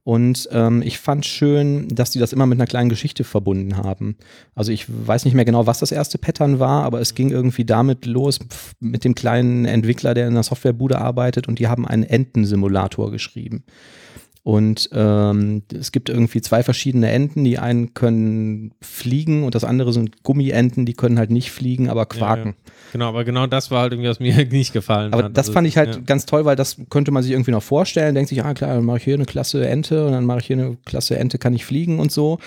[0.03, 4.17] Und ähm, ich fand schön, dass die das immer mit einer kleinen Geschichte verbunden haben.
[4.53, 7.65] Also ich weiß nicht mehr genau, was das erste Pattern war, aber es ging irgendwie
[7.65, 8.39] damit los
[8.79, 13.63] mit dem kleinen Entwickler, der in der Softwarebude arbeitet und die haben einen Entensimulator geschrieben.
[14.45, 17.43] Und ähm, es gibt irgendwie zwei verschiedene Enten.
[17.43, 22.05] Die einen können fliegen und das andere sind Gummienten, die können halt nicht fliegen, aber
[22.05, 22.49] quaken.
[22.49, 22.73] Ja, ja.
[22.91, 25.25] Genau, aber genau das war halt irgendwie, was mir nicht gefallen aber hat.
[25.25, 26.01] Aber das also, fand ich halt ja.
[26.01, 28.13] ganz toll, weil das könnte man sich irgendwie noch vorstellen.
[28.13, 30.45] Denkt sich, ah klar, dann mache ich hier eine klasse Ente und dann mache ich
[30.45, 32.37] hier eine klasse Ente, kann ich fliegen und so.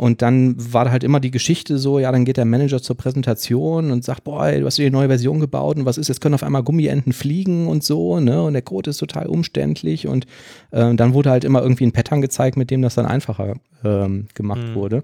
[0.00, 3.90] Und dann war halt immer die Geschichte so, ja, dann geht der Manager zur Präsentation
[3.90, 6.34] und sagt, boah, du hast hier eine neue Version gebaut und was ist, jetzt können
[6.34, 8.42] auf einmal Gummienten fliegen und so, ne?
[8.42, 10.24] Und der Code ist total umständlich und
[10.70, 14.28] äh, dann wurde halt immer irgendwie ein Pattern gezeigt, mit dem das dann einfacher ähm,
[14.32, 14.74] gemacht mhm.
[14.74, 15.02] wurde.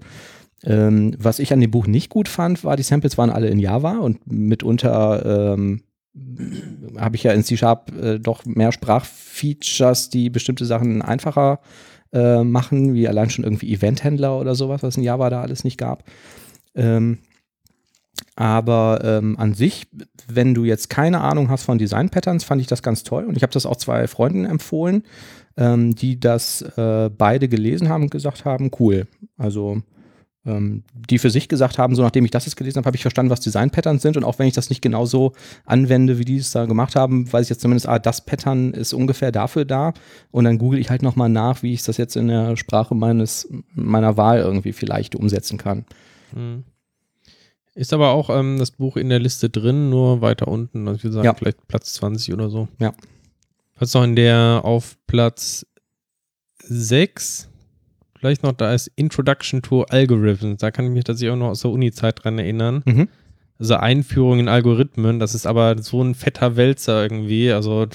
[0.63, 3.59] Ähm, was ich an dem Buch nicht gut fand, war, die Samples waren alle in
[3.59, 5.83] Java und mitunter ähm,
[6.97, 11.67] habe ich ja in C-Sharp äh, doch mehr Sprachfeatures, die bestimmte Sachen einfacher äh,
[12.43, 16.03] machen, wie allein schon irgendwie Eventhändler oder sowas, was in Java da alles nicht gab.
[16.75, 17.19] Ähm,
[18.35, 19.87] aber ähm, an sich,
[20.27, 23.25] wenn du jetzt keine Ahnung hast von Design Patterns, fand ich das ganz toll.
[23.25, 25.03] Und ich habe das auch zwei Freunden empfohlen,
[25.57, 29.07] ähm, die das äh, beide gelesen haben und gesagt haben, cool.
[29.37, 29.81] Also
[31.09, 33.29] die für sich gesagt haben, so nachdem ich das jetzt gelesen habe, habe ich verstanden,
[33.29, 34.17] was Design-Patterns sind.
[34.17, 35.33] Und auch wenn ich das nicht genau so
[35.65, 38.93] anwende, wie die es da gemacht haben, weiß ich jetzt zumindest, ah, das Pattern ist
[38.93, 39.93] ungefähr dafür da.
[40.31, 43.49] Und dann google ich halt nochmal nach, wie ich das jetzt in der Sprache meines,
[43.73, 45.85] meiner Wahl irgendwie vielleicht umsetzen kann.
[46.33, 46.63] Hm.
[47.75, 50.87] Ist aber auch ähm, das Buch in der Liste drin, nur weiter unten.
[50.87, 51.33] Also wie gesagt, ja.
[51.33, 52.67] vielleicht Platz 20 oder so.
[52.79, 52.93] Ja.
[53.77, 55.65] Was noch in der auf Platz
[56.63, 57.49] 6
[58.17, 60.59] vielleicht noch, da ist Introduction to Algorithms.
[60.59, 62.83] Da kann ich mich tatsächlich auch noch aus der Uni-Zeit dran erinnern.
[62.85, 63.07] Mhm.
[63.59, 67.51] Also Einführung in Algorithmen, das ist aber so ein fetter Wälzer irgendwie.
[67.51, 67.87] Also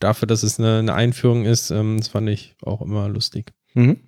[0.00, 3.52] dafür, dass es eine, eine Einführung ist, ähm, das fand ich auch immer lustig.
[3.74, 3.98] Mhm.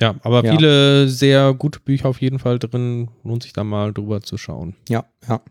[0.00, 0.52] Ja, aber ja.
[0.52, 3.10] viele sehr gute Bücher auf jeden Fall drin.
[3.22, 4.74] Lohnt sich da mal drüber zu schauen.
[4.88, 5.42] Ja, ja.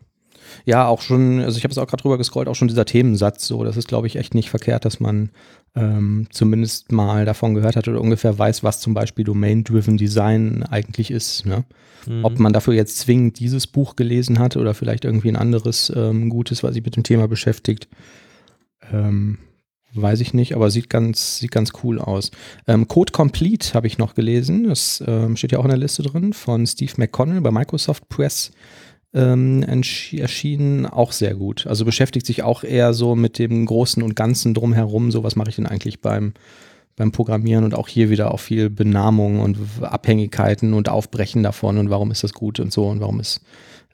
[0.64, 3.46] Ja, auch schon, also ich habe es auch gerade drüber gescrollt, auch schon dieser Themensatz
[3.46, 3.62] so.
[3.62, 5.30] Das ist, glaube ich, echt nicht verkehrt, dass man
[5.76, 11.10] ähm, zumindest mal davon gehört hat oder ungefähr weiß, was zum Beispiel Domain-Driven Design eigentlich
[11.10, 11.46] ist.
[11.46, 11.64] Ne?
[12.06, 12.24] Mhm.
[12.24, 16.28] Ob man dafür jetzt zwingend dieses Buch gelesen hat oder vielleicht irgendwie ein anderes ähm,
[16.28, 17.88] gutes, was sich mit dem Thema beschäftigt.
[18.92, 19.38] Ähm,
[19.92, 22.30] weiß ich nicht, aber sieht ganz, sieht ganz cool aus.
[22.66, 24.68] Ähm, Code Complete habe ich noch gelesen.
[24.68, 28.52] Das ähm, steht ja auch in der Liste drin von Steve McConnell bei Microsoft Press
[29.12, 31.66] ähm, erschienen, auch sehr gut.
[31.66, 35.10] Also beschäftigt sich auch eher so mit dem Großen und Ganzen drumherum.
[35.10, 36.32] So, was mache ich denn eigentlich beim,
[36.96, 41.90] beim Programmieren und auch hier wieder auch viel Benamung und Abhängigkeiten und Aufbrechen davon und
[41.90, 43.40] warum ist das gut und so und warum ist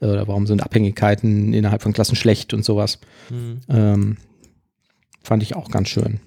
[0.00, 2.98] äh, warum sind Abhängigkeiten innerhalb von Klassen schlecht und sowas.
[3.30, 3.60] Mhm.
[3.68, 4.16] Ähm,
[5.22, 6.20] fand ich auch ganz schön.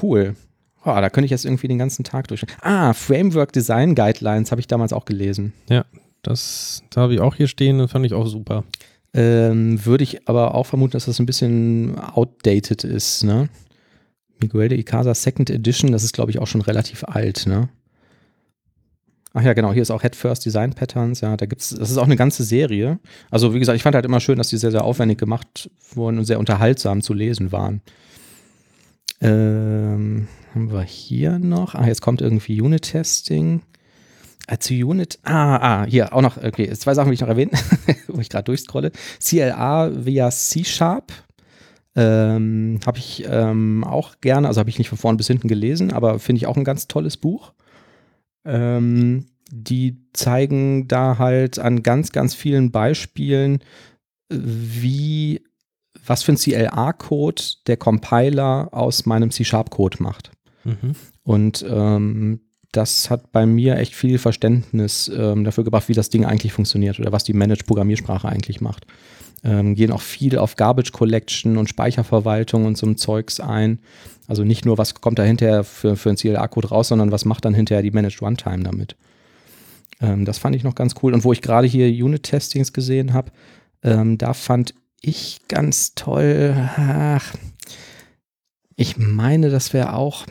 [0.00, 0.36] Cool.
[0.84, 2.46] Oh, da könnte ich jetzt irgendwie den ganzen Tag durch.
[2.60, 5.52] Ah, Framework Design Guidelines habe ich damals auch gelesen.
[5.68, 5.84] Ja,
[6.22, 8.64] das, da habe ich auch hier stehen, das fand ich auch super.
[9.14, 13.48] Ähm, würde ich aber auch vermuten, dass das ein bisschen outdated ist, ne?
[14.40, 17.68] Miguel de Icaza Second Edition, das ist, glaube ich, auch schon relativ alt, ne?
[19.34, 21.98] Ach ja, genau, hier ist auch Head First Design Patterns, ja, da gibt's, das ist
[21.98, 22.98] auch eine ganze Serie.
[23.30, 26.18] Also, wie gesagt, ich fand halt immer schön, dass die sehr, sehr aufwendig gemacht wurden
[26.18, 27.80] und sehr unterhaltsam zu lesen waren.
[29.20, 31.74] Ähm, haben wir hier noch?
[31.74, 33.58] Ah, jetzt kommt irgendwie Unit Testing.
[33.58, 33.77] Äh,
[34.58, 37.52] zu Unit, ah, ah, hier auch noch, okay, zwei Sachen will ich noch erwähnen,
[38.08, 38.92] wo ich gerade durchscrolle.
[39.20, 41.12] CLA via C-Sharp
[41.94, 45.92] ähm, habe ich ähm, auch gerne, also habe ich nicht von vorn bis hinten gelesen,
[45.92, 47.52] aber finde ich auch ein ganz tolles Buch.
[48.44, 53.60] Ähm, die zeigen da halt an ganz, ganz vielen Beispielen,
[54.30, 55.42] wie,
[56.06, 60.30] was für ein CLA-Code der Compiler aus meinem C-Sharp-Code macht.
[60.64, 60.94] Mhm.
[61.22, 62.40] Und ähm,
[62.72, 67.00] das hat bei mir echt viel Verständnis ähm, dafür gebracht, wie das Ding eigentlich funktioniert
[67.00, 68.86] oder was die Managed-Programmiersprache eigentlich macht.
[69.44, 73.78] Ähm, gehen auch viel auf Garbage Collection und Speicherverwaltung und so ein Zeugs ein.
[74.26, 77.44] Also nicht nur, was kommt da hinterher für, für ein CLA-Code raus, sondern was macht
[77.44, 78.96] dann hinterher die Managed Runtime damit.
[80.00, 81.14] Ähm, das fand ich noch ganz cool.
[81.14, 83.30] Und wo ich gerade hier Unit-Testings gesehen habe,
[83.82, 87.32] ähm, da fand ich ganz toll, ach,
[88.76, 90.26] ich meine, das wäre auch,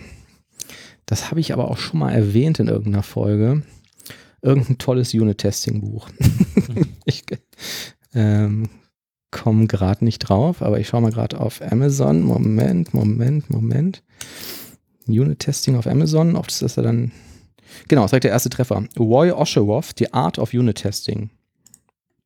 [1.07, 3.63] das habe ich aber auch schon mal erwähnt in irgendeiner Folge.
[4.41, 6.09] Irgendein tolles Unit-Testing-Buch.
[7.05, 7.23] ich
[8.13, 8.69] ähm,
[9.31, 12.21] komme gerade nicht drauf, aber ich schaue mal gerade auf Amazon.
[12.21, 14.03] Moment, Moment, Moment.
[15.07, 16.35] Unit-Testing auf Amazon.
[16.35, 17.11] Oft ist das ja dann.
[17.87, 18.83] Genau, das ist direkt der erste Treffer.
[18.99, 21.29] Roy Osheroff, The Art of Unit Testing.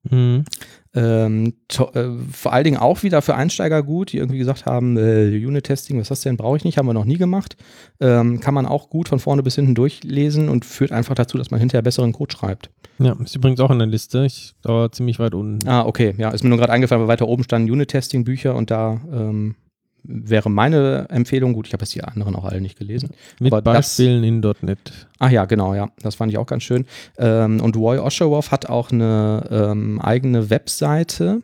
[0.10, 0.44] Mhm.
[0.94, 5.46] Ähm, äh, vor allen Dingen auch wieder für Einsteiger gut, die irgendwie gesagt haben, äh,
[5.46, 7.56] Unit-Testing, was ist das denn, brauche ich nicht, haben wir noch nie gemacht.
[8.02, 11.50] Ähm, kann man auch gut von vorne bis hinten durchlesen und führt einfach dazu, dass
[11.50, 12.70] man hinterher besseren Code schreibt.
[13.00, 14.26] Ja, ist übrigens auch in der Liste.
[14.26, 15.68] Ich dauere ziemlich weit unten.
[15.68, 19.00] Ah, okay, ja, ist mir nur gerade eingefallen, weil weiter oben standen Unit-Testing-Bücher und da
[19.12, 19.56] ähm,
[20.04, 23.12] wäre meine Empfehlung, gut, ich habe jetzt die anderen auch alle nicht gelesen.
[23.40, 25.08] Mit aber das- Beispielen in .NET.
[25.20, 25.90] Ach ja, genau, ja.
[26.02, 26.86] Das fand ich auch ganz schön.
[27.18, 31.42] Ähm, und Roy Osheroff hat auch eine ähm, eigene Webseite,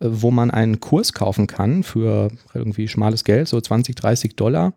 [0.00, 4.74] äh, wo man einen Kurs kaufen kann für irgendwie schmales Geld, so 20, 30 Dollar.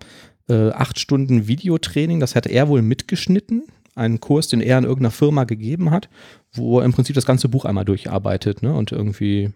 [0.47, 3.63] Äh, acht Stunden Videotraining, das hat er wohl mitgeschnitten.
[3.95, 6.09] Einen Kurs, den er in irgendeiner Firma gegeben hat,
[6.53, 8.73] wo er im Prinzip das ganze Buch einmal durcharbeitet ne?
[8.73, 9.51] und irgendwie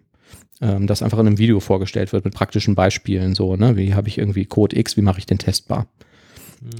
[0.60, 3.34] ähm, das einfach in einem Video vorgestellt wird mit praktischen Beispielen.
[3.34, 3.76] So, ne?
[3.76, 5.86] Wie habe ich irgendwie Code X, wie mache ich den testbar?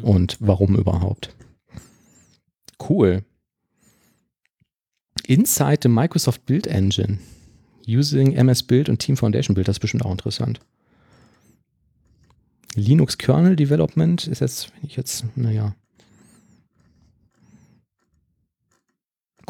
[0.03, 1.35] und warum überhaupt.
[2.89, 3.25] Cool.
[5.27, 7.19] Inside the Microsoft Build Engine.
[7.87, 10.61] Using MS Build und Team Foundation Build, das ist bestimmt auch interessant.
[12.75, 15.77] Linux Kernel Development ist jetzt, wenn ich jetzt, naja.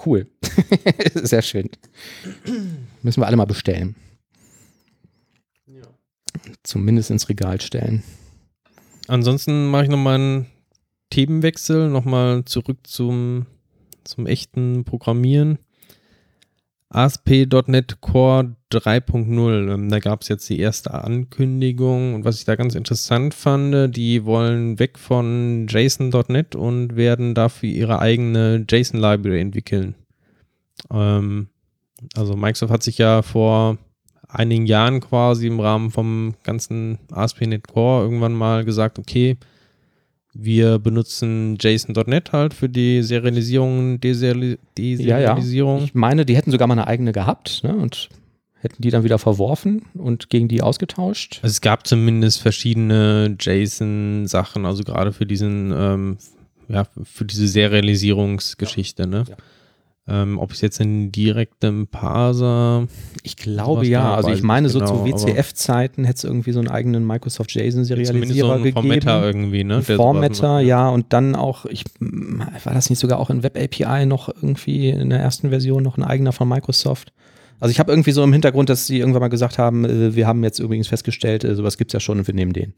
[0.05, 0.26] Cool.
[1.14, 1.70] Sehr schön.
[3.05, 3.97] Müssen wir alle mal bestellen.
[6.62, 8.02] Zumindest ins Regal stellen.
[9.09, 10.47] Ansonsten mache ich nochmal einen
[11.10, 13.44] Themenwechsel, nochmal zurück zum,
[14.05, 15.59] zum echten Programmieren.
[16.89, 22.55] ASP.NET Core 3.0, ähm, da gab es jetzt die erste Ankündigung und was ich da
[22.55, 29.94] ganz interessant fand, die wollen weg von JSON.NET und werden dafür ihre eigene JSON-Library entwickeln.
[30.90, 31.48] Ähm,
[32.14, 33.78] also Microsoft hat sich ja vor
[34.28, 39.36] einigen Jahren quasi im Rahmen vom ganzen ASP.NET Core irgendwann mal gesagt, okay,
[40.34, 45.34] wir benutzen JSON.NET halt für die Serialisierung, Deseri Ja, ja.
[45.34, 45.84] Deserialisierung.
[45.84, 47.74] Ich meine, die hätten sogar mal eine eigene gehabt ne?
[47.74, 48.08] und
[48.58, 51.38] hätten die dann wieder verworfen und gegen die ausgetauscht.
[51.42, 56.16] Also es gab zumindest verschiedene JSON-Sachen, also gerade für diesen, ähm,
[56.68, 59.24] ja, für diese Serialisierungsgeschichte, ne?
[59.28, 59.36] Ja.
[60.06, 62.86] Ähm, ob es jetzt in direktem Parser,
[63.22, 64.02] Ich glaube ja.
[64.02, 67.06] genau, Also ich meine, nicht so genau, zu WCF-Zeiten hätte es irgendwie so einen eigenen
[67.06, 68.74] Microsoft zumindest so JSON-Serialisierer ein gegeben.
[68.74, 69.76] Formatter irgendwie, ne?
[69.76, 74.05] Ein Formatter, ja, und dann auch, ich, war das nicht sogar auch in Web API
[74.05, 77.14] noch irgendwie in der ersten Version noch ein eigener von Microsoft?
[77.60, 80.26] Also ich habe irgendwie so im Hintergrund, dass sie irgendwann mal gesagt haben, äh, wir
[80.26, 82.74] haben jetzt übrigens festgestellt, äh, sowas gibt es ja schon und wir nehmen den.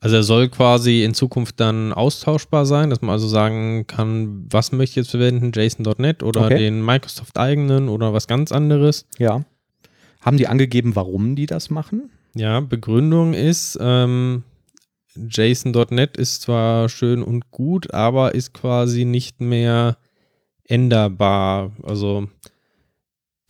[0.00, 4.70] Also er soll quasi in Zukunft dann austauschbar sein, dass man also sagen kann, was
[4.70, 6.58] möchte ich jetzt verwenden, JSON.NET oder Okay.
[6.58, 9.06] den Microsoft eigenen oder was ganz anderes.
[9.18, 9.44] Ja.
[10.20, 12.10] Haben die angegeben, warum die das machen?
[12.34, 14.44] Ja, Begründung ist, ähm,
[15.16, 19.96] JSON.NET ist zwar schön und gut, aber ist quasi nicht mehr
[20.64, 21.72] änderbar.
[21.82, 22.28] Also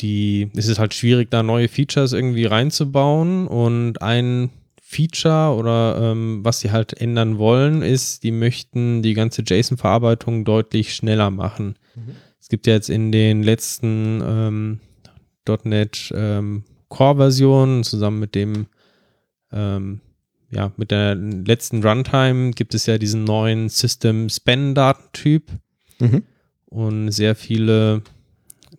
[0.01, 4.51] die, es ist halt schwierig, da neue Features irgendwie reinzubauen und ein
[4.90, 10.94] Feature oder ähm, was sie halt ändern wollen, ist, die möchten die ganze JSON-Verarbeitung deutlich
[10.94, 11.74] schneller machen.
[12.40, 14.81] Es gibt ja jetzt in den letzten ähm,
[15.65, 18.66] .NET ähm, Core-Versionen zusammen mit dem
[19.52, 20.01] ähm,
[20.51, 25.44] ja, mit der letzten Runtime gibt es ja diesen neuen System-Span-Datentyp
[26.01, 26.23] Mhm.
[26.66, 28.02] und sehr viele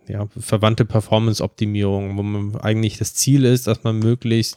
[0.08, 4.56] ja, verwandte Performance-Optimierungen, wo man eigentlich das Ziel ist, dass man möglichst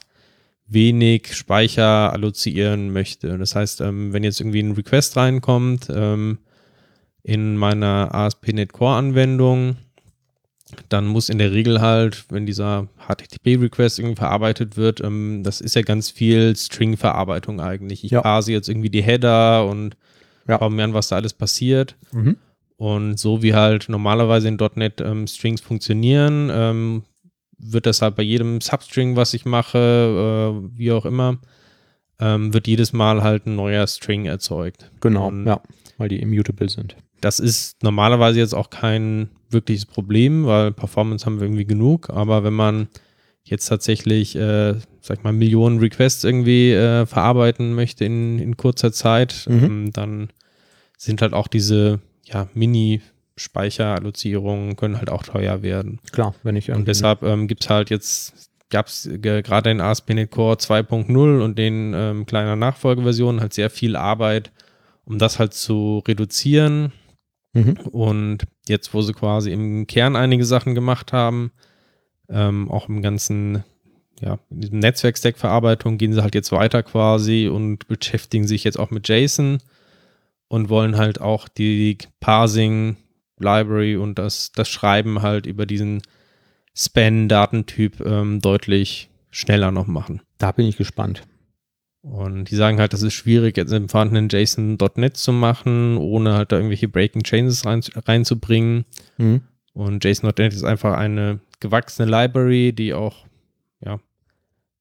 [0.67, 3.37] wenig Speicher allozieren möchte.
[3.37, 6.39] Das heißt, ähm, wenn jetzt irgendwie ein Request reinkommt ähm,
[7.23, 9.77] in meiner ASP.NET Core-Anwendung,
[10.89, 15.75] dann muss in der Regel halt, wenn dieser HTTP-Request irgendwie verarbeitet wird, ähm, das ist
[15.75, 18.03] ja ganz viel String-Verarbeitung eigentlich.
[18.03, 18.21] Ich Ja.
[18.21, 19.95] parse jetzt irgendwie die Header und
[20.47, 20.57] Ja.
[20.57, 21.95] schaue mir an, was da alles passiert.
[22.11, 22.37] Mhm.
[22.77, 27.03] Und so wie halt normalerweise in .NET ähm, Strings funktionieren, ähm,
[27.57, 31.37] wird das halt bei jedem Substring, was ich mache, äh, wie auch immer,
[32.19, 34.91] ähm, wird jedes Mal halt ein neuer String erzeugt.
[35.01, 35.61] Genau, Und ja,
[35.97, 36.95] weil die immutable sind.
[37.21, 42.09] Das ist normalerweise jetzt auch kein wirkliches Problem, weil Performance haben wir irgendwie genug.
[42.09, 42.87] Aber wenn man
[43.43, 48.91] jetzt tatsächlich, äh, sag ich mal, Millionen Requests irgendwie äh, verarbeiten möchte in, in kurzer
[48.91, 49.63] Zeit, Mhm.
[49.63, 50.29] ähm, dann
[50.97, 52.47] sind halt auch diese ja,
[53.35, 55.99] Mini-Speicherallozierungen können halt auch teuer werden.
[56.11, 60.31] Klar, wenn ich Und deshalb ähm, gibt es halt jetzt, gab es gerade in ASP.NET
[60.31, 64.51] Core 2.0 und den ähm, kleiner Nachfolgeversionen halt sehr viel Arbeit,
[65.05, 66.91] um das halt zu reduzieren.
[67.53, 67.73] Mhm.
[67.91, 71.51] Und jetzt, wo sie quasi im Kern einige Sachen gemacht haben,
[72.29, 73.63] ähm, auch im ganzen,
[74.21, 78.91] ja, in diesem Netzwerk-Stack-Verarbeitung, gehen sie halt jetzt weiter quasi und beschäftigen sich jetzt auch
[78.91, 79.59] mit JSON.
[80.47, 82.97] und wollen halt auch die Parsing
[83.43, 86.01] Library und das, das Schreiben halt über diesen
[86.75, 90.21] Span-Datentyp ähm, deutlich schneller noch machen.
[90.37, 91.23] Da bin ich gespannt.
[92.01, 96.51] Und die sagen halt, das ist schwierig, jetzt im vorhandenen JSON.NET zu machen, ohne halt
[96.51, 98.83] da irgendwelche Breaking Changes rein, reinzubringen.
[99.17, 99.41] Mhm.
[99.73, 103.25] Und JSON.NET ist einfach eine gewachsene Library, die auch,
[103.83, 103.99] ja,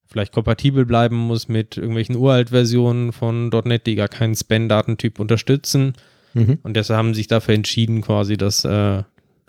[0.06, 5.94] vielleicht kompatibel bleiben muss mit irgendwelchen Uralt-Versionen von .NET, die gar keinen Span-Datentyp unterstützen.
[6.34, 6.58] Mhm.
[6.62, 9.02] Und deshalb haben sie sich dafür entschieden, quasi das äh,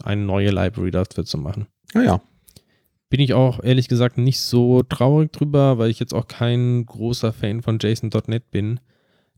[0.04, 1.68] eine neue Library dafür zu machen.
[1.94, 2.16] Naja.
[2.16, 2.22] Ah
[3.10, 7.34] Bin ich auch ehrlich gesagt nicht so traurig drüber, weil ich jetzt auch kein großer
[7.34, 8.80] Fan von JSON.NET bin.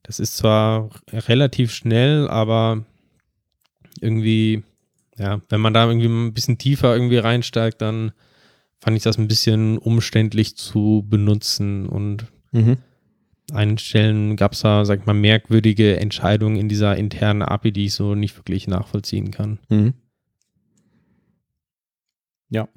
[0.04, 2.86] Das ist zwar relativ schnell, aber
[4.02, 4.64] irgendwie,
[5.18, 8.12] ja, wenn man da irgendwie ein bisschen tiefer irgendwie reinsteigt, dann
[8.80, 12.78] fand ich das ein bisschen umständlich zu benutzen und mhm.
[13.54, 17.86] Einen Stellen gab es da, sag ich mal, merkwürdige Entscheidungen in dieser internen API, die
[17.86, 19.60] ich so nicht wirklich nachvollziehen kann.
[19.70, 19.94] Mhm.
[22.50, 22.68] Ja.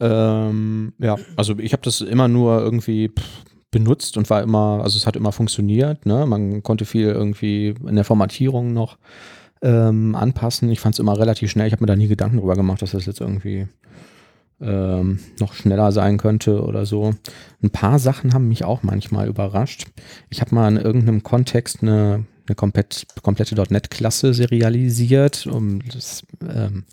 [0.00, 1.16] Ja, ähm, ja.
[1.36, 3.12] also ich habe das immer nur irgendwie
[3.70, 6.06] benutzt und war immer, also es hat immer funktioniert.
[6.06, 6.26] Ne?
[6.26, 8.98] Man konnte viel irgendwie in der Formatierung noch
[9.62, 10.70] ähm, anpassen.
[10.70, 11.66] Ich fand es immer relativ schnell.
[11.66, 13.68] Ich habe mir da nie Gedanken drüber gemacht, dass das jetzt irgendwie
[14.60, 17.14] ähm, noch schneller sein könnte oder so.
[17.62, 19.86] Ein paar Sachen haben mich auch manchmal überrascht.
[20.30, 26.84] Ich habe mal in irgendeinem Kontext eine, eine komplett, komplette .NET-Klasse serialisiert, um das, ähm,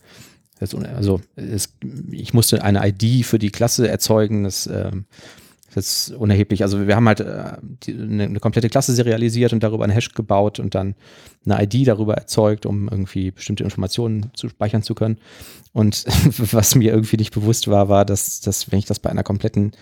[0.60, 1.74] das also es,
[2.12, 5.06] ich musste eine ID für die Klasse erzeugen, das ähm,
[5.76, 6.64] das ist unerheblich.
[6.64, 10.14] Also wir haben halt äh, die, eine, eine, komplette Klasse serialisiert und darüber einen Hash
[10.14, 10.95] gebaut und dann
[11.45, 15.18] eine ID darüber erzeugt, um irgendwie bestimmte Informationen zu speichern zu können.
[15.73, 16.06] Und
[16.53, 19.73] was mir irgendwie nicht bewusst war, war, dass, dass wenn ich das bei einer kompletten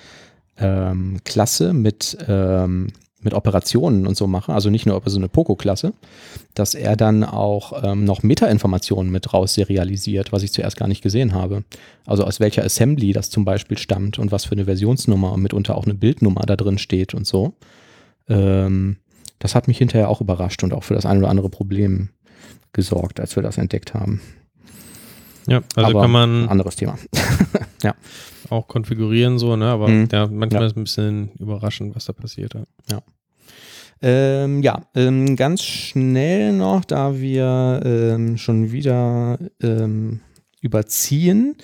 [0.57, 2.88] ähm, Klasse mit ähm,
[3.24, 5.94] mit Operationen und so mache, also nicht nur über so eine Poco-Klasse,
[6.54, 11.02] dass er dann auch ähm, noch Meta-Informationen mit raus serialisiert, was ich zuerst gar nicht
[11.02, 11.64] gesehen habe.
[12.06, 15.76] Also aus welcher Assembly das zum Beispiel stammt und was für eine Versionsnummer und mitunter
[15.76, 17.54] auch eine Bildnummer da drin steht und so.
[18.28, 18.98] Ähm,
[19.40, 22.10] das hat mich hinterher auch überrascht und auch für das ein oder andere Problem
[22.72, 24.22] gesorgt, als wir das entdeckt haben.
[25.48, 26.50] Ja, also aber kann man.
[26.50, 26.98] Anderes Thema.
[27.84, 27.95] ja.
[28.50, 29.66] Auch konfigurieren so, ne?
[29.66, 30.08] Aber mhm.
[30.12, 30.68] ja, manchmal ja.
[30.68, 32.54] ist es ein bisschen überraschend, was da passiert.
[32.90, 33.02] Ja.
[34.02, 40.20] Ähm, ja, ähm, ganz schnell noch, da wir ähm, schon wieder ähm,
[40.61, 41.56] überziehen.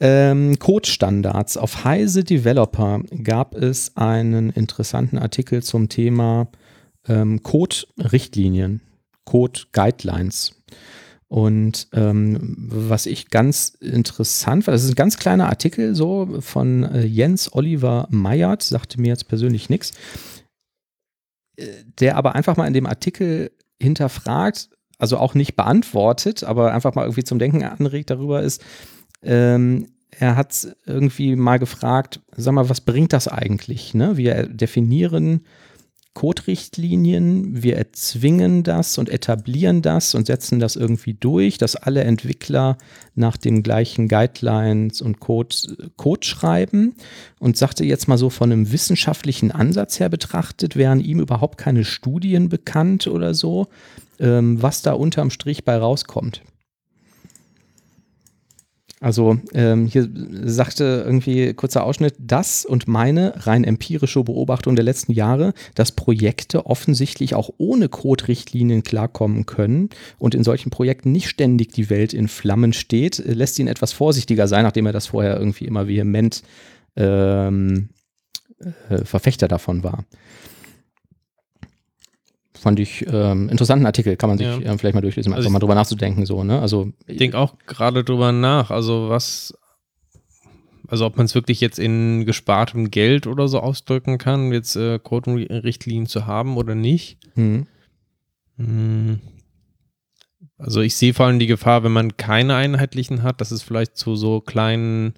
[0.00, 1.56] Ähm, Code-Standards.
[1.56, 6.48] Auf Heise Developer gab es einen interessanten Artikel zum Thema
[7.08, 8.80] ähm, Code-Richtlinien,
[9.24, 10.54] Code-Guidelines.
[11.28, 16.82] Und ähm, was ich ganz interessant war, das ist ein ganz kleiner Artikel so von
[16.82, 19.92] äh, Jens Oliver Meyert, sagte mir jetzt persönlich nichts,
[22.00, 23.50] der aber einfach mal in dem Artikel
[23.80, 28.62] hinterfragt, also auch nicht beantwortet, aber einfach mal irgendwie zum Denken anregt darüber ist,
[29.22, 33.94] ähm, er hat irgendwie mal gefragt, sag mal, was bringt das eigentlich?
[33.94, 34.16] Ne?
[34.16, 35.44] Wir definieren
[36.14, 42.76] Code-Richtlinien, wir erzwingen das und etablieren das und setzen das irgendwie durch, dass alle Entwickler
[43.14, 45.56] nach den gleichen Guidelines und Code,
[45.96, 46.94] Code schreiben
[47.40, 51.84] und sagte jetzt mal so von einem wissenschaftlichen Ansatz her betrachtet, wären ihm überhaupt keine
[51.84, 53.68] Studien bekannt oder so,
[54.20, 56.42] ähm, was da unterm Strich bei rauskommt.
[59.02, 60.08] Also ähm, hier
[60.44, 66.66] sagte irgendwie kurzer Ausschnitt, das und meine rein empirische Beobachtung der letzten Jahre, dass Projekte
[66.66, 72.28] offensichtlich auch ohne Code-Richtlinien klarkommen können und in solchen Projekten nicht ständig die Welt in
[72.28, 76.44] Flammen steht, lässt ihn etwas vorsichtiger sein, nachdem er das vorher irgendwie immer vehement
[76.94, 77.88] ähm,
[78.88, 80.04] äh, Verfechter davon war
[82.62, 84.58] fand ich ähm, interessanten Artikel, kann man sich ja.
[84.58, 86.24] äh, vielleicht mal durchlesen, also einfach mal drüber nachzudenken.
[86.26, 86.60] So, ne?
[86.60, 89.52] also, ich denke auch gerade drüber nach, also was,
[90.86, 94.98] also ob man es wirklich jetzt in gespartem Geld oder so ausdrücken kann, jetzt äh,
[94.98, 97.18] Quotenrichtlinien zu haben oder nicht.
[97.34, 97.66] Mhm.
[98.58, 99.20] Hm.
[100.56, 103.96] Also ich sehe vor allem die Gefahr, wenn man keine einheitlichen hat, dass es vielleicht
[103.96, 105.14] zu so kleinen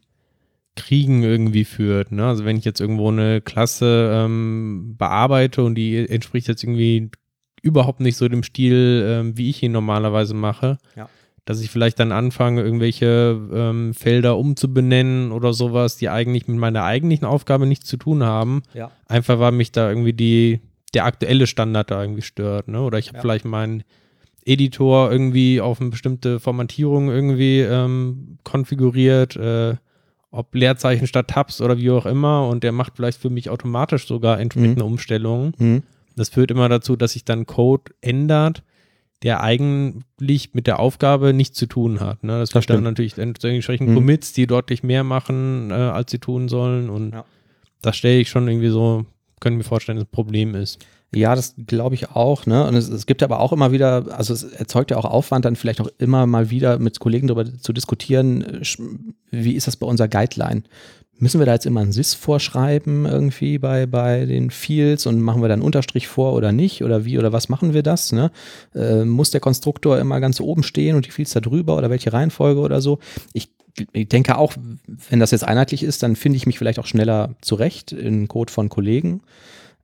[0.77, 2.13] Kriegen irgendwie führt.
[2.13, 2.27] Ne?
[2.27, 7.11] Also wenn ich jetzt irgendwo eine Klasse ähm, bearbeite und die entspricht jetzt irgendwie
[7.65, 10.79] überhaupt nicht so dem Stil, ähm, wie ich ihn normalerweise mache.
[10.97, 11.09] Ja.
[11.47, 16.85] Dass ich vielleicht dann anfange, irgendwelche ähm, Felder umzubenennen oder sowas, die eigentlich mit meiner
[16.85, 18.63] eigentlichen Aufgabe nichts zu tun haben.
[18.73, 18.91] Ja.
[19.09, 20.61] Einfach weil mich da irgendwie die,
[20.95, 22.69] der aktuelle Standard da irgendwie stört.
[22.69, 22.81] Ne?
[22.81, 23.23] Oder ich habe ja.
[23.23, 23.83] vielleicht meinen
[24.45, 29.37] Editor irgendwie auf eine bestimmte Formatierung irgendwie ähm, konfiguriert.
[29.37, 29.77] Äh,
[30.35, 34.09] ob Leerzeichen statt Tabs oder wie auch immer und der macht vielleicht für mich automatisch
[34.09, 34.91] sogar entsprechende mhm.
[34.91, 35.53] Umstellungen.
[35.59, 35.83] Mhm.
[36.17, 38.63] Das führt immer dazu, dass sich dann Code ändert,
[39.23, 42.23] der eigentlich mit der Aufgabe nichts zu tun hat.
[42.25, 42.39] Ne?
[42.41, 43.95] Das, Das gibt dann natürlich entsprechend Mhm.
[43.95, 46.91] Commits, die deutlich mehr machen, äh, als sie tun sollen.
[46.91, 47.25] Und Ja.
[47.81, 49.07] das stelle ich schon irgendwie so,
[49.41, 50.85] können wir vorstellen, dass ein Problem ist.
[51.15, 52.45] Ja, das glaube ich auch.
[52.45, 52.67] Ne?
[52.67, 55.55] Und es, es gibt aber auch immer wieder, also es erzeugt ja auch Aufwand, dann
[55.57, 58.61] vielleicht auch immer mal wieder mit Kollegen darüber zu diskutieren,
[59.31, 60.65] wie ist das bei unserer Guideline?
[61.19, 65.43] Müssen wir da jetzt immer ein SIS vorschreiben irgendwie bei, bei den Fields und machen
[65.43, 66.83] wir dann Unterstrich vor oder nicht?
[66.83, 68.13] Oder wie oder was machen wir das?
[68.13, 68.33] Ne?
[68.75, 72.13] Äh, muss der Konstruktor immer ganz oben stehen und die Fields da drüber oder welche
[72.13, 72.99] Reihenfolge oder so?
[73.33, 73.49] Ich,
[73.93, 74.55] ich denke auch,
[75.09, 78.53] wenn das jetzt einheitlich ist, dann finde ich mich vielleicht auch schneller zurecht in Code
[78.53, 79.23] von Kollegen.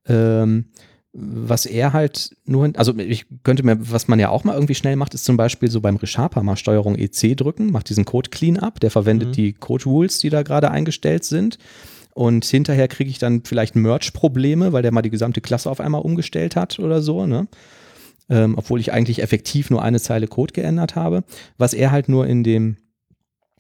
[0.07, 0.65] Ähm,
[1.13, 4.95] was er halt nur, also ich könnte mir, was man ja auch mal irgendwie schnell
[4.97, 8.79] macht, ist zum Beispiel so beim Resharper mal Steuerung EC drücken, macht diesen Code Cleanup,
[8.81, 9.33] der verwendet Mhm.
[9.33, 11.59] die Code Rules, die da gerade eingestellt sind.
[12.15, 16.03] Und hinterher kriege ich dann vielleicht Merge-Probleme, weil der mal die gesamte Klasse auf einmal
[16.03, 17.49] umgestellt hat oder so, ne?
[18.29, 21.25] Ähm, obwohl ich eigentlich effektiv nur eine Zeile Code geändert habe.
[21.59, 22.77] Was er halt nur in dem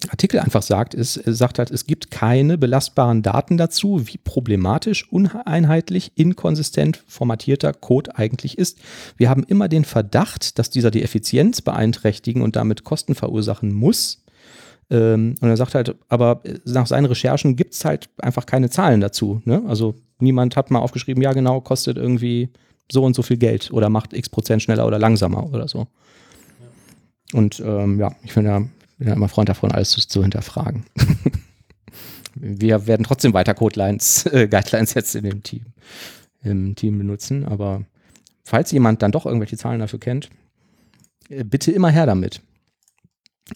[0.08, 5.10] Artikel einfach sagt, ist, er sagt halt, es gibt keine belastbaren Daten dazu, wie problematisch,
[5.12, 8.78] uneinheitlich, inkonsistent formatierter Code eigentlich ist.
[9.18, 14.24] Wir haben immer den Verdacht, dass dieser die Effizienz beeinträchtigen und damit Kosten verursachen muss.
[14.90, 19.00] Ähm, und er sagt halt, aber nach seinen Recherchen gibt es halt einfach keine Zahlen
[19.00, 19.42] dazu.
[19.44, 19.62] Ne?
[19.68, 22.48] Also niemand hat mal aufgeschrieben, ja genau, kostet irgendwie
[22.90, 25.86] so und so viel Geld oder macht x Prozent schneller oder langsamer oder so.
[27.32, 28.62] Und ähm, ja, ich ja,
[29.00, 30.84] bin ja immer Freund davon, alles zu, zu hinterfragen.
[32.34, 35.64] Wir werden trotzdem weiter Codelines, äh, Guidelines jetzt in dem Team,
[36.42, 37.82] im Team benutzen, aber
[38.44, 40.28] falls jemand dann doch irgendwelche Zahlen dafür kennt,
[41.30, 42.42] äh, bitte immer her damit.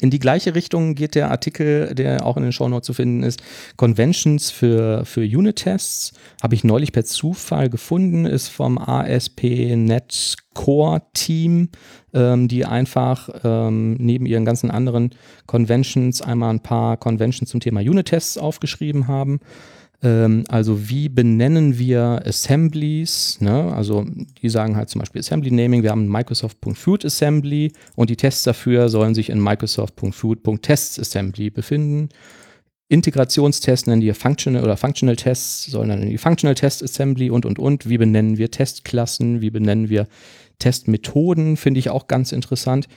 [0.01, 3.43] In die gleiche Richtung geht der Artikel, der auch in den Shownotes zu finden ist.
[3.77, 6.13] Conventions für, für Unit-Tests
[6.43, 11.69] habe ich neulich per Zufall gefunden, ist vom ASP.NET Core Team,
[12.13, 15.11] ähm, die einfach ähm, neben ihren ganzen anderen
[15.47, 19.41] Conventions einmal ein paar Conventions zum Thema Unit-Tests aufgeschrieben haben.
[20.05, 23.41] Ähm, also wie benennen wir Assemblies?
[23.41, 23.73] Ne?
[23.75, 24.05] Also
[24.43, 28.89] die sagen halt zum Beispiel Assembly Naming, wir haben Microsoft.food Assembly und die Tests dafür
[28.91, 32.11] sollen sich in Microsoft.food.tests Assembly befinden.
[32.89, 37.47] Integrationstests nennen die Functional oder Functional Tests, sollen dann in die Functional Test Assembly und
[37.47, 37.89] und und.
[37.89, 39.41] Wie benennen wir Testklassen?
[39.41, 40.07] Wie benennen wir
[40.59, 41.57] Testmethoden?
[41.57, 42.89] Finde ich auch ganz interessant.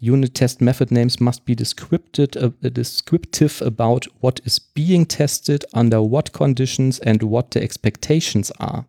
[0.00, 5.98] Unit test method names must be descripted, uh, descriptive about what is being tested, under
[5.98, 8.86] what conditions and what the expectations are.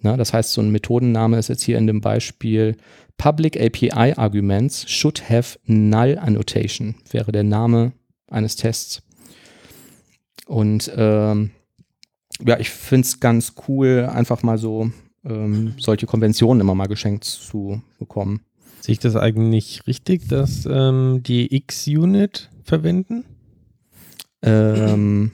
[0.00, 2.76] Na, das heißt, so ein Methodenname ist jetzt hier in dem Beispiel
[3.16, 7.92] Public API Arguments should have null annotation, wäre der Name
[8.28, 9.02] eines Tests.
[10.46, 11.50] Und ähm,
[12.46, 14.90] ja, ich finde es ganz cool, einfach mal so
[15.28, 18.40] ähm, solche Konventionen immer mal geschenkt zu bekommen.
[18.80, 23.24] Sehe ich das eigentlich richtig, dass ähm, die X-Unit verwenden?
[24.42, 25.32] Ähm,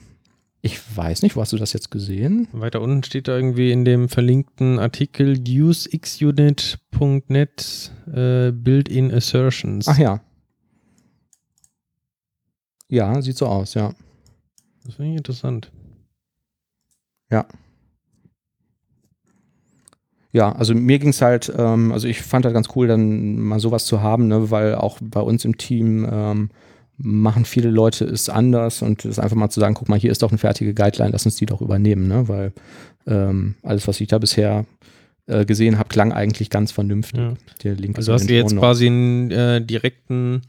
[0.61, 2.47] ich weiß nicht, wo hast du das jetzt gesehen?
[2.51, 9.87] Weiter unten steht da irgendwie in dem verlinkten Artikel usexunit.net äh, Build-in Assertions.
[9.87, 10.21] Ach ja.
[12.87, 13.93] Ja, sieht so aus, ja.
[14.85, 15.71] Das finde ich interessant.
[17.29, 17.45] Ja,
[20.41, 23.85] also mir ging es halt, ähm, also ich fand halt ganz cool, dann mal sowas
[23.85, 26.49] zu haben, ne, weil auch bei uns im Team ähm,
[26.97, 30.23] machen viele Leute es anders und es einfach mal zu sagen, guck mal, hier ist
[30.23, 32.51] doch eine fertige Guideline, lass uns die doch übernehmen, ne, weil
[33.05, 34.65] ähm, alles, was ich da bisher
[35.27, 37.19] äh, gesehen habe, klang eigentlich ganz vernünftig.
[37.19, 37.33] Ja.
[37.63, 40.41] Der Link Also hast du jetzt quasi einen äh, direkten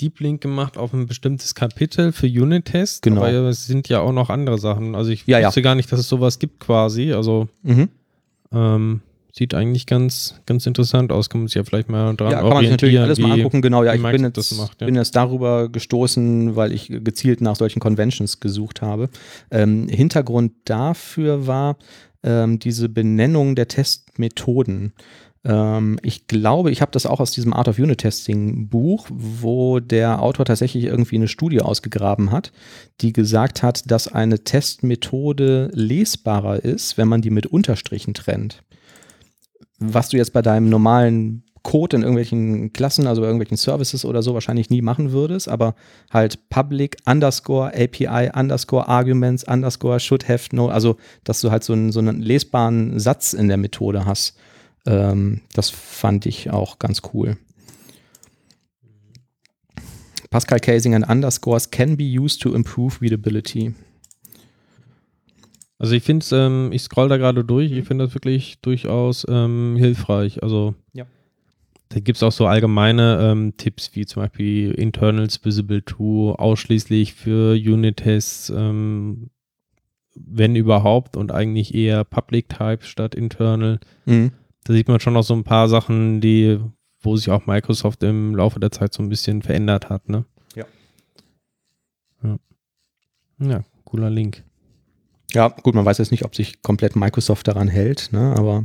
[0.00, 3.00] Deep Link gemacht auf ein bestimmtes Kapitel für Unit-Tests.
[3.00, 3.22] Genau.
[3.22, 4.94] Aber es sind ja auch noch andere Sachen.
[4.94, 5.46] Also ich Ja, ja.
[5.48, 7.12] wusste gar nicht, dass es sowas gibt quasi.
[7.12, 7.88] Also Mhm.
[8.56, 9.00] Ähm,
[9.32, 11.28] sieht eigentlich ganz, ganz interessant aus.
[11.28, 13.60] Kann man sich ja vielleicht mal dran Ja, kann man sich natürlich alles mal angucken.
[13.60, 14.86] Genau, ja, ich bin jetzt, macht, ja.
[14.86, 19.10] bin jetzt darüber gestoßen, weil ich gezielt nach solchen Conventions gesucht habe.
[19.50, 21.76] Ähm, Hintergrund dafür war
[22.22, 24.94] ähm, diese Benennung der Testmethoden.
[25.44, 29.80] Ähm, ich glaube, ich habe das auch aus diesem Art of Unit Testing Buch, wo
[29.80, 32.52] der Autor tatsächlich irgendwie eine Studie ausgegraben hat,
[33.00, 38.62] die gesagt hat, dass eine Testmethode lesbarer ist, wenn man die mit Unterstrichen trennt
[39.78, 44.22] was du jetzt bei deinem normalen Code in irgendwelchen Klassen, also bei irgendwelchen Services oder
[44.22, 45.74] so wahrscheinlich nie machen würdest, aber
[46.12, 51.72] halt public underscore API underscore arguments underscore should have no, also dass du halt so
[51.72, 54.36] einen, so einen lesbaren Satz in der Methode hast.
[54.86, 57.36] Ähm, das fand ich auch ganz cool.
[60.30, 63.74] Pascal Casing and underscores can be used to improve readability.
[65.78, 69.26] Also ich finde es, ähm, ich scroll da gerade durch, ich finde das wirklich durchaus
[69.28, 70.42] ähm, hilfreich.
[70.42, 71.06] Also Ja.
[71.90, 77.14] Da gibt es auch so allgemeine ähm, Tipps wie zum Beispiel Internals Visible to ausschließlich
[77.14, 79.30] für Unit-Tests, ähm,
[80.14, 83.78] wenn überhaupt und eigentlich eher Public Type statt Internal.
[84.06, 84.32] Mhm.
[84.66, 86.58] Da sieht man schon noch so ein paar Sachen, die,
[87.00, 90.24] wo sich auch Microsoft im Laufe der Zeit so ein bisschen verändert hat, ne?
[90.56, 90.64] Ja.
[92.24, 92.38] Ja,
[93.38, 94.42] ja cooler Link.
[95.32, 98.34] Ja, gut, man weiß jetzt nicht, ob sich komplett Microsoft daran hält, ne?
[98.36, 98.64] aber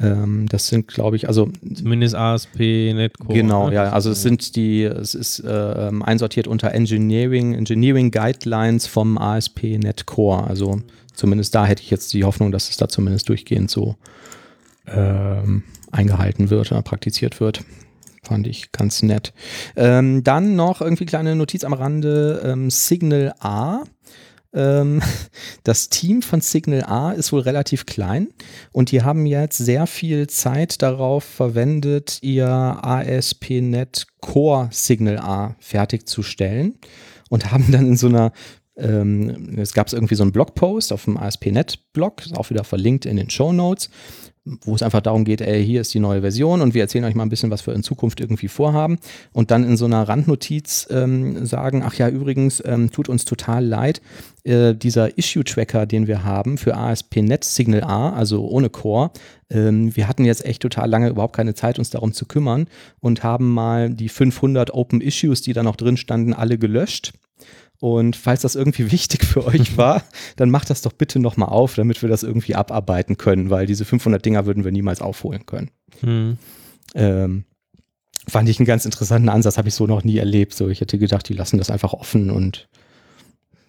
[0.00, 2.58] ähm, das sind, glaube ich, also Zumindest ASP,
[2.94, 3.34] Netcore.
[3.34, 3.74] Genau, ne?
[3.76, 9.78] ja, also es sind die, es ist äh, einsortiert unter Engineering, Engineering Guidelines vom ASP
[9.78, 10.44] Netcore.
[10.44, 10.80] Also
[11.14, 13.96] zumindest da hätte ich jetzt die Hoffnung, dass es da zumindest durchgehend so
[14.92, 17.64] ähm, eingehalten wird oder praktiziert wird.
[18.22, 19.32] Fand ich ganz nett.
[19.76, 23.84] Ähm, dann noch irgendwie kleine Notiz am Rande, ähm, Signal A.
[24.52, 25.00] Ähm,
[25.62, 28.28] das Team von Signal A ist wohl relativ klein
[28.72, 36.78] und die haben jetzt sehr viel Zeit darauf verwendet, ihr ASP.NET Core Signal A fertigzustellen
[37.30, 38.32] und haben dann in so einer
[38.76, 43.28] ähm, es gab irgendwie so einen Blogpost auf dem ASP.NET-Blog, auch wieder verlinkt in den
[43.28, 43.90] Show Notes,
[44.64, 47.14] wo es einfach darum geht, ey, hier ist die neue Version und wir erzählen euch
[47.14, 48.98] mal ein bisschen, was wir in Zukunft irgendwie vorhaben.
[49.32, 53.64] Und dann in so einer Randnotiz ähm, sagen, ach ja, übrigens, ähm, tut uns total
[53.64, 54.00] leid,
[54.44, 59.10] äh, dieser Issue-Tracker, den wir haben für ASP.NET Signal A, also ohne Core,
[59.50, 62.66] ähm, wir hatten jetzt echt total lange überhaupt keine Zeit, uns darum zu kümmern
[63.00, 67.12] und haben mal die 500 Open Issues, die da noch drin standen, alle gelöscht
[67.80, 70.02] und falls das irgendwie wichtig für euch war,
[70.36, 73.84] dann macht das doch bitte nochmal auf, damit wir das irgendwie abarbeiten können, weil diese
[73.84, 75.70] 500 Dinger würden wir niemals aufholen können.
[76.00, 76.38] Hm.
[76.94, 77.44] Ähm,
[78.26, 80.54] fand ich einen ganz interessanten Ansatz, habe ich so noch nie erlebt.
[80.54, 82.68] So, ich hätte gedacht, die lassen das einfach offen und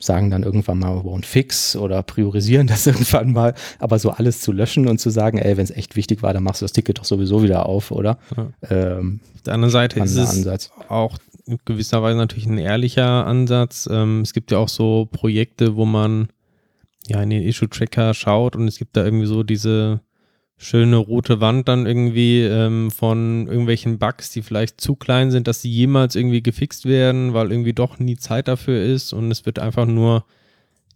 [0.02, 3.53] sagen dann irgendwann mal won't fix oder priorisieren das irgendwann mal.
[3.80, 6.44] Aber so alles zu löschen und zu sagen, ey, wenn es echt wichtig war, dann
[6.44, 8.18] machst du das Ticket doch sowieso wieder auf, oder?
[8.36, 8.49] Ja.
[8.69, 10.72] Ähm, Auf der anderen Seite ist es Ansatz.
[10.88, 11.18] auch
[11.66, 13.88] gewisser Weise natürlich ein ehrlicher Ansatz.
[13.92, 16.30] Ähm, es gibt ja auch so Projekte, wo man
[17.08, 20.02] ja in den Issue-Tracker schaut und es gibt da irgendwie so diese
[20.58, 25.62] schöne rote Wand dann irgendwie ähm, von irgendwelchen Bugs, die vielleicht zu klein sind, dass
[25.62, 29.58] sie jemals irgendwie gefixt werden, weil irgendwie doch nie Zeit dafür ist und es wird
[29.58, 30.26] einfach nur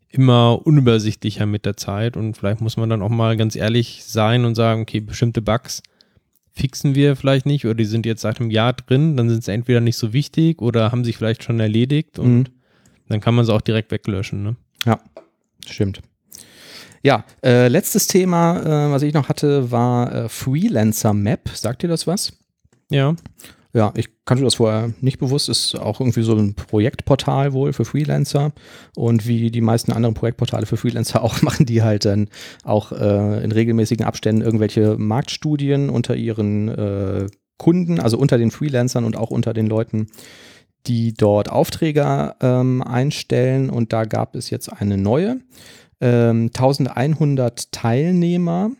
[0.09, 4.43] immer unübersichtlicher mit der Zeit und vielleicht muss man dann auch mal ganz ehrlich sein
[4.43, 5.81] und sagen, okay, bestimmte Bugs
[6.53, 9.51] fixen wir vielleicht nicht oder die sind jetzt seit einem Jahr drin, dann sind sie
[9.51, 12.45] entweder nicht so wichtig oder haben sich vielleicht schon erledigt und Mhm.
[13.09, 14.43] dann kann man sie auch direkt weglöschen.
[14.43, 14.55] Ne?
[14.85, 14.99] Ja,
[15.67, 16.01] stimmt.
[17.01, 21.49] Ja, äh, letztes Thema, äh, was ich noch hatte, war äh, Freelancer Map.
[21.53, 22.31] Sagt ihr das was?
[22.89, 23.15] Ja,
[23.75, 25.49] Ja, ich kannte das vorher nicht bewusst.
[25.49, 28.53] Ist auch irgendwie so ein Projektportal wohl für Freelancer.
[28.95, 32.29] Und wie die meisten anderen Projektportale für Freelancer auch, machen die halt dann
[32.63, 37.27] auch äh, in regelmäßigen Abständen irgendwelche Marktstudien unter ihren äh,
[37.57, 40.07] Kunden, also unter den Freelancern und auch unter den Leuten,
[40.85, 43.71] die dort Aufträge ähm, einstellen.
[43.71, 45.39] Und da gab es jetzt eine neue.
[45.99, 48.71] Ähm, 1100 Teilnehmer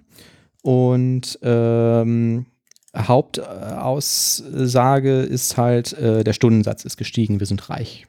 [0.62, 2.46] und ähm,
[2.96, 8.06] Hauptaussage ist halt, äh, der Stundensatz ist gestiegen, wir sind reich.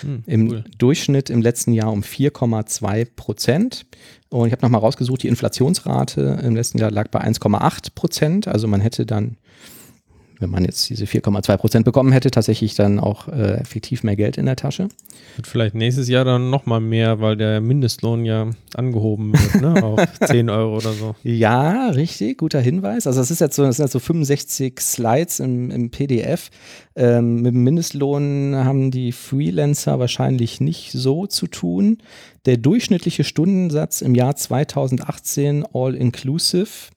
[0.00, 0.64] hm, Im cool.
[0.78, 3.86] Durchschnitt im letzten Jahr um 4,2 Prozent.
[4.30, 8.48] Und ich habe nochmal rausgesucht, die Inflationsrate im letzten Jahr lag bei 1,8 Prozent.
[8.48, 9.36] Also man hätte dann,
[10.44, 14.36] wenn man jetzt diese 4,2 Prozent bekommen hätte, tatsächlich dann auch äh, effektiv mehr Geld
[14.36, 14.88] in der Tasche.
[15.36, 19.82] Wird vielleicht nächstes Jahr dann nochmal mehr, weil der Mindestlohn ja angehoben wird, ne?
[19.82, 21.14] auf 10 Euro oder so.
[21.22, 23.06] Ja, richtig, guter Hinweis.
[23.06, 26.50] Also das ist jetzt so, das sind jetzt so 65 Slides im, im PDF.
[26.94, 31.98] Ähm, mit dem Mindestlohn haben die Freelancer wahrscheinlich nicht so zu tun.
[32.44, 36.90] Der durchschnittliche Stundensatz im Jahr 2018 all inclusive,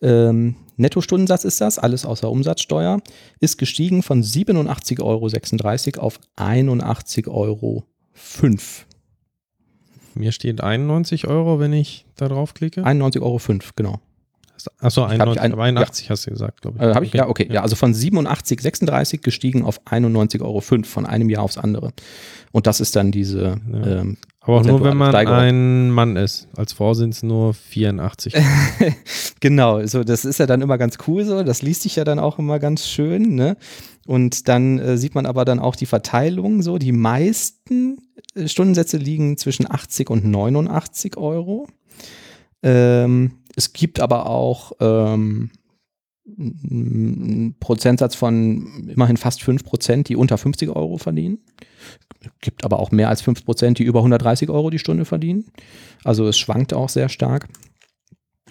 [0.00, 3.00] ähm, Nettostundensatz ist das, alles außer Umsatzsteuer,
[3.40, 5.02] ist gestiegen von 87,36
[5.98, 7.84] Euro auf 81,05 Euro.
[10.14, 12.82] Mir steht 91 Euro, wenn ich da draufklicke.
[12.84, 13.40] 91,05 Euro,
[13.76, 14.00] genau.
[14.80, 16.82] Achso, ich 91, ein- aber 81 hast du gesagt, glaube ich.
[16.84, 17.48] Äh, Habe ich, ja, okay.
[17.50, 21.92] Ja, also von 87,36 gestiegen auf 91,05 Euro von einem Jahr aufs andere.
[22.50, 23.86] Und das ist dann diese, Ja.
[24.00, 25.38] ähm, aber auch nur, wenn man Steigerung.
[25.38, 26.48] ein Mann ist.
[26.56, 28.34] Als Frau sind es nur 84.
[29.40, 32.18] genau, so, das ist ja dann immer ganz cool so, das liest sich ja dann
[32.18, 33.56] auch immer ganz schön, ne?
[34.06, 37.98] Und dann äh, sieht man aber dann auch die Verteilung so, die meisten
[38.34, 41.68] äh, Stundensätze liegen zwischen 80 und 89 Euro.
[42.62, 45.50] Ähm, es gibt aber auch ähm,
[46.38, 51.38] einen Prozentsatz von immerhin fast 5 Prozent, die unter 50 Euro verdienen.
[52.40, 55.46] Gibt aber auch mehr als 5 Prozent, die über 130 Euro die Stunde verdienen.
[56.04, 57.48] Also es schwankt auch sehr stark.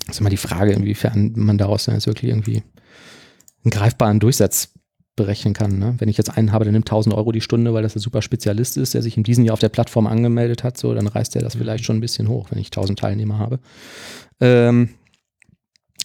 [0.06, 2.64] Das ist immer die Frage, inwiefern man daraus dann jetzt wirklich irgendwie
[3.64, 4.74] einen greifbaren Durchsatz
[5.18, 5.78] berechnen kann.
[5.80, 5.96] Ne?
[5.98, 8.22] Wenn ich jetzt einen habe, der nimmt 1000 Euro die Stunde, weil das ein super
[8.22, 11.36] Spezialist ist, der sich in diesem Jahr auf der Plattform angemeldet hat, so, dann reißt
[11.36, 13.60] der das vielleicht schon ein bisschen hoch, wenn ich 1000 Teilnehmer habe.
[14.40, 14.90] Ähm,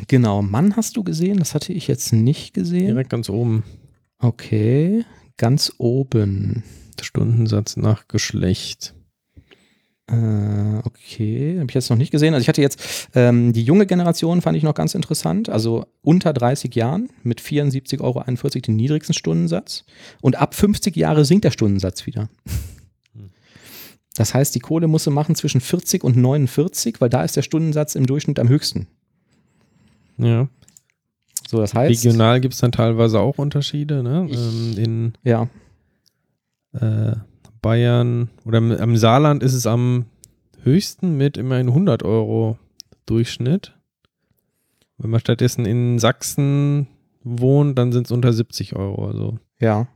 [0.09, 2.89] genau, Mann hast du gesehen, das hatte ich jetzt nicht gesehen.
[2.89, 3.63] Direkt ganz oben.
[4.19, 5.05] Okay,
[5.37, 6.65] ganz oben.
[7.01, 8.95] Stundensatz nach Geschlecht.
[10.09, 12.35] Äh, okay, habe ich jetzt noch nicht gesehen.
[12.35, 15.49] Also ich hatte jetzt ähm, die junge Generation fand ich noch ganz interessant.
[15.49, 18.23] Also unter 30 Jahren mit 74,41 Euro
[18.61, 19.85] den niedrigsten Stundensatz.
[20.21, 22.29] Und ab 50 Jahre sinkt der Stundensatz wieder.
[24.15, 27.95] Das heißt, die Kohle musste machen zwischen 40 und 49, weil da ist der Stundensatz
[27.95, 28.87] im Durchschnitt am höchsten.
[30.19, 30.49] Ja.
[31.49, 32.05] So, das heißt.
[32.05, 34.29] Regional gibt es dann teilweise auch Unterschiede, ne?
[34.31, 35.49] Ähm, in Ja,
[36.73, 37.13] äh,
[37.61, 40.07] Bayern oder im, Saarland ist es am
[40.63, 42.59] höchsten mit immerhin 100 Euro
[43.07, 43.77] Durchschnitt.
[44.99, 46.89] Wenn man stattdessen in Sachsen
[47.23, 49.07] wohnt, dann sind es unter 70 Euro.
[49.07, 49.89] Also ja.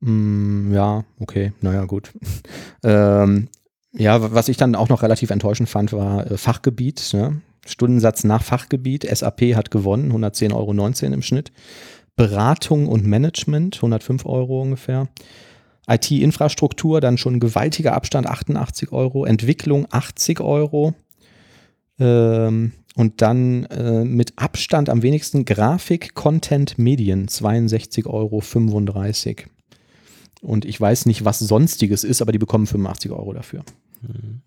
[0.00, 2.12] Mm, ja, okay, naja, gut.
[2.82, 3.48] ähm,
[3.92, 7.10] ja, was ich dann auch noch relativ enttäuschend fand, war äh, Fachgebiet.
[7.12, 7.40] Ne?
[7.66, 9.04] Stundensatz nach Fachgebiet.
[9.04, 11.52] SAP hat gewonnen, 110,19 Euro im Schnitt.
[12.18, 15.08] Beratung und Management, 105 Euro ungefähr.
[15.86, 19.24] IT-Infrastruktur, dann schon gewaltiger Abstand, 88 Euro.
[19.24, 20.94] Entwicklung, 80 Euro.
[22.00, 28.42] Ähm, und dann äh, mit Abstand am wenigsten Grafik, Content, Medien, 62,35 Euro.
[30.42, 33.62] Und ich weiß nicht, was sonstiges ist, aber die bekommen 85 Euro dafür.
[34.02, 34.40] Mhm.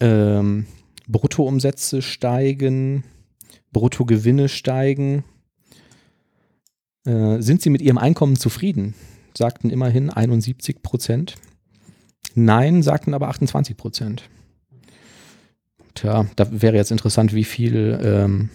[0.00, 0.66] Ähm,
[1.08, 3.04] Bruttoumsätze steigen,
[3.72, 5.24] Bruttogewinne steigen.
[7.04, 8.94] Äh, sind Sie mit Ihrem Einkommen zufrieden?
[9.36, 11.34] Sagten immerhin 71 Prozent.
[12.34, 14.28] Nein, sagten aber 28 Prozent.
[15.94, 18.48] Tja, da wäre jetzt interessant, wie viel, ähm,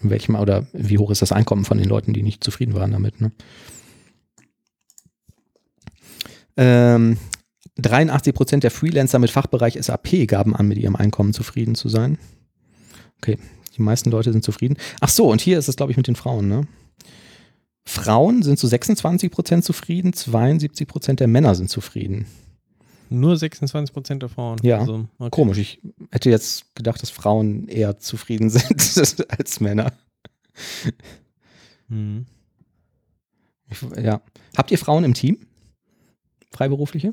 [0.00, 3.20] welchem oder wie hoch ist das Einkommen von den Leuten, die nicht zufrieden waren damit.
[3.20, 3.32] Ne?
[6.56, 7.18] Ähm,
[7.76, 12.18] 83 Prozent der Freelancer mit Fachbereich SAP gaben an, mit ihrem Einkommen zufrieden zu sein.
[13.18, 13.38] Okay,
[13.76, 14.76] die meisten Leute sind zufrieden.
[15.00, 16.48] Ach so, und hier ist es, glaube ich, mit den Frauen.
[16.48, 16.66] Ne?
[17.86, 22.26] Frauen sind zu 26 Prozent zufrieden, 72 Prozent der Männer sind zufrieden.
[23.10, 24.58] nur 26 Prozent der Frauen.
[24.62, 24.80] Ja.
[24.80, 25.30] Also, okay.
[25.30, 29.92] Komisch, ich hätte jetzt gedacht, dass Frauen eher zufrieden sind als Männer.
[33.70, 34.20] Ich, ja.
[34.56, 35.38] Habt ihr Frauen im Team?
[36.50, 37.12] Freiberufliche?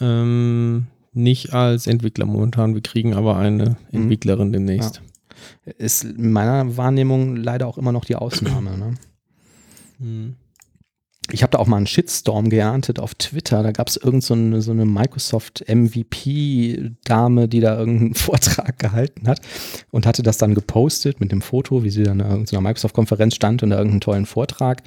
[0.00, 2.74] Ähm, nicht als Entwickler momentan.
[2.74, 4.02] Wir kriegen aber eine Mhm.
[4.02, 5.02] Entwicklerin demnächst.
[5.78, 8.76] Ist in meiner Wahrnehmung leider auch immer noch die Ausnahme.
[8.76, 8.94] Ne?
[9.98, 10.36] Mhm.
[11.32, 13.64] Ich habe da auch mal einen Shitstorm geerntet auf Twitter.
[13.64, 19.26] Da gab es irgend so eine, so eine Microsoft MVP-Dame, die da irgendeinen Vortrag gehalten
[19.26, 19.40] hat
[19.90, 23.64] und hatte das dann gepostet mit dem Foto, wie sie dann in irgendeiner Microsoft-Konferenz stand
[23.64, 24.82] und da irgendeinen tollen Vortrag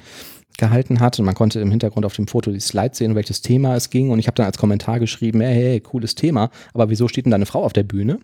[0.56, 1.18] gehalten hat.
[1.18, 3.90] Und man konnte im Hintergrund auf dem Foto die Slides sehen, um welches Thema es
[3.90, 4.08] ging.
[4.10, 7.32] Und ich habe dann als Kommentar geschrieben, hey, hey, cooles Thema, aber wieso steht denn
[7.32, 8.18] da eine Frau auf der Bühne?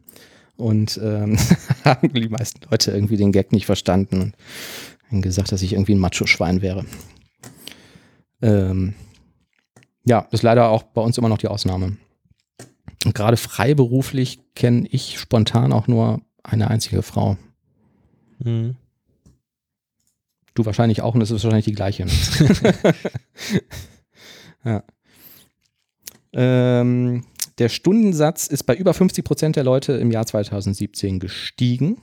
[0.56, 1.36] Und ähm,
[1.84, 4.34] haben die meisten Leute irgendwie den Gag nicht verstanden und
[5.10, 6.84] gesagt, dass ich irgendwie ein Macho-Schwein wäre.
[8.42, 8.94] Ähm,
[10.04, 11.96] ja, ist leider auch bei uns immer noch die Ausnahme.
[13.04, 17.36] Und gerade freiberuflich kenne ich spontan auch nur eine einzige Frau.
[18.38, 18.76] Mhm.
[20.54, 22.06] Du wahrscheinlich auch und es ist wahrscheinlich die gleiche.
[24.64, 24.82] ja.
[26.32, 27.24] ähm,
[27.58, 31.98] der Stundensatz ist bei über 50 Prozent der Leute im Jahr 2017 gestiegen.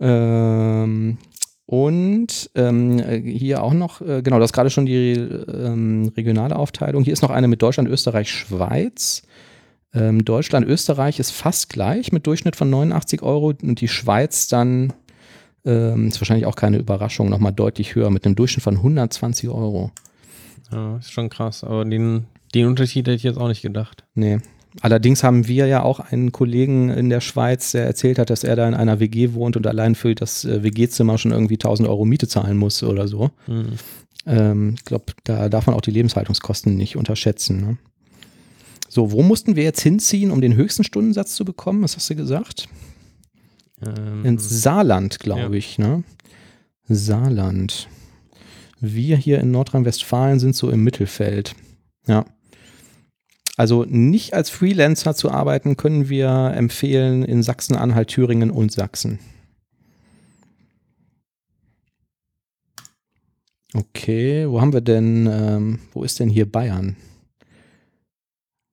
[0.00, 1.18] Ähm,
[1.66, 6.56] und ähm, äh, hier auch noch, äh, genau, das ist gerade schon die ähm, regionale
[6.56, 7.04] Aufteilung.
[7.04, 9.22] Hier ist noch eine mit Deutschland, Österreich, Schweiz.
[9.92, 14.94] Ähm, Deutschland, Österreich ist fast gleich mit Durchschnitt von 89 Euro und die Schweiz dann,
[15.66, 19.90] ähm, ist wahrscheinlich auch keine Überraschung, nochmal deutlich höher mit einem Durchschnitt von 120 Euro.
[20.72, 21.64] Ja, ist schon krass.
[21.64, 24.04] Aber den, den Unterschied hätte ich jetzt auch nicht gedacht.
[24.14, 24.38] Nee.
[24.80, 28.54] Allerdings haben wir ja auch einen Kollegen in der Schweiz, der erzählt hat, dass er
[28.54, 32.04] da in einer WG wohnt und allein für das äh, WG-Zimmer schon irgendwie 1000 Euro
[32.04, 33.30] Miete zahlen muss oder so.
[33.46, 33.72] Mhm.
[34.26, 37.60] Ähm, ich glaube, da darf man auch die Lebenshaltungskosten nicht unterschätzen.
[37.60, 37.78] Ne?
[38.88, 41.82] So, wo mussten wir jetzt hinziehen, um den höchsten Stundensatz zu bekommen?
[41.82, 42.68] Was hast du gesagt?
[43.84, 45.50] Ähm, Ins Saarland, glaube Ja.
[45.52, 46.04] ich, ne?
[46.88, 47.88] Saarland.
[48.80, 51.54] Wir hier in Nordrhein-Westfalen sind so im Mittelfeld.
[52.06, 52.24] Ja.
[53.58, 59.18] Also nicht als Freelancer zu arbeiten, können wir empfehlen in Sachsen-Anhalt, Thüringen und Sachsen.
[63.74, 66.94] Okay, wo haben wir denn, ähm, wo ist denn hier Bayern?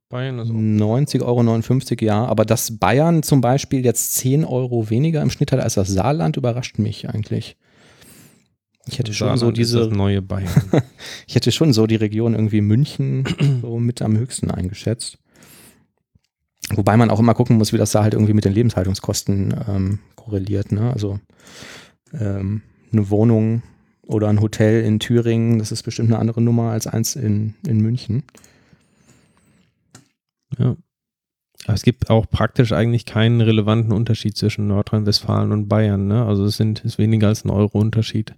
[0.10, 2.26] Bayern ist auch 90,59 Euro, ja.
[2.26, 6.38] Aber dass Bayern zum Beispiel jetzt 10 Euro weniger im Schnitt hat als das Saarland,
[6.38, 7.58] überrascht mich eigentlich.
[8.88, 10.50] Ich hätte schon so diese, neue Bayern.
[11.28, 13.26] ich hätte schon so die Region irgendwie München
[13.62, 15.18] so mit am höchsten eingeschätzt.
[16.74, 20.00] Wobei man auch immer gucken muss, wie das da halt irgendwie mit den Lebenshaltungskosten ähm,
[20.16, 20.72] korreliert.
[20.72, 20.92] Ne?
[20.92, 21.20] Also
[22.14, 23.64] ähm, eine Wohnung
[24.08, 27.82] oder ein Hotel in Thüringen, das ist bestimmt eine andere Nummer als eins in, in
[27.82, 28.24] München.
[30.58, 30.76] ja.
[31.66, 36.08] Aber es gibt auch praktisch eigentlich keinen relevanten Unterschied zwischen Nordrhein-Westfalen und Bayern.
[36.08, 36.24] Ne?
[36.24, 38.36] Also es sind ist weniger als ein Euro Unterschied.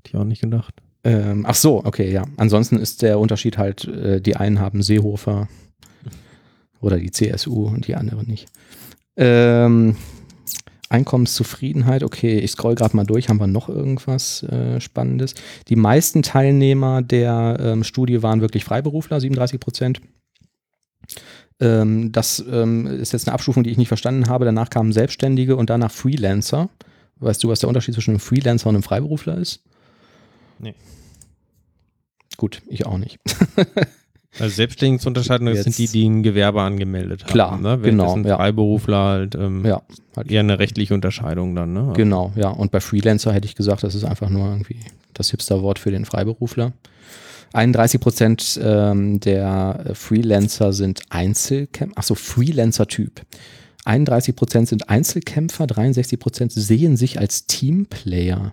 [0.00, 0.74] Hätte ich auch nicht gedacht.
[1.04, 2.24] Ähm, ach so, okay, ja.
[2.38, 5.46] Ansonsten ist der Unterschied halt, äh, die einen haben Seehofer
[6.80, 8.48] oder die CSU und die anderen nicht.
[9.16, 9.96] Ähm,
[10.88, 15.34] Einkommenszufriedenheit, okay, ich scroll gerade mal durch, haben wir noch irgendwas äh, Spannendes?
[15.68, 20.00] Die meisten Teilnehmer der ähm, Studie waren wirklich Freiberufler, 37 Prozent.
[21.60, 24.46] Ähm, das ähm, ist jetzt eine Abstufung, die ich nicht verstanden habe.
[24.46, 26.70] Danach kamen Selbstständige und danach Freelancer.
[27.18, 29.62] Weißt du, was der Unterschied zwischen einem Freelancer und einem Freiberufler ist?
[30.60, 30.74] Nee.
[32.36, 33.18] Gut, ich auch nicht.
[34.38, 37.32] Also selbstständig zu unterscheiden, das sind Jetzt- die, die ein Gewerbe angemeldet haben.
[37.32, 37.78] Klar, ne?
[37.78, 38.36] genau, Währenddessen ja.
[38.36, 39.82] Freiberufler halt, ähm, ja,
[40.16, 41.72] halt eher eine rechtliche Unterscheidung dann.
[41.72, 41.92] Ne?
[41.96, 42.48] Genau, ja.
[42.48, 44.78] Und bei Freelancer hätte ich gesagt, das ist einfach nur irgendwie
[45.14, 46.72] das Hipster-Wort für den Freiberufler.
[47.54, 53.22] 31 Prozent ähm, der Freelancer sind Einzelkämpfer, achso, Freelancer-Typ.
[53.84, 58.52] 31 Prozent sind Einzelkämpfer, 63 Prozent sehen sich als Teamplayer.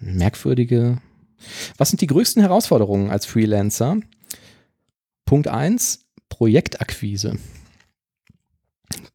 [0.00, 0.98] Merkwürdige.
[1.76, 3.98] Was sind die größten Herausforderungen als Freelancer?
[5.24, 7.38] Punkt 1, Projektakquise.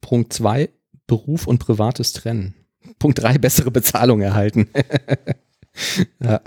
[0.02, 0.70] Punkt 2,
[1.08, 2.54] Beruf und Privates trennen.
[3.00, 4.70] Punkt 3, bessere Bezahlung erhalten.
[6.22, 6.42] ja.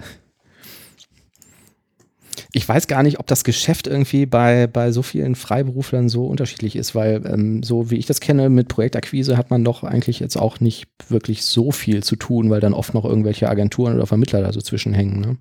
[2.57, 6.75] Ich weiß gar nicht, ob das Geschäft irgendwie bei, bei so vielen Freiberuflern so unterschiedlich
[6.75, 10.37] ist, weil ähm, so wie ich das kenne, mit Projektakquise hat man doch eigentlich jetzt
[10.37, 14.41] auch nicht wirklich so viel zu tun, weil dann oft noch irgendwelche Agenturen oder Vermittler
[14.41, 15.21] da so zwischenhängen.
[15.21, 15.37] Ne?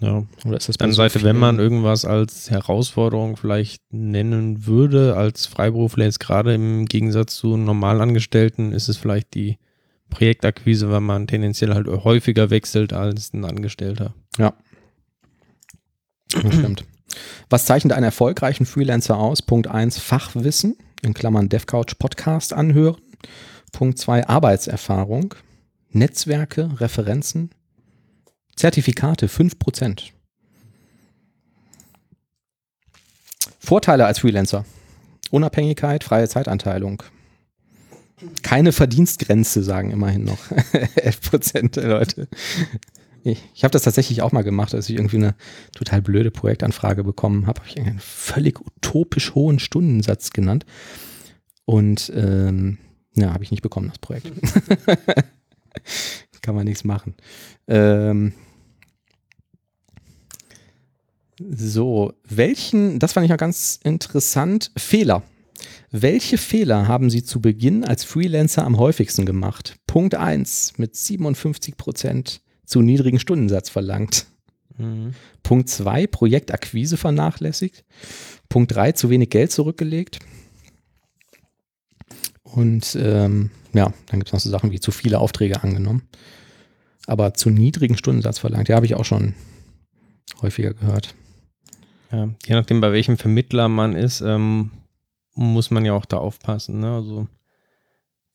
[0.00, 0.24] Ja.
[0.44, 5.16] Oder ist das der anderen so Seite, wenn man irgendwas als Herausforderung vielleicht nennen würde,
[5.16, 9.58] als Freiberufler jetzt gerade im Gegensatz zu Normalangestellten, ist es vielleicht die
[10.10, 14.14] Projektakquise, weil man tendenziell halt häufiger wechselt als ein Angestellter.
[14.36, 14.54] Ja.
[16.32, 16.84] Das stimmt.
[17.50, 19.42] Was zeichnet einen erfolgreichen Freelancer aus?
[19.42, 23.00] Punkt 1, Fachwissen, in Klammern DevCouch Podcast anhören.
[23.72, 25.34] Punkt 2, Arbeitserfahrung,
[25.90, 27.50] Netzwerke, Referenzen,
[28.56, 30.10] Zertifikate, 5%.
[33.60, 34.64] Vorteile als Freelancer.
[35.30, 37.02] Unabhängigkeit, freie Zeitanteilung.
[38.42, 42.28] Keine Verdienstgrenze, sagen immerhin noch 11% der Leute.
[43.28, 45.34] Ich, ich habe das tatsächlich auch mal gemacht, als ich irgendwie eine
[45.74, 47.60] total blöde Projektanfrage bekommen habe.
[47.60, 50.64] Habe ich einen völlig utopisch hohen Stundensatz genannt.
[51.64, 52.78] Und ähm,
[53.14, 54.32] ja, habe ich nicht bekommen, das Projekt.
[56.42, 57.14] Kann man nichts machen.
[57.66, 58.32] Ähm,
[61.38, 65.22] so, welchen, das fand ich ja ganz interessant, Fehler.
[65.90, 69.76] Welche Fehler haben Sie zu Beginn als Freelancer am häufigsten gemacht?
[69.86, 74.26] Punkt 1 mit 57 Prozent zu niedrigen Stundensatz verlangt.
[75.42, 77.84] Punkt 2, Projektakquise vernachlässigt.
[78.48, 80.20] Punkt 3, zu wenig Geld zurückgelegt.
[82.44, 86.02] Und ähm, ja, dann gibt es noch so Sachen wie zu viele Aufträge angenommen.
[87.06, 88.68] Aber zu niedrigen Stundensatz verlangt.
[88.68, 89.34] Ja, habe ich auch schon
[90.42, 91.14] häufiger gehört.
[92.12, 94.70] Ja, je nachdem, bei welchem Vermittler man ist, ähm,
[95.34, 96.80] muss man ja auch da aufpassen.
[96.80, 96.94] Ne?
[96.94, 97.26] Also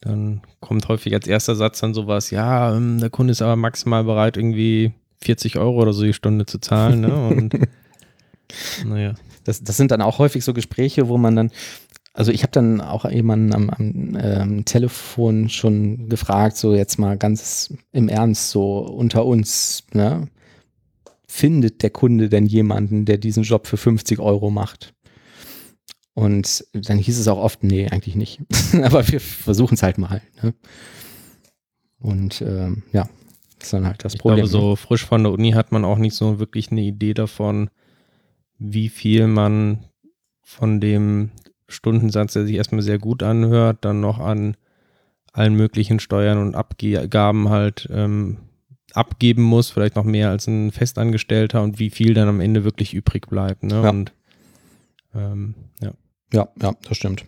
[0.04, 4.04] dann kommt häufig als erster Satz dann sowas, ja, ähm, der Kunde ist aber maximal
[4.04, 4.92] bereit, irgendwie
[5.24, 7.02] 40 Euro oder so die Stunde zu zahlen.
[7.02, 7.28] Ne?
[7.28, 7.54] Und
[8.86, 9.14] naja.
[9.46, 11.52] Das, das sind dann auch häufig so Gespräche, wo man dann,
[12.14, 17.18] also ich habe dann auch jemanden am, am ähm, Telefon schon gefragt, so jetzt mal
[17.18, 20.28] ganz im Ernst, so unter uns, ne?
[21.28, 24.94] Findet der Kunde denn jemanden, der diesen Job für 50 Euro macht?
[26.14, 28.42] Und dann hieß es auch oft, nee, eigentlich nicht.
[28.84, 30.22] Aber wir versuchen es halt mal.
[30.42, 30.54] Ne?
[32.00, 33.10] Und ähm, ja,
[33.58, 34.46] das ist dann halt das Ich Problem.
[34.46, 37.70] glaube, so frisch von der Uni hat man auch nicht so wirklich eine Idee davon,
[38.60, 39.86] wie viel man
[40.42, 41.32] von dem
[41.68, 44.56] Stundensatz, der sich erstmal sehr gut anhört, dann noch an
[45.32, 48.38] allen möglichen Steuern und Abgaben halt ähm,
[48.94, 52.94] abgeben muss, vielleicht noch mehr als ein Festangestellter und wie viel dann am Ende wirklich
[52.94, 53.64] übrig bleibt.
[53.64, 53.82] Ne?
[53.82, 53.90] Ja.
[53.90, 54.14] Und
[55.16, 55.92] ähm, ja.
[56.34, 57.26] Ja, ja, das stimmt.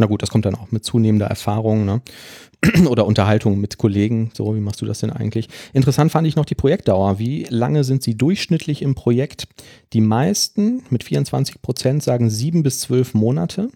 [0.00, 2.02] na gut, das kommt dann auch mit zunehmender Erfahrung ne?
[2.88, 4.30] oder Unterhaltung mit Kollegen.
[4.34, 5.48] So, wie machst du das denn eigentlich?
[5.72, 7.18] Interessant fand ich noch die Projektdauer.
[7.18, 9.46] Wie lange sind Sie durchschnittlich im Projekt?
[9.92, 13.70] Die meisten mit 24 Prozent sagen sieben bis zwölf Monate,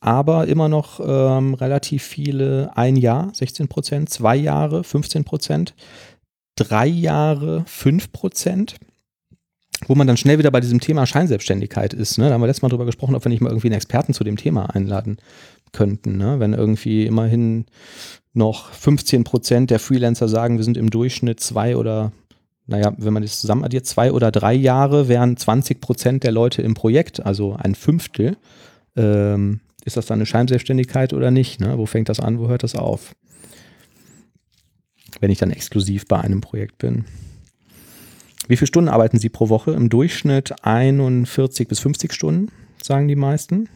[0.00, 5.74] aber immer noch ähm, relativ viele ein Jahr, 16 Prozent, zwei Jahre, 15 Prozent,
[6.56, 8.76] drei Jahre, fünf Prozent
[9.86, 12.18] wo man dann schnell wieder bei diesem Thema Scheinselbstständigkeit ist.
[12.18, 12.28] Ne?
[12.28, 14.24] Da haben wir letztes Mal drüber gesprochen, ob wir nicht mal irgendwie einen Experten zu
[14.24, 15.18] dem Thema einladen
[15.72, 16.16] könnten.
[16.16, 16.40] Ne?
[16.40, 17.66] Wenn irgendwie immerhin
[18.34, 22.12] noch 15 Prozent der Freelancer sagen, wir sind im Durchschnitt zwei oder,
[22.66, 26.62] naja, wenn man das zusammen addiert, zwei oder drei Jahre wären 20 Prozent der Leute
[26.62, 28.36] im Projekt, also ein Fünftel.
[28.96, 31.60] Ähm, ist das dann eine Scheinselbstständigkeit oder nicht?
[31.60, 31.78] Ne?
[31.78, 33.14] Wo fängt das an, wo hört das auf?
[35.20, 37.04] Wenn ich dann exklusiv bei einem Projekt bin.
[38.48, 39.72] Wie viele Stunden arbeiten Sie pro Woche?
[39.72, 42.50] Im Durchschnitt 41 bis 50 Stunden,
[42.82, 43.68] sagen die meisten.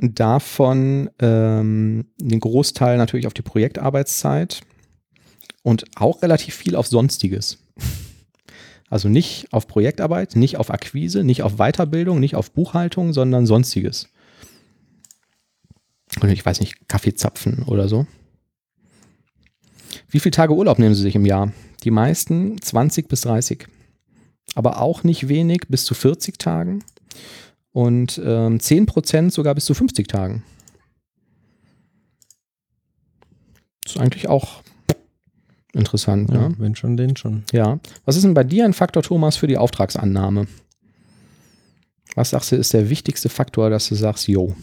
[0.00, 4.62] Davon ähm, den Großteil natürlich auf die Projektarbeitszeit
[5.62, 7.58] und auch relativ viel auf Sonstiges.
[8.90, 14.08] Also nicht auf Projektarbeit, nicht auf Akquise, nicht auf Weiterbildung, nicht auf Buchhaltung, sondern Sonstiges.
[16.26, 18.06] Ich weiß nicht, Kaffeezapfen oder so.
[20.08, 21.52] Wie viele Tage Urlaub nehmen Sie sich im Jahr?
[21.84, 23.66] Die meisten 20 bis 30.
[24.54, 26.84] Aber auch nicht wenig, bis zu 40 Tagen.
[27.72, 30.42] Und ähm, 10 Prozent sogar bis zu 50 Tagen.
[33.84, 34.62] Das ist eigentlich auch
[35.72, 36.30] interessant.
[36.30, 36.54] Ja, ne?
[36.58, 37.44] wenn schon, den schon.
[37.52, 37.78] Ja.
[38.04, 40.46] Was ist denn bei dir ein Faktor, Thomas, für die Auftragsannahme?
[42.14, 44.54] Was sagst du, ist der wichtigste Faktor, dass du sagst, jo,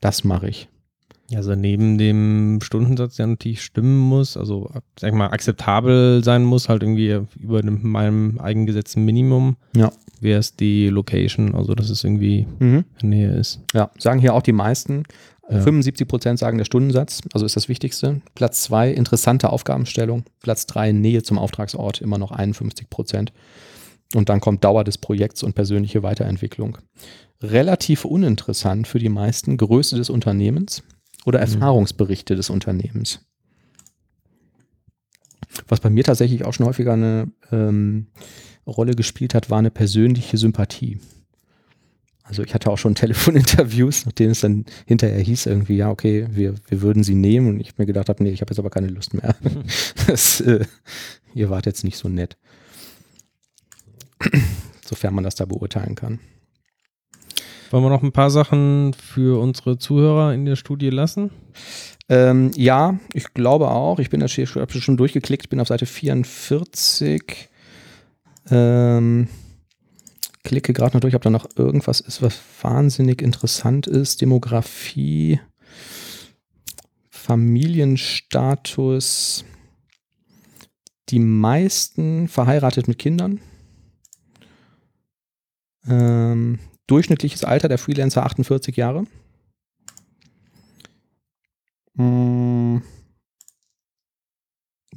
[0.00, 0.68] das mache ich?
[1.34, 6.68] Also neben dem Stundensatz, der natürlich stimmen muss, also sag ich mal, akzeptabel sein muss,
[6.70, 9.92] halt irgendwie über dem, meinem eigengesetzten Minimum, Ja.
[10.20, 12.84] wäre es die Location, also dass es irgendwie Mhm.
[13.02, 13.60] in der Nähe ist.
[13.74, 15.02] Ja, sagen hier auch die meisten.
[15.50, 15.60] Ja.
[15.60, 18.20] 75 Prozent sagen der Stundensatz, also ist das Wichtigste.
[18.34, 20.24] Platz zwei, interessante Aufgabenstellung.
[20.40, 23.32] Platz drei, Nähe zum Auftragsort, immer noch 51 Prozent.
[24.14, 26.78] Und dann kommt Dauer des Projekts und persönliche Weiterentwicklung.
[27.42, 30.82] Relativ uninteressant für die meisten Größe des Unternehmens
[31.24, 33.20] oder Erfahrungsberichte des Unternehmens.
[35.66, 38.06] Was bei mir tatsächlich auch schon häufiger eine ähm,
[38.66, 40.98] Rolle gespielt hat, war eine persönliche Sympathie.
[42.22, 46.54] Also ich hatte auch schon Telefoninterviews, nachdem es dann hinterher hieß irgendwie, ja, okay, wir,
[46.68, 48.88] wir würden sie nehmen und ich mir gedacht habe, nee, ich habe jetzt aber keine
[48.88, 49.34] Lust mehr.
[50.06, 50.64] das, äh,
[51.34, 52.36] ihr wart jetzt nicht so nett.
[54.84, 56.20] Sofern man das da beurteilen kann.
[57.70, 61.30] Wollen wir noch ein paar Sachen für unsere Zuhörer in der Studie lassen?
[62.08, 63.98] Ähm, ja, ich glaube auch.
[63.98, 67.50] Ich bin da schon, durchgeklickt, bin auf Seite 44.
[68.50, 69.28] Ähm,
[70.44, 74.22] klicke gerade noch durch, ob da noch irgendwas ist, was wahnsinnig interessant ist.
[74.22, 75.38] Demografie,
[77.10, 79.44] Familienstatus.
[81.10, 83.42] Die meisten verheiratet mit Kindern.
[85.86, 89.04] Ähm, durchschnittliches Alter der Freelancer 48 Jahre.
[91.94, 92.78] Mm.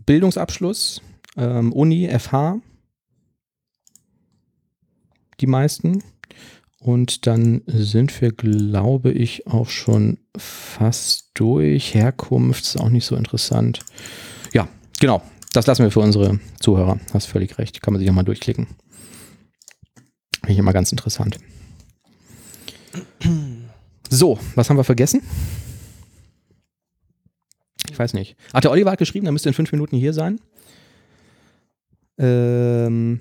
[0.05, 1.01] Bildungsabschluss,
[1.37, 2.59] ähm, Uni, FH,
[5.39, 6.03] die meisten.
[6.79, 11.93] Und dann sind wir, glaube ich, auch schon fast durch.
[11.93, 13.81] Herkunft ist auch nicht so interessant.
[14.51, 14.67] Ja,
[14.99, 15.21] genau.
[15.53, 16.99] Das lassen wir für unsere Zuhörer.
[17.13, 17.81] Hast völlig recht.
[17.81, 18.67] Kann man sich auch mal durchklicken.
[20.39, 21.37] Finde ich immer ganz interessant.
[24.09, 25.21] So, was haben wir vergessen?
[27.89, 28.35] Ich weiß nicht.
[28.53, 30.39] Ach, der Oliver hat geschrieben, er müsste in fünf Minuten hier sein.
[32.17, 33.19] Ähm,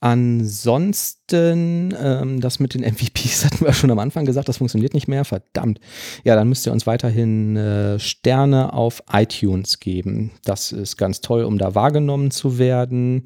[0.00, 5.08] ansonsten, ähm, das mit den MVPs hatten wir schon am Anfang gesagt, das funktioniert nicht
[5.08, 5.24] mehr.
[5.24, 5.80] Verdammt.
[6.24, 10.30] Ja, dann müsst ihr uns weiterhin äh, Sterne auf iTunes geben.
[10.44, 13.24] Das ist ganz toll, um da wahrgenommen zu werden.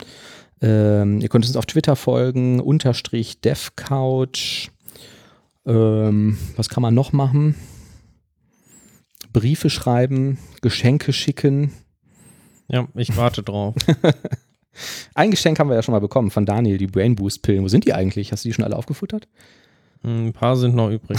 [0.63, 4.71] Ähm, ihr könnt uns auf Twitter folgen, unterstrich DevCouch.
[5.67, 7.55] Ähm, was kann man noch machen?
[9.33, 11.73] Briefe schreiben, Geschenke schicken.
[12.69, 13.75] Ja, ich warte drauf.
[15.15, 17.65] Ein Geschenk haben wir ja schon mal bekommen von Daniel, die Brain Boost Pillen.
[17.65, 18.33] Wo sind die eigentlich?
[18.33, 19.29] Hast du die schon alle aufgefuttert?
[20.03, 21.19] Ein paar sind noch übrig.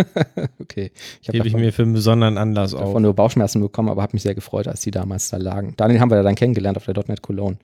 [0.60, 0.90] okay.
[1.20, 2.80] Ich habe Gebe ich mir für einen besonderen Anlass auf.
[2.80, 5.74] davon nur Bauchschmerzen bekommen, aber habe mich sehr gefreut, als die damals da lagen.
[5.76, 7.58] Daniel haben wir ja dann kennengelernt auf der .NET Cologne.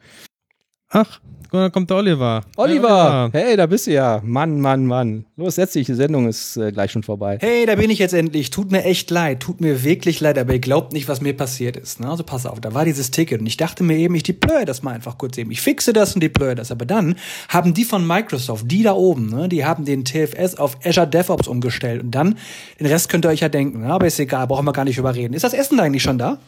[0.90, 1.20] Ach,
[1.52, 2.44] da kommt der Oliver.
[2.56, 4.22] Oliver, hey, hey, da bist du ja.
[4.24, 5.26] Mann, Mann, Mann.
[5.36, 7.36] Los, setz dich, die Sendung ist äh, gleich schon vorbei.
[7.40, 8.48] Hey, da bin ich jetzt endlich.
[8.48, 11.76] Tut mir echt leid, tut mir wirklich leid, aber ihr glaubt nicht, was mir passiert
[11.76, 12.00] ist.
[12.00, 12.08] Ne?
[12.08, 14.82] Also pass auf, da war dieses Ticket und ich dachte mir eben, ich deploye das
[14.82, 15.50] mal einfach kurz eben.
[15.50, 16.70] Ich fixe das und deploye das.
[16.70, 17.16] Aber dann
[17.48, 21.48] haben die von Microsoft, die da oben, ne, die haben den TFS auf Azure DevOps
[21.48, 22.38] umgestellt und dann,
[22.80, 23.80] den Rest könnt ihr euch ja denken.
[23.80, 23.92] Ne?
[23.92, 25.34] Aber ist egal, brauchen wir gar nicht überreden.
[25.34, 26.38] Ist das Essen eigentlich schon da?